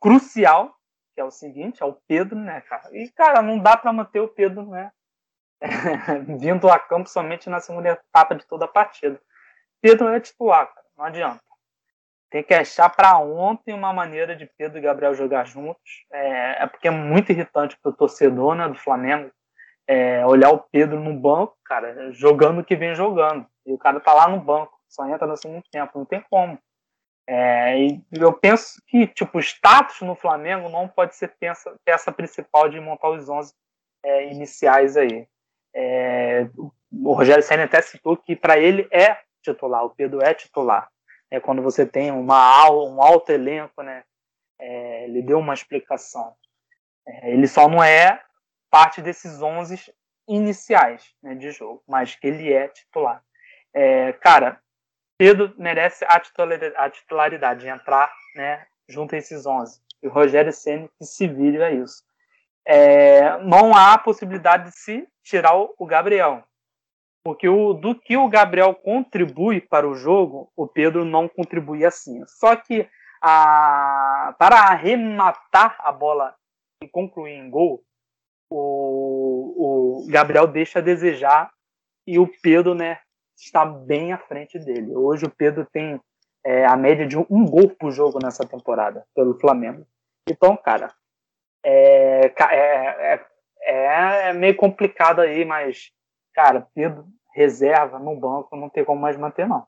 crucial, 0.00 0.74
que 1.14 1.20
é 1.20 1.24
o 1.24 1.30
seguinte, 1.30 1.82
é 1.82 1.86
o 1.86 1.98
Pedro, 2.08 2.38
né, 2.38 2.62
cara? 2.62 2.88
E, 2.96 3.10
cara, 3.10 3.42
não 3.42 3.58
dá 3.58 3.76
para 3.76 3.92
manter 3.92 4.20
o 4.20 4.28
Pedro, 4.28 4.70
né? 4.70 4.90
vindo 6.40 6.70
a 6.70 6.78
campo 6.78 7.10
somente 7.10 7.50
na 7.50 7.60
segunda 7.60 7.90
etapa 7.90 8.34
de 8.34 8.46
toda 8.46 8.64
a 8.64 8.68
partida. 8.68 9.20
Pedro 9.82 10.08
é 10.08 10.18
titular, 10.18 10.72
cara, 10.72 10.86
não 10.96 11.04
adianta. 11.04 11.44
Tem 12.34 12.42
que 12.42 12.52
achar 12.52 12.90
para 12.90 13.16
ontem 13.16 13.72
uma 13.72 13.92
maneira 13.92 14.34
de 14.34 14.44
Pedro 14.58 14.76
e 14.76 14.80
Gabriel 14.80 15.14
jogar 15.14 15.46
juntos. 15.46 16.04
É, 16.12 16.64
é 16.64 16.66
porque 16.66 16.88
é 16.88 16.90
muito 16.90 17.30
irritante 17.30 17.78
para 17.80 17.90
o 17.90 17.94
torcedor 17.94 18.56
né, 18.56 18.66
do 18.66 18.74
Flamengo 18.74 19.30
é, 19.86 20.26
olhar 20.26 20.50
o 20.50 20.58
Pedro 20.58 20.98
no 20.98 21.14
banco, 21.14 21.56
cara, 21.64 22.10
jogando 22.10 22.58
o 22.58 22.64
que 22.64 22.74
vem 22.74 22.92
jogando. 22.92 23.46
E 23.64 23.72
o 23.72 23.78
cara 23.78 24.00
tá 24.00 24.12
lá 24.12 24.26
no 24.26 24.40
banco, 24.40 24.76
só 24.88 25.06
entra 25.06 25.28
no 25.28 25.36
segundo 25.36 25.62
tempo, 25.70 25.96
não 25.96 26.04
tem 26.04 26.24
como. 26.28 26.58
É, 27.24 27.78
e 27.78 28.02
eu 28.10 28.32
penso 28.32 28.82
que 28.88 29.06
tipo, 29.06 29.38
o 29.38 29.40
status 29.40 30.00
no 30.00 30.16
Flamengo 30.16 30.68
não 30.68 30.88
pode 30.88 31.14
ser 31.14 31.28
peça, 31.38 31.72
peça 31.84 32.10
principal 32.10 32.68
de 32.68 32.80
montar 32.80 33.10
os 33.10 33.28
11 33.28 33.54
é, 34.04 34.32
iniciais 34.32 34.96
aí. 34.96 35.28
É, 35.72 36.48
o 36.92 37.12
Rogério 37.12 37.44
Senna 37.44 37.62
até 37.62 37.80
citou 37.80 38.16
que 38.16 38.34
para 38.34 38.58
ele 38.58 38.88
é 38.90 39.18
titular, 39.40 39.84
o 39.84 39.90
Pedro 39.90 40.20
é 40.20 40.34
titular. 40.34 40.88
É 41.34 41.40
quando 41.40 41.62
você 41.62 41.84
tem 41.84 42.10
uma, 42.10 42.70
um 42.70 43.02
alto 43.02 43.32
elenco, 43.32 43.82
né? 43.82 44.04
É, 44.58 45.04
ele 45.04 45.22
deu 45.22 45.38
uma 45.38 45.54
explicação. 45.54 46.34
É, 47.06 47.32
ele 47.32 47.48
só 47.48 47.68
não 47.68 47.82
é 47.82 48.22
parte 48.70 49.02
desses 49.02 49.42
11 49.42 49.92
iniciais 50.28 51.14
né, 51.22 51.34
de 51.34 51.50
jogo, 51.50 51.82
mas 51.86 52.14
que 52.14 52.26
ele 52.26 52.52
é 52.52 52.68
titular. 52.68 53.22
É, 53.72 54.12
cara, 54.14 54.60
Pedro 55.18 55.52
merece 55.58 56.04
a 56.08 56.18
titularidade, 56.18 56.74
a 56.76 56.90
titularidade 56.90 57.60
de 57.60 57.68
entrar 57.68 58.12
né, 58.34 58.66
junto 58.88 59.14
a 59.14 59.18
esses 59.18 59.46
11. 59.46 59.80
E 60.02 60.08
o 60.08 60.10
Rogério 60.10 60.52
Senna 60.52 60.88
que 60.98 61.04
se 61.04 61.26
vire 61.26 61.62
a 61.62 61.70
isso. 61.70 62.02
É, 62.66 63.38
não 63.38 63.74
há 63.74 63.98
possibilidade 63.98 64.70
de 64.70 64.76
se 64.76 65.08
tirar 65.22 65.54
o 65.56 65.86
Gabriel. 65.86 66.42
Porque 67.24 67.48
o, 67.48 67.72
do 67.72 67.94
que 67.94 68.16
o 68.16 68.28
Gabriel 68.28 68.74
contribui 68.74 69.60
para 69.60 69.88
o 69.88 69.94
jogo, 69.94 70.52
o 70.54 70.68
Pedro 70.68 71.04
não 71.04 71.26
contribui 71.26 71.84
assim. 71.84 72.22
Só 72.26 72.54
que 72.54 72.86
a, 73.22 74.34
para 74.38 74.56
arrematar 74.56 75.76
a 75.80 75.90
bola 75.90 76.34
e 76.82 76.88
concluir 76.88 77.32
em 77.32 77.48
gol, 77.48 77.82
o, 78.50 80.02
o 80.04 80.06
Gabriel 80.10 80.46
deixa 80.46 80.80
a 80.80 80.82
desejar 80.82 81.50
e 82.06 82.18
o 82.18 82.30
Pedro 82.42 82.74
né, 82.74 83.00
está 83.34 83.64
bem 83.64 84.12
à 84.12 84.18
frente 84.18 84.58
dele. 84.58 84.94
Hoje 84.94 85.24
o 85.24 85.30
Pedro 85.30 85.66
tem 85.72 85.98
é, 86.44 86.66
a 86.66 86.76
média 86.76 87.06
de 87.06 87.16
um 87.16 87.46
gol 87.46 87.70
por 87.70 87.90
jogo 87.90 88.18
nessa 88.22 88.46
temporada 88.46 89.06
pelo 89.14 89.38
Flamengo. 89.40 89.86
Então, 90.28 90.56
cara, 90.56 90.92
é, 91.64 92.26
é, 92.26 93.26
é, 93.62 94.28
é 94.28 94.32
meio 94.34 94.54
complicado 94.56 95.20
aí, 95.20 95.44
mas, 95.44 95.90
cara, 96.34 96.66
Pedro 96.74 97.06
reserva 97.34 97.98
no 97.98 98.14
banco 98.18 98.56
não 98.56 98.68
tem 98.68 98.84
como 98.84 99.00
mais 99.00 99.16
manter, 99.16 99.48
não. 99.48 99.66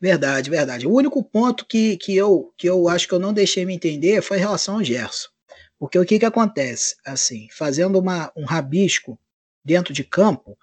Verdade, 0.00 0.48
verdade. 0.48 0.86
O 0.86 0.92
único 0.94 1.22
ponto 1.22 1.66
que, 1.66 1.98
que, 1.98 2.16
eu, 2.16 2.54
que 2.56 2.66
eu 2.66 2.88
acho 2.88 3.06
que 3.06 3.12
eu 3.12 3.18
não 3.18 3.34
deixei 3.34 3.66
me 3.66 3.74
entender 3.74 4.22
foi 4.22 4.38
em 4.38 4.40
relação 4.40 4.76
ao 4.76 4.84
Gerson. 4.84 5.28
Porque 5.78 5.98
o 5.98 6.06
que, 6.06 6.18
que 6.18 6.24
acontece? 6.24 6.96
Assim, 7.04 7.48
fazendo 7.50 7.98
uma, 7.98 8.32
um 8.34 8.44
rabisco 8.44 9.18
dentro 9.62 9.92
de 9.92 10.02
campo, 10.02 10.56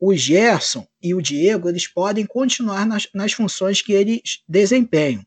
o 0.00 0.14
Gerson 0.14 0.86
e 1.00 1.14
o 1.14 1.22
Diego 1.22 1.68
eles 1.68 1.86
podem 1.86 2.26
continuar 2.26 2.84
nas, 2.84 3.08
nas 3.14 3.32
funções 3.32 3.80
que 3.80 3.92
eles 3.92 4.42
desempenham. 4.48 5.24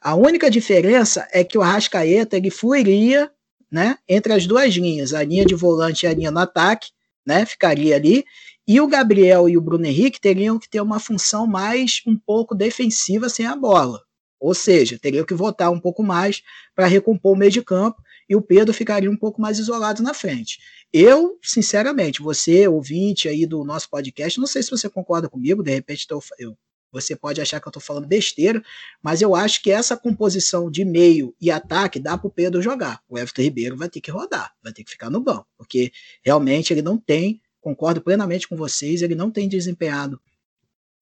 A 0.00 0.14
única 0.14 0.50
diferença 0.50 1.28
é 1.32 1.42
que 1.42 1.58
o 1.58 1.62
Arrascaeta 1.62 2.36
ele 2.36 2.50
fluiria 2.50 3.30
né, 3.70 3.98
entre 4.08 4.32
as 4.32 4.46
duas 4.46 4.74
linhas, 4.74 5.12
a 5.12 5.24
linha 5.24 5.44
de 5.44 5.54
volante 5.54 6.04
e 6.04 6.06
a 6.06 6.14
linha 6.14 6.30
no 6.30 6.38
ataque, 6.38 6.90
né, 7.26 7.44
ficaria 7.44 7.96
ali, 7.96 8.24
e 8.66 8.80
o 8.80 8.86
Gabriel 8.86 9.48
e 9.48 9.56
o 9.56 9.60
Bruno 9.60 9.86
Henrique 9.86 10.20
teriam 10.20 10.58
que 10.58 10.68
ter 10.68 10.80
uma 10.80 10.98
função 10.98 11.46
mais 11.46 12.00
um 12.06 12.16
pouco 12.16 12.54
defensiva 12.54 13.28
sem 13.28 13.46
a 13.46 13.54
bola. 13.54 14.02
Ou 14.40 14.54
seja, 14.54 14.98
teriam 14.98 15.24
que 15.24 15.34
voltar 15.34 15.70
um 15.70 15.80
pouco 15.80 16.02
mais 16.02 16.42
para 16.74 16.86
recompor 16.86 17.32
o 17.32 17.36
meio 17.36 17.50
de 17.50 17.62
campo 17.62 18.02
e 18.28 18.36
o 18.36 18.42
Pedro 18.42 18.74
ficaria 18.74 19.10
um 19.10 19.16
pouco 19.16 19.40
mais 19.40 19.58
isolado 19.58 20.02
na 20.02 20.14
frente. 20.14 20.58
Eu, 20.92 21.38
sinceramente, 21.42 22.22
você, 22.22 22.68
ouvinte 22.68 23.28
aí 23.28 23.46
do 23.46 23.64
nosso 23.64 23.88
podcast, 23.90 24.38
não 24.38 24.46
sei 24.46 24.62
se 24.62 24.70
você 24.70 24.88
concorda 24.88 25.28
comigo, 25.28 25.62
de 25.62 25.70
repente 25.70 26.06
tô, 26.06 26.22
eu, 26.38 26.56
você 26.92 27.16
pode 27.16 27.40
achar 27.40 27.60
que 27.60 27.66
eu 27.66 27.70
estou 27.70 27.82
falando 27.82 28.06
besteira, 28.06 28.62
mas 29.02 29.20
eu 29.20 29.34
acho 29.34 29.60
que 29.60 29.70
essa 29.70 29.96
composição 29.96 30.70
de 30.70 30.84
meio 30.84 31.34
e 31.40 31.50
ataque 31.50 31.98
dá 31.98 32.16
para 32.16 32.28
o 32.28 32.30
Pedro 32.30 32.62
jogar. 32.62 33.00
O 33.08 33.18
Everton 33.18 33.42
Ribeiro 33.42 33.76
vai 33.76 33.88
ter 33.88 34.00
que 34.00 34.10
rodar, 34.10 34.52
vai 34.62 34.72
ter 34.72 34.84
que 34.84 34.90
ficar 34.90 35.10
no 35.10 35.20
banco, 35.20 35.46
porque 35.58 35.90
realmente 36.24 36.72
ele 36.72 36.82
não 36.82 36.96
tem, 36.96 37.40
concordo 37.64 38.02
plenamente 38.02 38.46
com 38.46 38.56
vocês, 38.56 39.00
ele 39.00 39.14
não 39.14 39.30
tem 39.30 39.48
desempenhado 39.48 40.20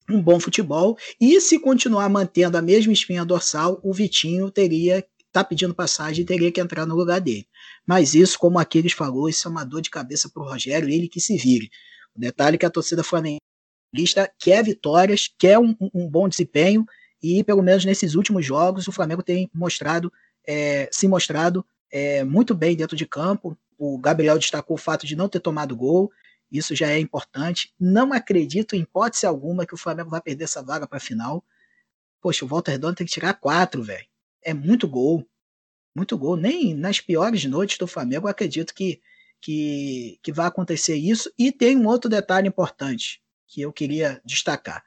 um 0.09 0.23
bom 0.23 0.39
futebol. 0.39 0.97
E 1.21 1.41
se 1.41 1.59
continuar 1.59 2.09
mantendo 2.09 2.57
a 2.57 2.63
mesma 2.63 2.93
espinha 2.93 3.25
dorsal, 3.25 3.81
o 3.83 3.93
Vitinho 3.93 4.49
teria 4.49 5.05
tá 5.33 5.43
pedindo 5.43 5.75
passagem 5.75 6.23
e 6.23 6.27
teria 6.27 6.53
que 6.53 6.61
entrar 6.61 6.85
no 6.85 6.95
lugar 6.95 7.19
dele. 7.19 7.49
Mas 7.87 8.15
isso, 8.15 8.39
como 8.39 8.59
Aquiles 8.59 8.93
falou, 8.93 9.31
isso 9.31 9.49
é 9.49 9.51
uma 9.51 9.65
dor 9.65 9.81
de 9.81 9.89
cabeça 9.89 10.29
para 10.29 10.43
o 10.43 10.47
Rogério, 10.47 10.91
ele 10.91 11.09
que 11.09 11.21
se 11.21 11.39
vire. 11.39 11.71
O 12.15 12.21
detalhe 12.21 12.57
é 12.57 12.59
que 12.59 12.67
a 12.67 12.71
torcida 12.71 13.03
flamenguista 13.03 14.31
quer 14.39 14.63
vitórias, 14.63 15.31
quer 15.39 15.59
um, 15.59 15.75
um, 15.95 16.07
bom 16.07 16.29
desempenho, 16.29 16.85
e 17.23 17.43
pelo 17.43 17.63
menos 17.63 17.83
nesses 17.83 18.15
últimos 18.15 18.45
jogos 18.45 18.87
o 18.87 18.93
Flamengo 18.93 19.23
tem 19.23 19.51
mostrado, 19.55 20.13
é, 20.47 20.87
se 20.93 21.09
mostrado 21.09 21.65
é, 21.91 22.23
muito 22.25 22.55
bem 22.55 22.77
dentro 22.77 22.95
de 22.95 23.07
campo. 23.07 23.57
O 23.79 23.99
Gabriel 23.99 24.39
destacou 24.39 24.75
o 24.75 24.81
fato 24.81 25.07
de 25.07 25.17
não 25.17 25.31
ter 25.31 25.41
tomado 25.41 25.75
gol, 25.75 26.13
isso 26.53 26.75
já 26.75 26.89
é 26.89 26.99
importante. 26.99 27.75
Não 27.81 28.13
acredito, 28.13 28.77
em 28.77 28.81
hipótese 28.81 29.27
alguma, 29.27 29.67
que 29.67 29.75
o 29.75 29.79
Flamengo 29.79 30.11
vai 30.11 30.21
perder 30.21 30.45
essa 30.45 30.63
vaga 30.63 30.87
para 30.87 30.99
a 30.99 31.01
final. 31.01 31.45
Poxa, 32.21 32.45
o 32.45 32.49
Walter 32.49 32.73
Redondo 32.73 32.97
tem 32.97 33.07
que 33.07 33.13
tirar 33.13 33.35
quatro, 33.35 33.83
velho 33.83 34.07
é 34.43 34.53
muito 34.53 34.89
gol. 34.89 35.27
Muito 35.95 36.19
gol. 36.19 36.37
Nem 36.37 36.75
nas 36.75 37.01
piores 37.01 37.45
noites 37.45 37.79
do 37.79 37.87
Flamengo 37.87 38.27
eu 38.27 38.31
acredito 38.31 38.75
que, 38.75 39.01
que, 39.41 40.19
que 40.23 40.33
vai 40.33 40.47
acontecer 40.47 40.97
isso. 40.97 41.33
E 41.39 41.53
tem 41.53 41.77
um 41.77 41.87
outro 41.87 42.11
detalhe 42.11 42.49
importante 42.49 43.23
que 43.47 43.61
eu 43.61 43.73
queria 43.73 44.21
destacar. 44.25 44.83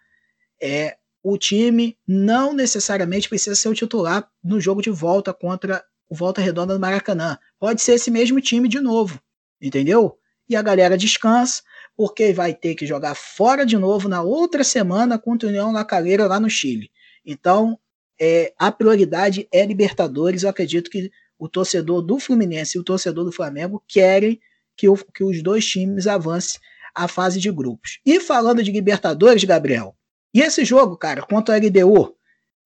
É 0.61 0.97
o 1.23 1.37
time 1.37 1.97
não 2.07 2.53
necessariamente 2.53 3.27
precisa 3.27 3.55
ser 3.55 3.69
o 3.69 3.73
titular 3.73 4.29
no 4.43 4.61
jogo 4.61 4.81
de 4.81 4.91
volta 4.91 5.33
contra 5.33 5.83
o 6.07 6.15
Volta 6.15 6.39
Redonda 6.39 6.73
do 6.75 6.79
Maracanã. 6.79 7.37
Pode 7.59 7.81
ser 7.81 7.93
esse 7.93 8.11
mesmo 8.11 8.39
time 8.39 8.67
de 8.67 8.79
novo, 8.79 9.19
entendeu? 9.59 10.19
E 10.47 10.55
a 10.55 10.61
galera 10.61 10.97
descansa, 10.97 11.63
porque 11.95 12.33
vai 12.33 12.53
ter 12.53 12.75
que 12.75 12.85
jogar 12.85 13.15
fora 13.15 13.65
de 13.65 13.77
novo 13.77 14.07
na 14.07 14.21
outra 14.21 14.63
semana 14.63 15.17
contra 15.17 15.47
o 15.47 15.49
União 15.49 15.71
La 15.71 15.85
lá 16.27 16.39
no 16.39 16.49
Chile. 16.49 16.91
Então, 17.25 17.79
é, 18.19 18.53
a 18.57 18.71
prioridade 18.71 19.47
é 19.51 19.65
Libertadores. 19.65 20.43
Eu 20.43 20.49
acredito 20.49 20.89
que 20.89 21.09
o 21.37 21.49
torcedor 21.49 22.01
do 22.01 22.19
Fluminense 22.19 22.77
e 22.77 22.81
o 22.81 22.83
torcedor 22.83 23.25
do 23.25 23.31
Flamengo 23.31 23.83
querem 23.87 24.39
que, 24.77 24.87
o, 24.87 24.95
que 24.95 25.23
os 25.23 25.41
dois 25.41 25.65
times 25.65 26.07
avancem 26.07 26.59
à 26.93 27.07
fase 27.07 27.39
de 27.39 27.51
grupos. 27.51 27.99
E 28.05 28.19
falando 28.19 28.63
de 28.63 28.71
Libertadores, 28.71 29.43
Gabriel, 29.43 29.95
e 30.33 30.41
esse 30.41 30.65
jogo, 30.65 30.97
cara, 30.97 31.21
contra 31.21 31.55
a 31.55 31.57
LDU? 31.57 32.13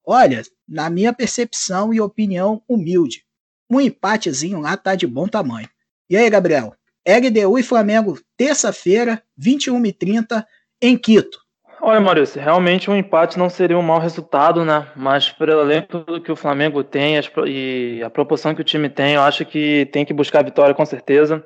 Olha, 0.04 0.42
na 0.68 0.90
minha 0.90 1.14
percepção 1.14 1.94
e 1.94 2.02
opinião 2.02 2.64
humilde, 2.68 3.24
um 3.70 3.80
empatezinho 3.80 4.60
lá 4.60 4.76
tá 4.76 4.96
de 4.96 5.06
bom 5.06 5.28
tamanho. 5.28 5.70
E 6.10 6.18
aí, 6.18 6.28
Gabriel? 6.32 6.76
LDU 7.08 7.58
e 7.58 7.64
Flamengo, 7.64 8.20
terça-feira, 8.38 9.22
21h30, 9.40 10.44
em 10.82 10.98
Quito. 10.98 11.40
Olha, 11.82 12.00
Maurício, 12.02 12.42
realmente 12.42 12.92
um 12.92 12.96
empate 12.96 13.40
não 13.40 13.50
seria 13.50 13.78
um 13.78 13.82
mau 13.82 14.00
resultado, 14.00 14.66
né? 14.66 14.88
Mas 14.96 15.30
pelo 15.30 15.62
elenco 15.62 16.20
que 16.20 16.32
o 16.32 16.36
Flamengo 16.36 16.84
tem 16.84 17.16
e 17.48 18.04
a 18.04 18.10
proporção 18.10 18.54
que 18.54 18.62
o 18.62 18.66
time 18.66 18.90
tem, 18.90 19.14
eu 19.14 19.22
acho 19.22 19.46
que 19.46 19.88
tem 19.92 20.04
que 20.06 20.14
buscar 20.14 20.40
a 20.40 20.44
vitória 20.44 20.76
com 20.76 20.86
certeza. 20.86 21.44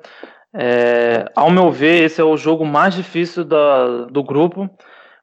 É, 0.55 1.25
ao 1.35 1.51
meu 1.51 1.71
ver, 1.71 2.03
esse 2.03 2.19
é 2.19 2.23
o 2.23 2.35
jogo 2.35 2.65
mais 2.65 2.95
difícil 2.95 3.43
da, 3.43 4.05
do 4.05 4.23
grupo 4.23 4.67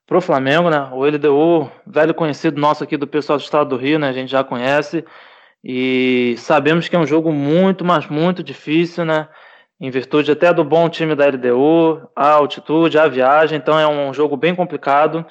para 0.06 0.18
o 0.18 0.20
Flamengo, 0.20 0.70
né? 0.70 0.88
O 0.92 1.04
LDU, 1.04 1.70
velho 1.86 2.14
conhecido 2.14 2.60
nosso 2.60 2.84
aqui 2.84 2.96
do 2.96 3.06
pessoal 3.06 3.36
do 3.36 3.42
estado 3.42 3.70
do 3.70 3.76
Rio, 3.76 3.98
né? 3.98 4.08
A 4.08 4.12
gente 4.12 4.30
já 4.30 4.44
conhece 4.44 5.04
e 5.62 6.36
sabemos 6.38 6.88
que 6.88 6.94
é 6.94 6.98
um 6.98 7.06
jogo 7.06 7.32
muito, 7.32 7.84
mas 7.84 8.06
muito 8.06 8.44
difícil, 8.44 9.04
né? 9.04 9.28
Em 9.80 9.90
virtude 9.90 10.30
até 10.30 10.52
do 10.52 10.62
bom 10.62 10.88
time 10.88 11.14
da 11.14 11.26
LDU, 11.26 12.08
a 12.14 12.32
altitude, 12.32 12.98
a 12.98 13.08
viagem, 13.08 13.56
então 13.56 13.78
é 13.78 13.86
um 13.88 14.12
jogo 14.12 14.36
bem 14.36 14.54
complicado. 14.54 15.24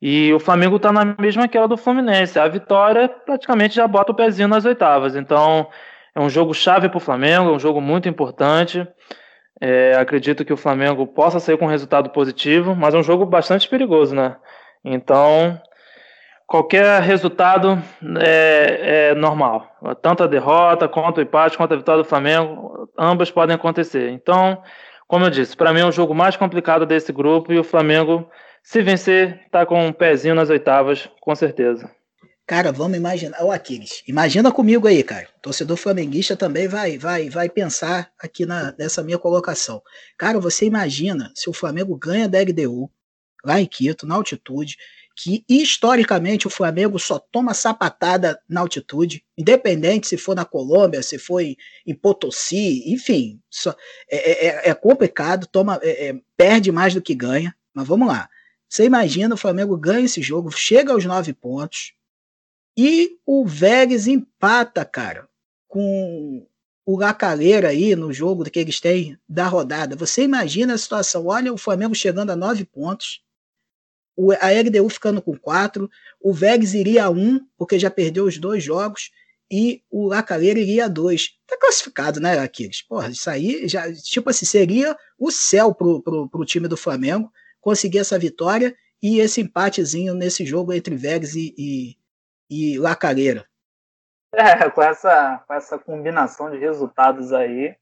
E 0.00 0.32
o 0.34 0.40
Flamengo 0.40 0.76
está 0.76 0.90
na 0.90 1.04
mesma 1.04 1.46
que 1.46 1.68
do 1.68 1.76
Fluminense. 1.76 2.36
A 2.36 2.48
vitória 2.48 3.08
praticamente 3.08 3.76
já 3.76 3.86
bota 3.86 4.10
o 4.10 4.14
pezinho 4.16 4.48
nas 4.48 4.64
oitavas. 4.64 5.14
Então 5.14 5.68
é 6.12 6.20
um 6.20 6.28
jogo 6.28 6.52
chave 6.52 6.88
para 6.88 6.96
o 6.96 7.00
Flamengo, 7.00 7.50
é 7.50 7.52
um 7.52 7.58
jogo 7.60 7.80
muito 7.80 8.08
importante. 8.08 8.84
É, 9.60 9.94
acredito 9.94 10.44
que 10.44 10.52
o 10.52 10.56
Flamengo 10.56 11.06
possa 11.06 11.38
sair 11.38 11.56
com 11.56 11.66
um 11.66 11.68
resultado 11.68 12.10
positivo, 12.10 12.74
mas 12.74 12.94
é 12.94 12.98
um 12.98 13.02
jogo 13.04 13.24
bastante 13.24 13.68
perigoso, 13.68 14.12
né? 14.12 14.34
Então 14.84 15.60
qualquer 16.52 17.00
resultado 17.00 17.82
é, 18.20 19.08
é, 19.08 19.14
normal. 19.14 19.74
Tanto 20.02 20.22
a 20.22 20.26
derrota, 20.26 20.86
quanto 20.86 21.16
o 21.16 21.22
empate, 21.22 21.56
quanto 21.56 21.72
a 21.72 21.78
vitória 21.78 22.02
do 22.02 22.08
Flamengo, 22.08 22.90
ambas 22.98 23.30
podem 23.30 23.56
acontecer. 23.56 24.10
Então, 24.10 24.62
como 25.08 25.24
eu 25.24 25.30
disse, 25.30 25.56
para 25.56 25.72
mim 25.72 25.80
é 25.80 25.86
o 25.86 25.90
jogo 25.90 26.14
mais 26.14 26.36
complicado 26.36 26.84
desse 26.84 27.10
grupo 27.10 27.54
e 27.54 27.58
o 27.58 27.64
Flamengo, 27.64 28.28
se 28.62 28.82
vencer, 28.82 29.40
está 29.46 29.64
com 29.64 29.82
um 29.82 29.94
pezinho 29.94 30.34
nas 30.34 30.50
oitavas, 30.50 31.08
com 31.22 31.34
certeza. 31.34 31.90
Cara, 32.46 32.70
vamos 32.70 32.98
imaginar. 32.98 33.42
O 33.42 33.50
Aquiles, 33.50 34.02
imagina 34.06 34.52
comigo 34.52 34.86
aí, 34.86 35.02
cara. 35.02 35.26
Torcedor 35.40 35.78
flamenguista 35.78 36.36
também 36.36 36.68
vai, 36.68 36.98
vai, 36.98 37.30
vai 37.30 37.48
pensar 37.48 38.10
aqui 38.20 38.44
na, 38.44 38.74
nessa 38.78 39.02
minha 39.02 39.18
colocação. 39.18 39.80
Cara, 40.18 40.38
você 40.38 40.66
imagina 40.66 41.32
se 41.34 41.48
o 41.48 41.54
Flamengo 41.54 41.96
ganha 41.96 42.28
da 42.28 42.38
LDU 42.38 42.90
lá 43.42 43.58
em 43.58 43.64
Quito, 43.64 44.06
na 44.06 44.16
altitude, 44.16 44.76
que 45.14 45.44
historicamente 45.48 46.46
o 46.46 46.50
Flamengo 46.50 46.98
só 46.98 47.18
toma 47.18 47.54
sapatada 47.54 48.40
na 48.48 48.60
altitude, 48.60 49.24
independente 49.36 50.08
se 50.08 50.16
for 50.16 50.34
na 50.34 50.44
Colômbia, 50.44 51.02
se 51.02 51.18
for 51.18 51.40
em, 51.40 51.56
Potosí, 51.94 52.90
enfim, 52.92 53.40
só, 53.50 53.74
é, 54.10 54.16
é, 54.16 54.46
é, 54.46 54.70
é 54.70 54.74
complicado, 54.74 55.46
toma, 55.46 55.78
é, 55.82 56.08
é, 56.08 56.20
perde 56.36 56.72
mais 56.72 56.94
do 56.94 57.02
que 57.02 57.14
ganha, 57.14 57.54
mas 57.74 57.86
vamos 57.86 58.08
lá. 58.08 58.28
Você 58.68 58.84
imagina 58.84 59.34
o 59.34 59.38
Flamengo 59.38 59.76
ganha 59.76 60.06
esse 60.06 60.22
jogo, 60.22 60.50
chega 60.50 60.92
aos 60.92 61.04
nove 61.04 61.32
pontos 61.32 61.92
e 62.76 63.18
o 63.26 63.44
Vélez 63.46 64.06
empata, 64.06 64.84
cara, 64.84 65.28
com 65.68 66.46
o 66.84 66.98
Lacaleira 66.98 67.68
aí 67.68 67.94
no 67.94 68.12
jogo 68.12 68.44
que 68.44 68.58
eles 68.58 68.80
têm 68.80 69.18
da 69.28 69.46
rodada. 69.46 69.94
Você 69.94 70.22
imagina 70.22 70.74
a 70.74 70.78
situação, 70.78 71.26
olha 71.26 71.52
o 71.52 71.58
Flamengo 71.58 71.94
chegando 71.94 72.30
a 72.30 72.36
nove 72.36 72.64
pontos, 72.64 73.22
a 74.40 74.50
LDU 74.50 74.88
ficando 74.88 75.22
com 75.22 75.36
4, 75.36 75.88
o 76.20 76.32
Vegas 76.32 76.74
iria 76.74 77.04
a 77.04 77.10
1, 77.10 77.40
porque 77.56 77.78
já 77.78 77.90
perdeu 77.90 78.24
os 78.24 78.38
dois 78.38 78.62
jogos, 78.62 79.10
e 79.50 79.82
o 79.90 80.06
Lacaleira 80.06 80.58
iria 80.58 80.86
a 80.86 80.88
2. 80.88 81.38
Tá 81.46 81.58
classificado, 81.58 82.20
né, 82.20 82.38
Aquiles? 82.38 82.82
Porra, 82.82 83.08
isso 83.08 83.28
aí 83.28 83.68
já, 83.68 83.92
tipo 83.92 84.30
assim, 84.30 84.46
seria 84.46 84.96
o 85.18 85.30
céu 85.30 85.74
pro, 85.74 86.02
pro, 86.02 86.28
pro 86.28 86.44
time 86.44 86.66
do 86.66 86.76
Flamengo 86.76 87.30
conseguir 87.60 87.98
essa 87.98 88.18
vitória 88.18 88.74
e 89.02 89.20
esse 89.20 89.40
empatezinho 89.40 90.14
nesse 90.14 90.46
jogo 90.46 90.72
entre 90.72 90.96
Vegas 90.96 91.34
e, 91.34 91.54
e, 91.58 91.96
e 92.48 92.78
Lacaleira. 92.78 93.46
É, 94.34 94.70
com 94.70 94.82
essa, 94.82 95.44
com 95.46 95.52
essa 95.52 95.78
combinação 95.78 96.50
de 96.50 96.56
resultados 96.56 97.32
aí, 97.32 97.76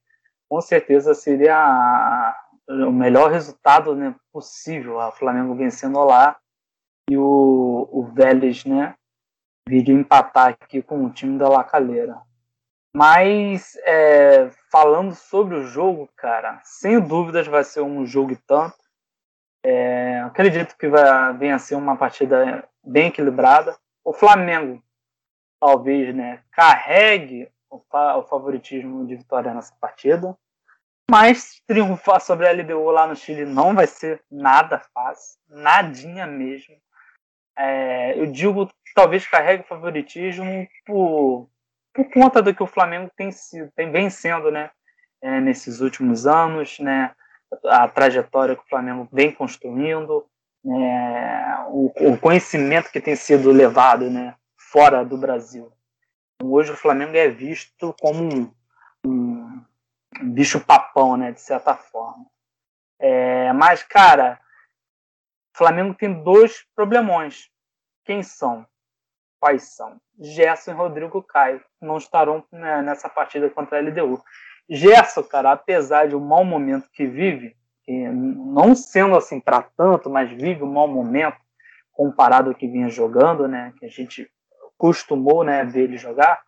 com 0.49 0.59
certeza 0.59 1.13
seria 1.13 2.35
o 2.71 2.91
melhor 2.91 3.31
resultado 3.31 3.95
né, 3.95 4.15
possível, 4.31 4.97
o 4.97 5.11
Flamengo 5.11 5.55
vencendo 5.55 6.03
lá 6.03 6.37
e 7.09 7.17
o, 7.17 7.89
o 7.91 8.03
Vélez, 8.13 8.63
né, 8.65 8.95
viria 9.67 9.93
empatar 9.93 10.47
aqui 10.47 10.81
com 10.81 11.05
o 11.05 11.11
time 11.11 11.37
da 11.37 11.49
Lacaleira. 11.49 12.21
Mas 12.95 13.77
é, 13.85 14.49
falando 14.71 15.15
sobre 15.15 15.55
o 15.55 15.63
jogo, 15.63 16.09
cara, 16.15 16.59
sem 16.63 16.99
dúvidas 16.99 17.47
vai 17.47 17.63
ser 17.63 17.81
um 17.81 18.05
jogo 18.05 18.33
e 18.33 18.35
tanto. 18.35 18.75
É, 19.63 20.19
acredito 20.21 20.75
que 20.77 20.87
vai 20.87 21.33
venha 21.37 21.55
a 21.55 21.59
ser 21.59 21.75
uma 21.75 21.95
partida 21.95 22.67
bem 22.83 23.07
equilibrada. 23.07 23.77
O 24.03 24.11
Flamengo 24.11 24.83
talvez 25.59 26.13
né, 26.13 26.43
carregue 26.51 27.49
o, 27.69 27.77
o 27.77 28.23
favoritismo 28.23 29.05
de 29.05 29.15
vitória 29.15 29.53
nessa 29.53 29.73
partida 29.79 30.37
Mas 31.11 31.61
triunfar 31.67 32.21
sobre 32.21 32.47
a 32.47 32.53
LDU 32.53 32.89
lá 32.89 33.05
no 33.05 33.17
Chile 33.17 33.43
não 33.43 33.75
vai 33.75 33.85
ser 33.85 34.23
nada 34.31 34.81
fácil, 34.93 35.37
nadinha 35.49 36.25
mesmo. 36.25 36.73
É, 37.57 38.17
eu 38.17 38.27
digo, 38.27 38.69
talvez 38.95 39.27
carregue 39.27 39.67
favoritismo 39.67 40.65
por, 40.85 41.49
por 41.93 42.09
conta 42.13 42.41
do 42.41 42.55
que 42.55 42.63
o 42.63 42.67
Flamengo 42.67 43.11
tem 43.13 43.29
sido, 43.29 43.69
tem 43.75 43.91
vencendo, 43.91 44.49
né? 44.49 44.71
É, 45.21 45.41
nesses 45.41 45.81
últimos 45.81 46.25
anos, 46.25 46.79
né? 46.79 47.13
A 47.65 47.89
trajetória 47.89 48.55
que 48.55 48.63
o 48.63 48.69
Flamengo 48.69 49.05
vem 49.11 49.33
construindo, 49.33 50.25
é, 50.65 51.55
o, 51.67 51.91
o, 52.13 52.17
conhecimento 52.19 52.89
que 52.89 53.01
tem 53.01 53.17
sido 53.17 53.51
levado, 53.51 54.09
né? 54.09 54.33
Fora 54.55 55.03
do 55.03 55.17
Brasil. 55.17 55.73
Hoje 56.41 56.71
o 56.71 56.77
Flamengo 56.77 57.17
é 57.17 57.27
visto 57.27 57.93
como 57.99 58.23
um, 58.23 58.49
um 59.05 59.61
bicho 60.21 60.59
papão, 60.59 61.17
né? 61.17 61.31
De 61.31 61.41
certa 61.41 61.75
forma. 61.75 62.25
É, 62.99 63.51
mas, 63.53 63.83
cara, 63.83 64.39
o 65.53 65.57
Flamengo 65.57 65.93
tem 65.93 66.23
dois 66.23 66.65
problemões. 66.75 67.49
Quem 68.05 68.23
são? 68.23 68.65
Quais 69.39 69.75
são? 69.75 69.99
Gerson 70.19 70.71
e 70.71 70.75
Rodrigo 70.75 71.21
Caio 71.23 71.63
não 71.81 71.97
estarão 71.97 72.43
né, 72.51 72.81
nessa 72.81 73.09
partida 73.09 73.49
contra 73.49 73.79
a 73.79 73.81
LDU. 73.81 74.23
Gerson, 74.69 75.23
cara, 75.23 75.51
apesar 75.51 76.07
de 76.07 76.15
um 76.15 76.19
mau 76.19 76.45
momento 76.45 76.89
que 76.91 77.07
vive, 77.07 77.55
que 77.83 77.91
não 77.91 78.75
sendo 78.75 79.15
assim 79.15 79.39
para 79.39 79.63
tanto, 79.63 80.09
mas 80.09 80.29
vive 80.29 80.63
um 80.63 80.71
mau 80.71 80.87
momento 80.87 81.37
comparado 81.91 82.49
ao 82.49 82.55
que 82.55 82.67
vinha 82.67 82.87
jogando, 82.87 83.47
né? 83.47 83.73
Que 83.79 83.85
a 83.85 83.89
gente 83.89 84.31
costumou 84.77 85.43
né, 85.43 85.63
ver 85.65 85.83
ele 85.83 85.97
jogar 85.97 86.41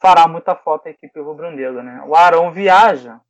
fará 0.00 0.26
muita 0.28 0.54
falta 0.54 0.88
a 0.88 0.92
equipe 0.92 1.20
rubro-negra, 1.20 1.82
né? 1.82 2.02
O 2.06 2.14
Arão 2.14 2.52
viaja, 2.52 3.20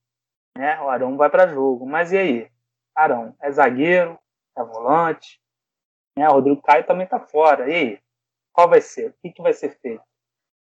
né? 0.56 0.80
O 0.80 0.88
Arão 0.88 1.16
vai 1.16 1.30
para 1.30 1.48
jogo, 1.48 1.86
mas 1.86 2.12
e 2.12 2.18
aí? 2.18 2.50
Arão 2.94 3.36
é 3.40 3.50
zagueiro, 3.50 4.18
é 4.56 4.64
volante, 4.64 5.40
né? 6.16 6.28
O 6.28 6.32
Rodrigo 6.32 6.62
Caio 6.62 6.86
também 6.86 7.06
tá 7.06 7.20
fora. 7.20 7.68
E 7.68 7.74
aí? 7.74 7.98
Qual 8.52 8.68
vai 8.68 8.80
ser? 8.80 9.10
O 9.10 9.14
que, 9.22 9.30
que 9.30 9.42
vai 9.42 9.52
ser 9.52 9.78
feito? 9.80 10.02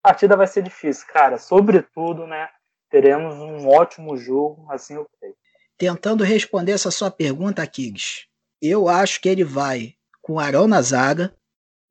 A 0.03 0.09
partida 0.09 0.37
vai 0.37 0.47
ser 0.47 0.61
difícil, 0.61 1.07
cara. 1.07 1.37
Sobretudo, 1.37 2.27
né? 2.27 2.49
Teremos 2.89 3.35
um 3.35 3.67
ótimo 3.67 4.15
jogo, 4.15 4.65
assim 4.71 4.95
eu 4.95 5.07
creio. 5.19 5.35
Tentando 5.77 6.23
responder 6.23 6.73
essa 6.73 6.91
sua 6.91 7.09
pergunta, 7.09 7.65
Kiggs, 7.65 8.27
eu 8.61 8.87
acho 8.87 9.21
que 9.21 9.29
ele 9.29 9.43
vai 9.43 9.95
com 10.21 10.39
Arão 10.39 10.67
na 10.67 10.81
zaga 10.81 11.33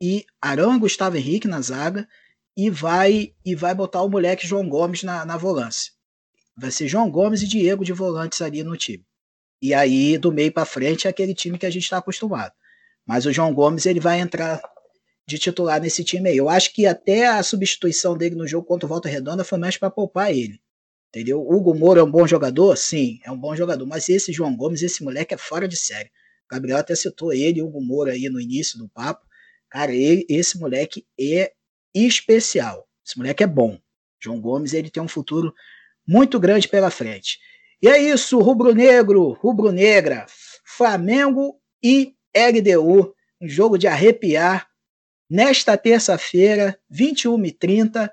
e 0.00 0.24
Arão 0.40 0.76
e 0.76 0.78
Gustavo 0.78 1.16
Henrique 1.16 1.48
na 1.48 1.60
zaga 1.60 2.06
e 2.58 2.70
vai 2.70 3.32
e 3.44 3.54
vai 3.54 3.72
botar 3.72 4.02
o 4.02 4.08
moleque 4.08 4.44
João 4.44 4.68
Gomes 4.68 5.04
na, 5.04 5.24
na 5.24 5.36
volância. 5.36 5.92
Vai 6.56 6.72
ser 6.72 6.88
João 6.88 7.08
Gomes 7.08 7.40
e 7.40 7.46
Diego 7.46 7.84
de 7.84 7.92
volantes 7.92 8.42
ali 8.42 8.64
no 8.64 8.76
time. 8.76 9.06
E 9.62 9.72
aí, 9.72 10.18
do 10.18 10.32
meio 10.32 10.52
para 10.52 10.64
frente, 10.64 11.06
é 11.06 11.10
aquele 11.10 11.32
time 11.34 11.56
que 11.56 11.66
a 11.66 11.70
gente 11.70 11.84
está 11.84 11.98
acostumado. 11.98 12.52
Mas 13.06 13.26
o 13.26 13.32
João 13.32 13.54
Gomes 13.54 13.86
ele 13.86 14.00
vai 14.00 14.18
entrar 14.18 14.60
de 15.24 15.38
titular 15.38 15.80
nesse 15.80 16.02
time 16.02 16.30
aí. 16.30 16.36
Eu 16.36 16.48
acho 16.48 16.74
que 16.74 16.84
até 16.84 17.28
a 17.28 17.40
substituição 17.44 18.18
dele 18.18 18.34
no 18.34 18.46
jogo 18.46 18.66
contra 18.66 18.86
o 18.86 18.88
Volta 18.88 19.08
Redonda 19.08 19.44
foi 19.44 19.56
mais 19.56 19.76
para 19.76 19.88
poupar 19.88 20.32
ele. 20.32 20.58
Entendeu? 21.10 21.40
Hugo 21.40 21.72
Moura 21.76 22.00
é 22.00 22.02
um 22.02 22.10
bom 22.10 22.26
jogador? 22.26 22.76
Sim, 22.76 23.20
é 23.24 23.30
um 23.30 23.38
bom 23.38 23.54
jogador. 23.54 23.86
Mas 23.86 24.08
esse 24.08 24.32
João 24.32 24.56
Gomes, 24.56 24.82
esse 24.82 25.04
moleque 25.04 25.32
é 25.32 25.38
fora 25.38 25.68
de 25.68 25.76
série. 25.76 26.08
O 26.50 26.54
Gabriel 26.54 26.78
até 26.78 26.96
citou 26.96 27.32
ele, 27.32 27.62
Hugo 27.62 27.80
Moura 27.80 28.14
aí 28.14 28.28
no 28.28 28.40
início 28.40 28.76
do 28.76 28.88
papo. 28.88 29.24
Cara, 29.70 29.94
ele, 29.94 30.26
esse 30.28 30.58
moleque 30.58 31.06
é 31.20 31.52
especial. 32.06 32.86
Esse 33.04 33.16
moleque 33.16 33.42
é 33.42 33.46
bom. 33.46 33.78
João 34.20 34.40
Gomes 34.40 34.72
ele 34.72 34.90
tem 34.90 35.02
um 35.02 35.08
futuro 35.08 35.54
muito 36.06 36.38
grande 36.38 36.68
pela 36.68 36.90
frente. 36.90 37.38
E 37.80 37.88
é 37.88 37.98
isso, 37.98 38.38
rubro-negro, 38.40 39.32
rubro-negra, 39.32 40.26
Flamengo 40.64 41.60
e 41.82 42.14
LDU, 42.34 43.14
um 43.40 43.48
jogo 43.48 43.78
de 43.78 43.86
arrepiar. 43.86 44.68
Nesta 45.30 45.76
terça-feira, 45.76 46.78
21h30, 46.90 48.10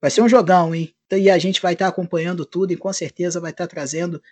vai 0.00 0.10
ser 0.10 0.22
um 0.22 0.28
jogão, 0.28 0.74
hein? 0.74 0.94
E 1.10 1.28
a 1.28 1.36
gente 1.36 1.60
vai 1.60 1.74
estar 1.74 1.88
acompanhando 1.88 2.46
tudo 2.46 2.72
e 2.72 2.76
com 2.76 2.92
certeza 2.92 3.40
vai 3.40 3.50
estar 3.50 3.66
trazendo 3.66 4.22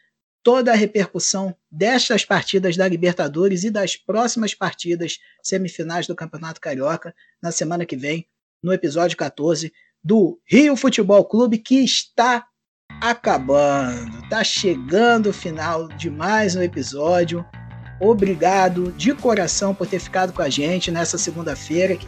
toda 0.42 0.72
a 0.72 0.76
repercussão 0.76 1.55
destas 1.70 2.24
partidas 2.24 2.76
da 2.76 2.88
Libertadores 2.88 3.64
e 3.64 3.70
das 3.70 3.96
próximas 3.96 4.55
partidas 4.55 5.18
semifinais 5.42 6.07
do 6.07 6.14
Campeonato 6.14 6.61
Carioca 6.61 7.14
na 7.42 7.53
semana 7.53 7.84
que 7.84 7.96
vem 7.96 8.26
no 8.62 8.72
episódio 8.72 9.16
14 9.16 9.72
do 10.02 10.38
Rio 10.46 10.76
Futebol 10.76 11.24
Clube, 11.24 11.58
que 11.58 11.82
está 11.82 12.44
acabando. 13.00 14.18
Está 14.24 14.44
chegando 14.44 15.30
o 15.30 15.32
final 15.32 15.88
de 15.88 16.11
mais 16.11 16.56
um 16.56 16.62
episódio. 16.62 17.44
Obrigado 18.00 18.92
de 18.92 19.14
coração 19.14 19.74
por 19.74 19.86
ter 19.86 19.98
ficado 19.98 20.32
com 20.32 20.42
a 20.42 20.48
gente 20.48 20.90
nessa 20.90 21.18
segunda-feira, 21.18 21.98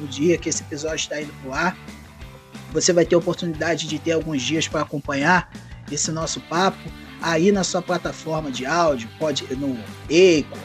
no 0.00 0.08
dia 0.08 0.38
que 0.38 0.48
esse 0.48 0.62
episódio 0.62 0.96
está 0.96 1.20
indo 1.20 1.32
para 1.42 1.50
o 1.50 1.52
ar. 1.52 1.78
Você 2.72 2.92
vai 2.92 3.04
ter 3.04 3.16
oportunidade 3.16 3.86
de 3.86 3.98
ter 3.98 4.12
alguns 4.12 4.42
dias 4.42 4.66
para 4.66 4.82
acompanhar 4.82 5.50
esse 5.90 6.10
nosso 6.10 6.40
papo 6.42 6.90
aí 7.20 7.52
na 7.52 7.64
sua 7.64 7.82
plataforma 7.82 8.50
de 8.50 8.66
áudio, 8.66 9.08
pode 9.18 9.44
no 9.54 9.78
Eco, 10.10 10.58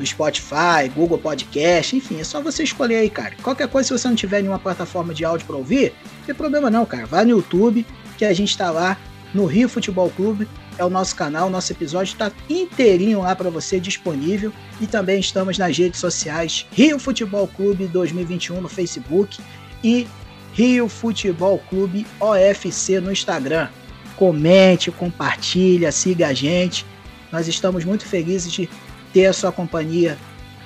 no 0.00 0.06
Spotify, 0.06 0.88
Google 0.94 1.18
Podcast, 1.18 1.94
enfim, 1.94 2.18
é 2.18 2.24
só 2.24 2.40
você 2.40 2.62
escolher 2.62 2.96
aí, 2.96 3.10
cara. 3.10 3.36
Qualquer 3.42 3.68
coisa, 3.68 3.86
se 3.88 3.98
você 3.98 4.08
não 4.08 4.16
tiver 4.16 4.40
nenhuma 4.40 4.58
plataforma 4.58 5.12
de 5.12 5.24
áudio 5.24 5.46
para 5.46 5.56
ouvir, 5.56 5.92
não 6.18 6.26
tem 6.26 6.34
problema 6.34 6.70
não, 6.70 6.86
cara. 6.86 7.06
Vai 7.06 7.24
no 7.24 7.32
YouTube, 7.32 7.86
que 8.16 8.24
a 8.24 8.32
gente 8.32 8.56
tá 8.56 8.70
lá 8.70 8.96
no 9.34 9.44
Rio 9.44 9.68
Futebol 9.68 10.10
Clube, 10.10 10.48
é 10.78 10.84
o 10.84 10.90
nosso 10.90 11.14
canal, 11.14 11.50
nosso 11.50 11.70
episódio 11.72 12.12
está 12.12 12.32
inteirinho 12.48 13.20
lá 13.20 13.36
para 13.36 13.50
você 13.50 13.78
disponível 13.78 14.50
e 14.80 14.86
também 14.86 15.20
estamos 15.20 15.58
nas 15.58 15.76
redes 15.76 16.00
sociais 16.00 16.66
Rio 16.72 16.98
Futebol 16.98 17.46
Clube 17.46 17.86
2021 17.86 18.62
no 18.62 18.68
Facebook 18.68 19.38
e 19.84 20.08
Rio 20.54 20.88
Futebol 20.88 21.58
Clube 21.68 22.06
OFC 22.18 22.98
no 23.00 23.12
Instagram. 23.12 23.68
Comente, 24.16 24.90
compartilha, 24.90 25.92
siga 25.92 26.28
a 26.28 26.32
gente. 26.32 26.86
Nós 27.30 27.46
estamos 27.46 27.84
muito 27.84 28.06
felizes 28.06 28.50
de 28.50 28.68
ter 29.12 29.26
a 29.26 29.32
sua 29.32 29.52
companhia 29.52 30.16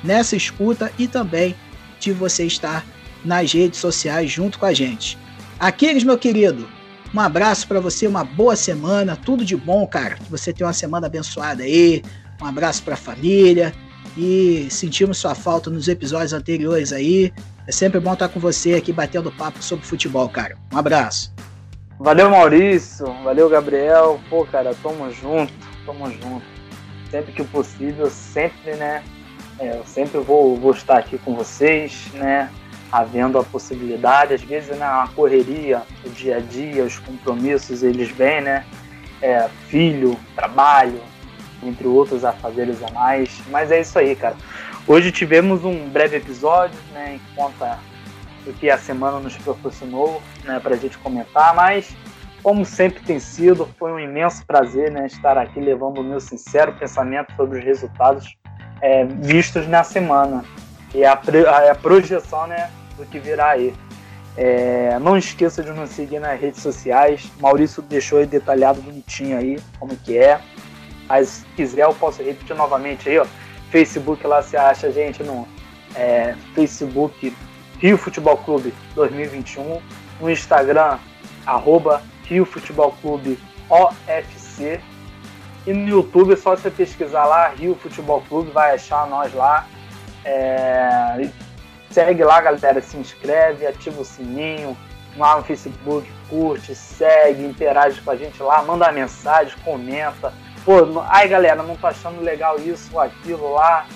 nessa 0.02 0.36
escuta 0.36 0.92
e 0.98 1.08
também 1.08 1.54
de 1.98 2.12
você 2.12 2.44
estar 2.44 2.84
nas 3.24 3.52
redes 3.52 3.80
sociais 3.80 4.30
junto 4.30 4.58
com 4.58 4.66
a 4.66 4.72
gente. 4.72 5.18
Aquiles, 5.58 6.04
meu 6.04 6.18
querido, 6.18 6.68
um 7.14 7.20
abraço 7.20 7.66
para 7.66 7.80
você, 7.80 8.06
uma 8.06 8.24
boa 8.24 8.54
semana, 8.54 9.16
tudo 9.16 9.44
de 9.44 9.56
bom, 9.56 9.86
cara. 9.86 10.16
Que 10.16 10.30
você 10.30 10.52
tenha 10.52 10.66
uma 10.66 10.72
semana 10.72 11.06
abençoada 11.06 11.62
aí. 11.62 12.02
Um 12.42 12.46
abraço 12.46 12.82
para 12.82 12.94
a 12.94 12.98
família 12.98 13.72
e 14.16 14.66
sentimos 14.70 15.18
sua 15.18 15.34
falta 15.34 15.70
nos 15.70 15.88
episódios 15.88 16.32
anteriores 16.32 16.92
aí. 16.92 17.32
É 17.66 17.72
sempre 17.72 17.98
bom 17.98 18.12
estar 18.12 18.28
com 18.28 18.38
você 18.38 18.74
aqui 18.74 18.92
batendo 18.92 19.32
papo 19.32 19.62
sobre 19.62 19.86
futebol, 19.86 20.28
cara. 20.28 20.56
Um 20.72 20.76
abraço. 20.76 21.32
Valeu, 21.98 22.28
Maurício. 22.28 23.06
Valeu, 23.22 23.48
Gabriel. 23.48 24.20
Pô, 24.28 24.44
cara, 24.44 24.74
tamo 24.82 25.10
junto. 25.10 25.52
Tamo 25.86 26.10
junto 26.10 26.54
sempre 27.14 27.32
que 27.32 27.44
possível, 27.44 28.10
sempre, 28.10 28.74
né? 28.74 29.04
É, 29.60 29.76
eu 29.76 29.84
sempre 29.86 30.18
vou, 30.18 30.56
vou 30.56 30.72
estar 30.72 30.98
aqui 30.98 31.16
com 31.16 31.36
vocês, 31.36 32.08
né? 32.14 32.50
Havendo 32.90 33.38
a 33.38 33.44
possibilidade, 33.44 34.34
às 34.34 34.42
vezes, 34.42 34.76
né, 34.76 34.84
a 34.84 35.08
correria, 35.14 35.82
o 36.04 36.10
dia 36.10 36.38
a 36.38 36.40
dia, 36.40 36.82
os 36.82 36.98
compromissos, 36.98 37.84
eles 37.84 38.10
vêm, 38.10 38.40
né? 38.40 38.66
É, 39.22 39.48
filho, 39.68 40.18
trabalho, 40.34 41.00
entre 41.62 41.86
outros 41.86 42.24
afazeres 42.24 42.82
a 42.82 42.90
mais. 42.90 43.30
Mas 43.48 43.70
é 43.70 43.80
isso 43.80 43.96
aí, 43.96 44.16
cara. 44.16 44.36
Hoje 44.84 45.12
tivemos 45.12 45.64
um 45.64 45.88
breve 45.88 46.16
episódio, 46.16 46.78
né? 46.92 47.14
Em 47.14 47.36
conta 47.36 47.78
do 48.44 48.52
que 48.54 48.68
a 48.68 48.76
semana 48.76 49.20
nos 49.20 49.36
proporcionou, 49.36 50.20
né? 50.42 50.58
Para 50.58 50.74
a 50.74 50.78
gente 50.78 50.98
comentar, 50.98 51.54
mas 51.54 51.94
como 52.44 52.62
sempre 52.62 53.02
tem 53.02 53.18
sido, 53.18 53.66
foi 53.78 53.90
um 53.90 53.98
imenso 53.98 54.44
prazer 54.46 54.90
né, 54.90 55.06
estar 55.06 55.38
aqui 55.38 55.58
levando 55.58 55.98
o 55.98 56.04
meu 56.04 56.20
sincero 56.20 56.74
pensamento 56.74 57.34
sobre 57.36 57.58
os 57.58 57.64
resultados 57.64 58.36
é, 58.82 59.06
vistos 59.06 59.66
na 59.66 59.82
semana 59.82 60.44
e 60.94 61.06
a, 61.06 61.14
a, 61.14 61.74
projeção 61.74 62.46
né, 62.46 62.70
do 62.98 63.06
que 63.06 63.18
virá 63.18 63.52
aí. 63.52 63.74
É, 64.36 64.98
não 64.98 65.16
esqueça 65.16 65.62
de 65.62 65.70
nos 65.70 65.88
seguir 65.90 66.18
nas 66.18 66.38
redes 66.38 66.60
sociais. 66.60 67.32
Maurício 67.40 67.82
deixou 67.82 68.18
aí 68.18 68.26
detalhado 68.26 68.82
bonitinho 68.82 69.38
aí 69.38 69.58
como 69.80 69.96
que 69.96 70.18
é. 70.18 70.38
Mas 71.08 71.28
se 71.28 71.46
quiser 71.56 71.84
eu 71.84 71.94
posso 71.94 72.22
repetir 72.22 72.54
novamente 72.54 73.08
aí, 73.08 73.18
ó. 73.18 73.26
Facebook 73.70 74.26
lá 74.26 74.42
você 74.42 74.56
acha 74.56 74.92
gente 74.92 75.22
no 75.22 75.48
é, 75.94 76.34
Facebook 76.54 77.34
Rio 77.78 77.96
Futebol 77.96 78.36
Clube 78.36 78.74
2021. 78.94 79.80
No 80.20 80.30
Instagram, 80.30 80.98
arroba 81.46 82.02
Rio 82.24 82.44
Futebol 82.44 82.94
Clube 83.00 83.38
OFC. 83.68 84.80
E 85.66 85.72
no 85.72 85.88
YouTube 85.88 86.34
é 86.34 86.36
só 86.36 86.54
você 86.54 86.70
pesquisar 86.70 87.24
lá, 87.24 87.48
Rio 87.48 87.74
Futebol 87.74 88.22
Clube, 88.28 88.50
vai 88.50 88.74
achar 88.74 89.06
nós 89.06 89.32
lá. 89.32 89.66
É... 90.24 91.28
Segue 91.90 92.24
lá, 92.24 92.40
galera, 92.40 92.82
se 92.82 92.96
inscreve, 92.96 93.66
ativa 93.66 94.00
o 94.00 94.04
sininho, 94.04 94.76
lá 95.16 95.36
no 95.36 95.44
Facebook, 95.44 96.10
curte, 96.28 96.74
segue, 96.74 97.44
interage 97.44 98.00
com 98.00 98.10
a 98.10 98.16
gente 98.16 98.42
lá, 98.42 98.62
manda 98.62 98.90
mensagem, 98.90 99.54
comenta, 99.64 100.32
pô, 100.64 100.78
ai 101.06 101.28
galera, 101.28 101.62
não 101.62 101.76
tô 101.76 101.86
achando 101.86 102.20
legal 102.20 102.58
isso 102.58 102.90
ou 102.92 103.00
aquilo 103.00 103.52
lá, 103.52 103.86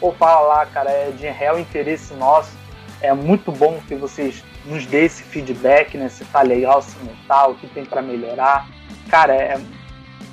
ou 0.00 0.14
fala 0.14 0.46
lá, 0.46 0.66
cara, 0.66 0.90
é 0.90 1.10
de 1.10 1.26
real 1.26 1.58
interesse 1.58 2.14
nosso. 2.14 2.52
É 3.00 3.12
muito 3.12 3.50
bom 3.50 3.80
que 3.86 3.94
vocês 3.94 4.44
nos 4.68 4.86
dê 4.86 5.06
esse 5.06 5.22
feedback, 5.22 5.96
né? 5.96 6.08
Se 6.08 6.24
tá 6.26 6.42
legal, 6.42 6.80
se 6.82 6.96
não 7.04 7.14
tá, 7.26 7.46
o 7.46 7.54
que 7.54 7.66
tem 7.68 7.84
para 7.84 8.02
melhorar. 8.02 8.68
Cara, 9.08 9.34
é, 9.34 9.60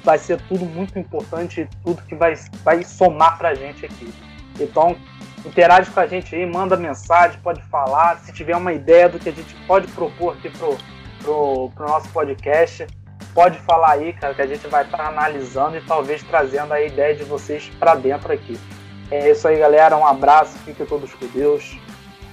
vai 0.04 0.18
ser 0.18 0.40
tudo 0.42 0.66
muito 0.66 1.00
importante, 1.00 1.68
tudo 1.84 2.02
que 2.04 2.14
vai, 2.14 2.36
vai 2.64 2.84
somar 2.84 3.38
pra 3.38 3.56
gente 3.56 3.86
aqui. 3.86 4.14
Então, 4.60 4.96
interage 5.46 5.90
com 5.90 6.00
a 6.00 6.08
gente 6.08 6.36
aí, 6.36 6.46
manda 6.46 6.76
mensagem, 6.76 7.40
pode 7.42 7.62
falar. 7.64 8.20
Se 8.20 8.34
tiver 8.34 8.56
uma 8.56 8.74
ideia 8.74 9.08
do 9.08 9.18
que 9.18 9.30
a 9.30 9.34
gente 9.34 9.56
pode 9.68 9.88
propor 9.88 10.34
aqui 10.34 10.50
pro, 10.50 10.78
pro, 11.22 11.72
pro 11.74 11.88
nosso 11.88 12.10
podcast, 12.10 12.86
pode 13.34 13.58
falar 13.60 13.92
aí, 13.92 14.14
cara, 14.14 14.34
que 14.34 14.42
a 14.42 14.48
gente 14.48 14.68
vai 14.68 14.84
estar 14.84 14.98
tá 14.98 15.08
analisando 15.08 15.78
e 15.78 15.82
talvez 15.82 16.22
trazendo 16.24 16.74
a 16.74 16.82
ideia 16.82 17.16
de 17.16 17.24
vocês 17.24 17.72
para 17.80 17.96
dentro 17.96 18.32
aqui. 18.32 18.60
É 19.12 19.32
isso 19.32 19.48
aí, 19.48 19.60
galera. 19.60 19.96
Um 19.96 20.06
abraço, 20.06 20.58
fiquem 20.60 20.86
todos 20.86 21.14
com 21.14 21.28
Deus. 21.28 21.78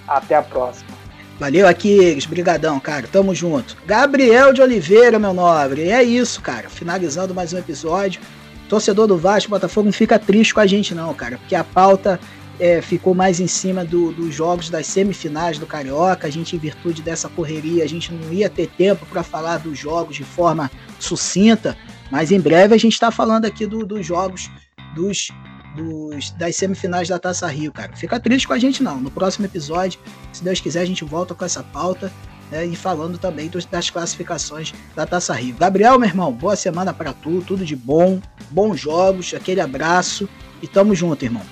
Até 0.08 0.34
a 0.34 0.42
próxima. 0.42 1.01
Valeu, 1.42 1.66
Aquiles. 1.66 2.24
Brigadão, 2.24 2.78
cara. 2.78 3.04
Tamo 3.10 3.34
junto. 3.34 3.76
Gabriel 3.84 4.52
de 4.52 4.62
Oliveira, 4.62 5.18
meu 5.18 5.34
nobre. 5.34 5.86
E 5.86 5.90
é 5.90 6.00
isso, 6.00 6.40
cara. 6.40 6.70
Finalizando 6.70 7.34
mais 7.34 7.52
um 7.52 7.58
episódio. 7.58 8.20
Torcedor 8.68 9.08
do 9.08 9.18
Vasco, 9.18 9.50
Botafogo, 9.50 9.86
não 9.86 9.92
fica 9.92 10.20
triste 10.20 10.54
com 10.54 10.60
a 10.60 10.68
gente, 10.68 10.94
não, 10.94 11.12
cara. 11.12 11.38
Porque 11.38 11.56
a 11.56 11.64
pauta 11.64 12.20
é, 12.60 12.80
ficou 12.80 13.12
mais 13.12 13.40
em 13.40 13.48
cima 13.48 13.84
do, 13.84 14.12
dos 14.12 14.32
jogos 14.32 14.70
das 14.70 14.86
semifinais 14.86 15.58
do 15.58 15.66
Carioca. 15.66 16.28
A 16.28 16.30
gente, 16.30 16.54
em 16.54 16.60
virtude 16.60 17.02
dessa 17.02 17.28
correria, 17.28 17.82
a 17.82 17.88
gente 17.88 18.14
não 18.14 18.32
ia 18.32 18.48
ter 18.48 18.68
tempo 18.68 19.04
para 19.06 19.24
falar 19.24 19.58
dos 19.58 19.76
jogos 19.76 20.14
de 20.14 20.22
forma 20.22 20.70
sucinta. 21.00 21.76
Mas 22.08 22.30
em 22.30 22.38
breve 22.38 22.72
a 22.72 22.78
gente 22.78 22.92
está 22.92 23.10
falando 23.10 23.46
aqui 23.46 23.66
do, 23.66 23.84
dos 23.84 24.06
jogos 24.06 24.48
dos 24.94 25.32
dos, 25.74 26.30
das 26.32 26.56
semifinais 26.56 27.08
da 27.08 27.18
Taça 27.18 27.46
Rio, 27.46 27.72
cara. 27.72 27.92
Fica 27.94 28.18
triste 28.20 28.46
com 28.46 28.52
a 28.52 28.58
gente, 28.58 28.82
não. 28.82 28.98
No 28.98 29.10
próximo 29.10 29.46
episódio, 29.46 30.00
se 30.32 30.42
Deus 30.44 30.60
quiser, 30.60 30.80
a 30.80 30.86
gente 30.86 31.04
volta 31.04 31.34
com 31.34 31.44
essa 31.44 31.62
pauta 31.62 32.12
né, 32.50 32.66
e 32.66 32.76
falando 32.76 33.18
também 33.18 33.48
dos, 33.48 33.64
das 33.64 33.90
classificações 33.90 34.72
da 34.94 35.06
Taça 35.06 35.32
Rio. 35.34 35.56
Gabriel, 35.58 35.98
meu 35.98 36.08
irmão, 36.08 36.30
boa 36.32 36.54
semana 36.54 36.92
para 36.92 37.12
tu, 37.12 37.42
tudo 37.46 37.64
de 37.64 37.74
bom, 37.74 38.20
bons 38.50 38.78
jogos, 38.78 39.32
aquele 39.34 39.60
abraço 39.60 40.28
e 40.60 40.68
tamo 40.68 40.94
junto, 40.94 41.24
irmão. 41.24 41.42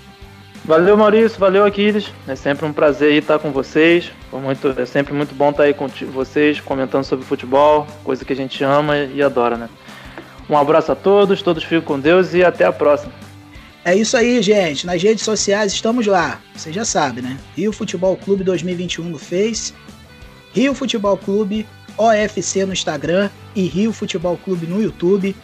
Valeu, 0.63 0.95
Maurício, 0.97 1.39
valeu, 1.39 1.65
Aquiles. 1.65 2.13
É 2.29 2.37
sempre 2.37 2.67
um 2.67 2.73
prazer 2.73 3.15
estar 3.15 3.39
com 3.39 3.51
vocês. 3.51 4.13
Muito, 4.31 4.69
é 4.79 4.85
sempre 4.85 5.15
muito 5.15 5.35
bom 5.35 5.51
estar 5.51 5.63
aí 5.63 5.73
com 5.73 5.89
vocês, 5.89 6.61
comentando 6.61 7.03
sobre 7.03 7.25
futebol, 7.25 7.87
coisa 8.05 8.25
que 8.25 8.33
a 8.33 8.37
gente 8.37 8.63
ama 8.63 8.99
e 8.99 9.23
adora, 9.23 9.57
né? 9.57 9.69
Um 10.49 10.57
abraço 10.57 10.93
a 10.93 10.95
todos, 10.95 11.41
todos 11.41 11.65
fiquem 11.65 11.81
com 11.81 11.99
Deus 11.99 12.35
e 12.35 12.45
até 12.45 12.65
a 12.65 12.73
próxima. 12.73 13.13
É 13.85 13.95
isso 13.95 14.17
aí, 14.17 14.43
gente. 14.43 14.87
Nas 14.87 15.03
redes 15.03 15.25
sociais 15.25 15.73
estamos 15.73 16.07
lá. 16.07 16.41
Você 16.55 16.73
já 16.73 16.85
sabe, 16.85 17.23
né? 17.23 17.39
Rio 17.57 17.73
Futebol 17.73 18.17
Clube 18.17 18.45
2021 18.45 19.05
no 19.05 19.19
Face, 19.19 19.73
Rio 20.53 20.75
Futebol 20.75 21.17
Clube 21.17 21.67
OFC 21.97 22.65
no 22.65 22.73
Instagram 22.73 23.31
e 23.55 23.63
Rio 23.63 23.93
Futebol 23.93 24.37
Clube 24.39 24.67
no 24.67 24.83
YouTube. 24.83 25.35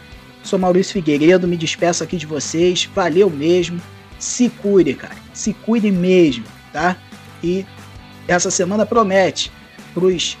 Sou 0.43 0.57
Maurício 0.57 0.93
Figueiredo, 0.93 1.47
me 1.47 1.57
despeço 1.57 2.03
aqui 2.03 2.17
de 2.17 2.25
vocês. 2.25 2.89
Valeu 2.95 3.29
mesmo. 3.29 3.81
Se 4.19 4.49
cuide, 4.49 4.93
cara. 4.93 5.15
Se 5.33 5.53
cuide 5.53 5.91
mesmo, 5.91 6.45
tá? 6.71 6.97
E 7.43 7.65
essa 8.27 8.49
semana 8.49 8.85
promete 8.85 9.51
pros 9.93 10.37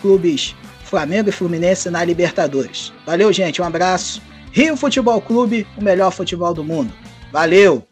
clubes 0.00 0.54
Flamengo 0.84 1.28
e 1.28 1.32
Fluminense 1.32 1.88
na 1.90 2.04
Libertadores. 2.04 2.92
Valeu, 3.06 3.32
gente. 3.32 3.62
Um 3.62 3.64
abraço. 3.64 4.20
Rio 4.52 4.76
Futebol 4.76 5.20
Clube, 5.20 5.66
o 5.76 5.82
melhor 5.82 6.12
futebol 6.12 6.52
do 6.52 6.62
mundo. 6.62 6.92
Valeu! 7.32 7.82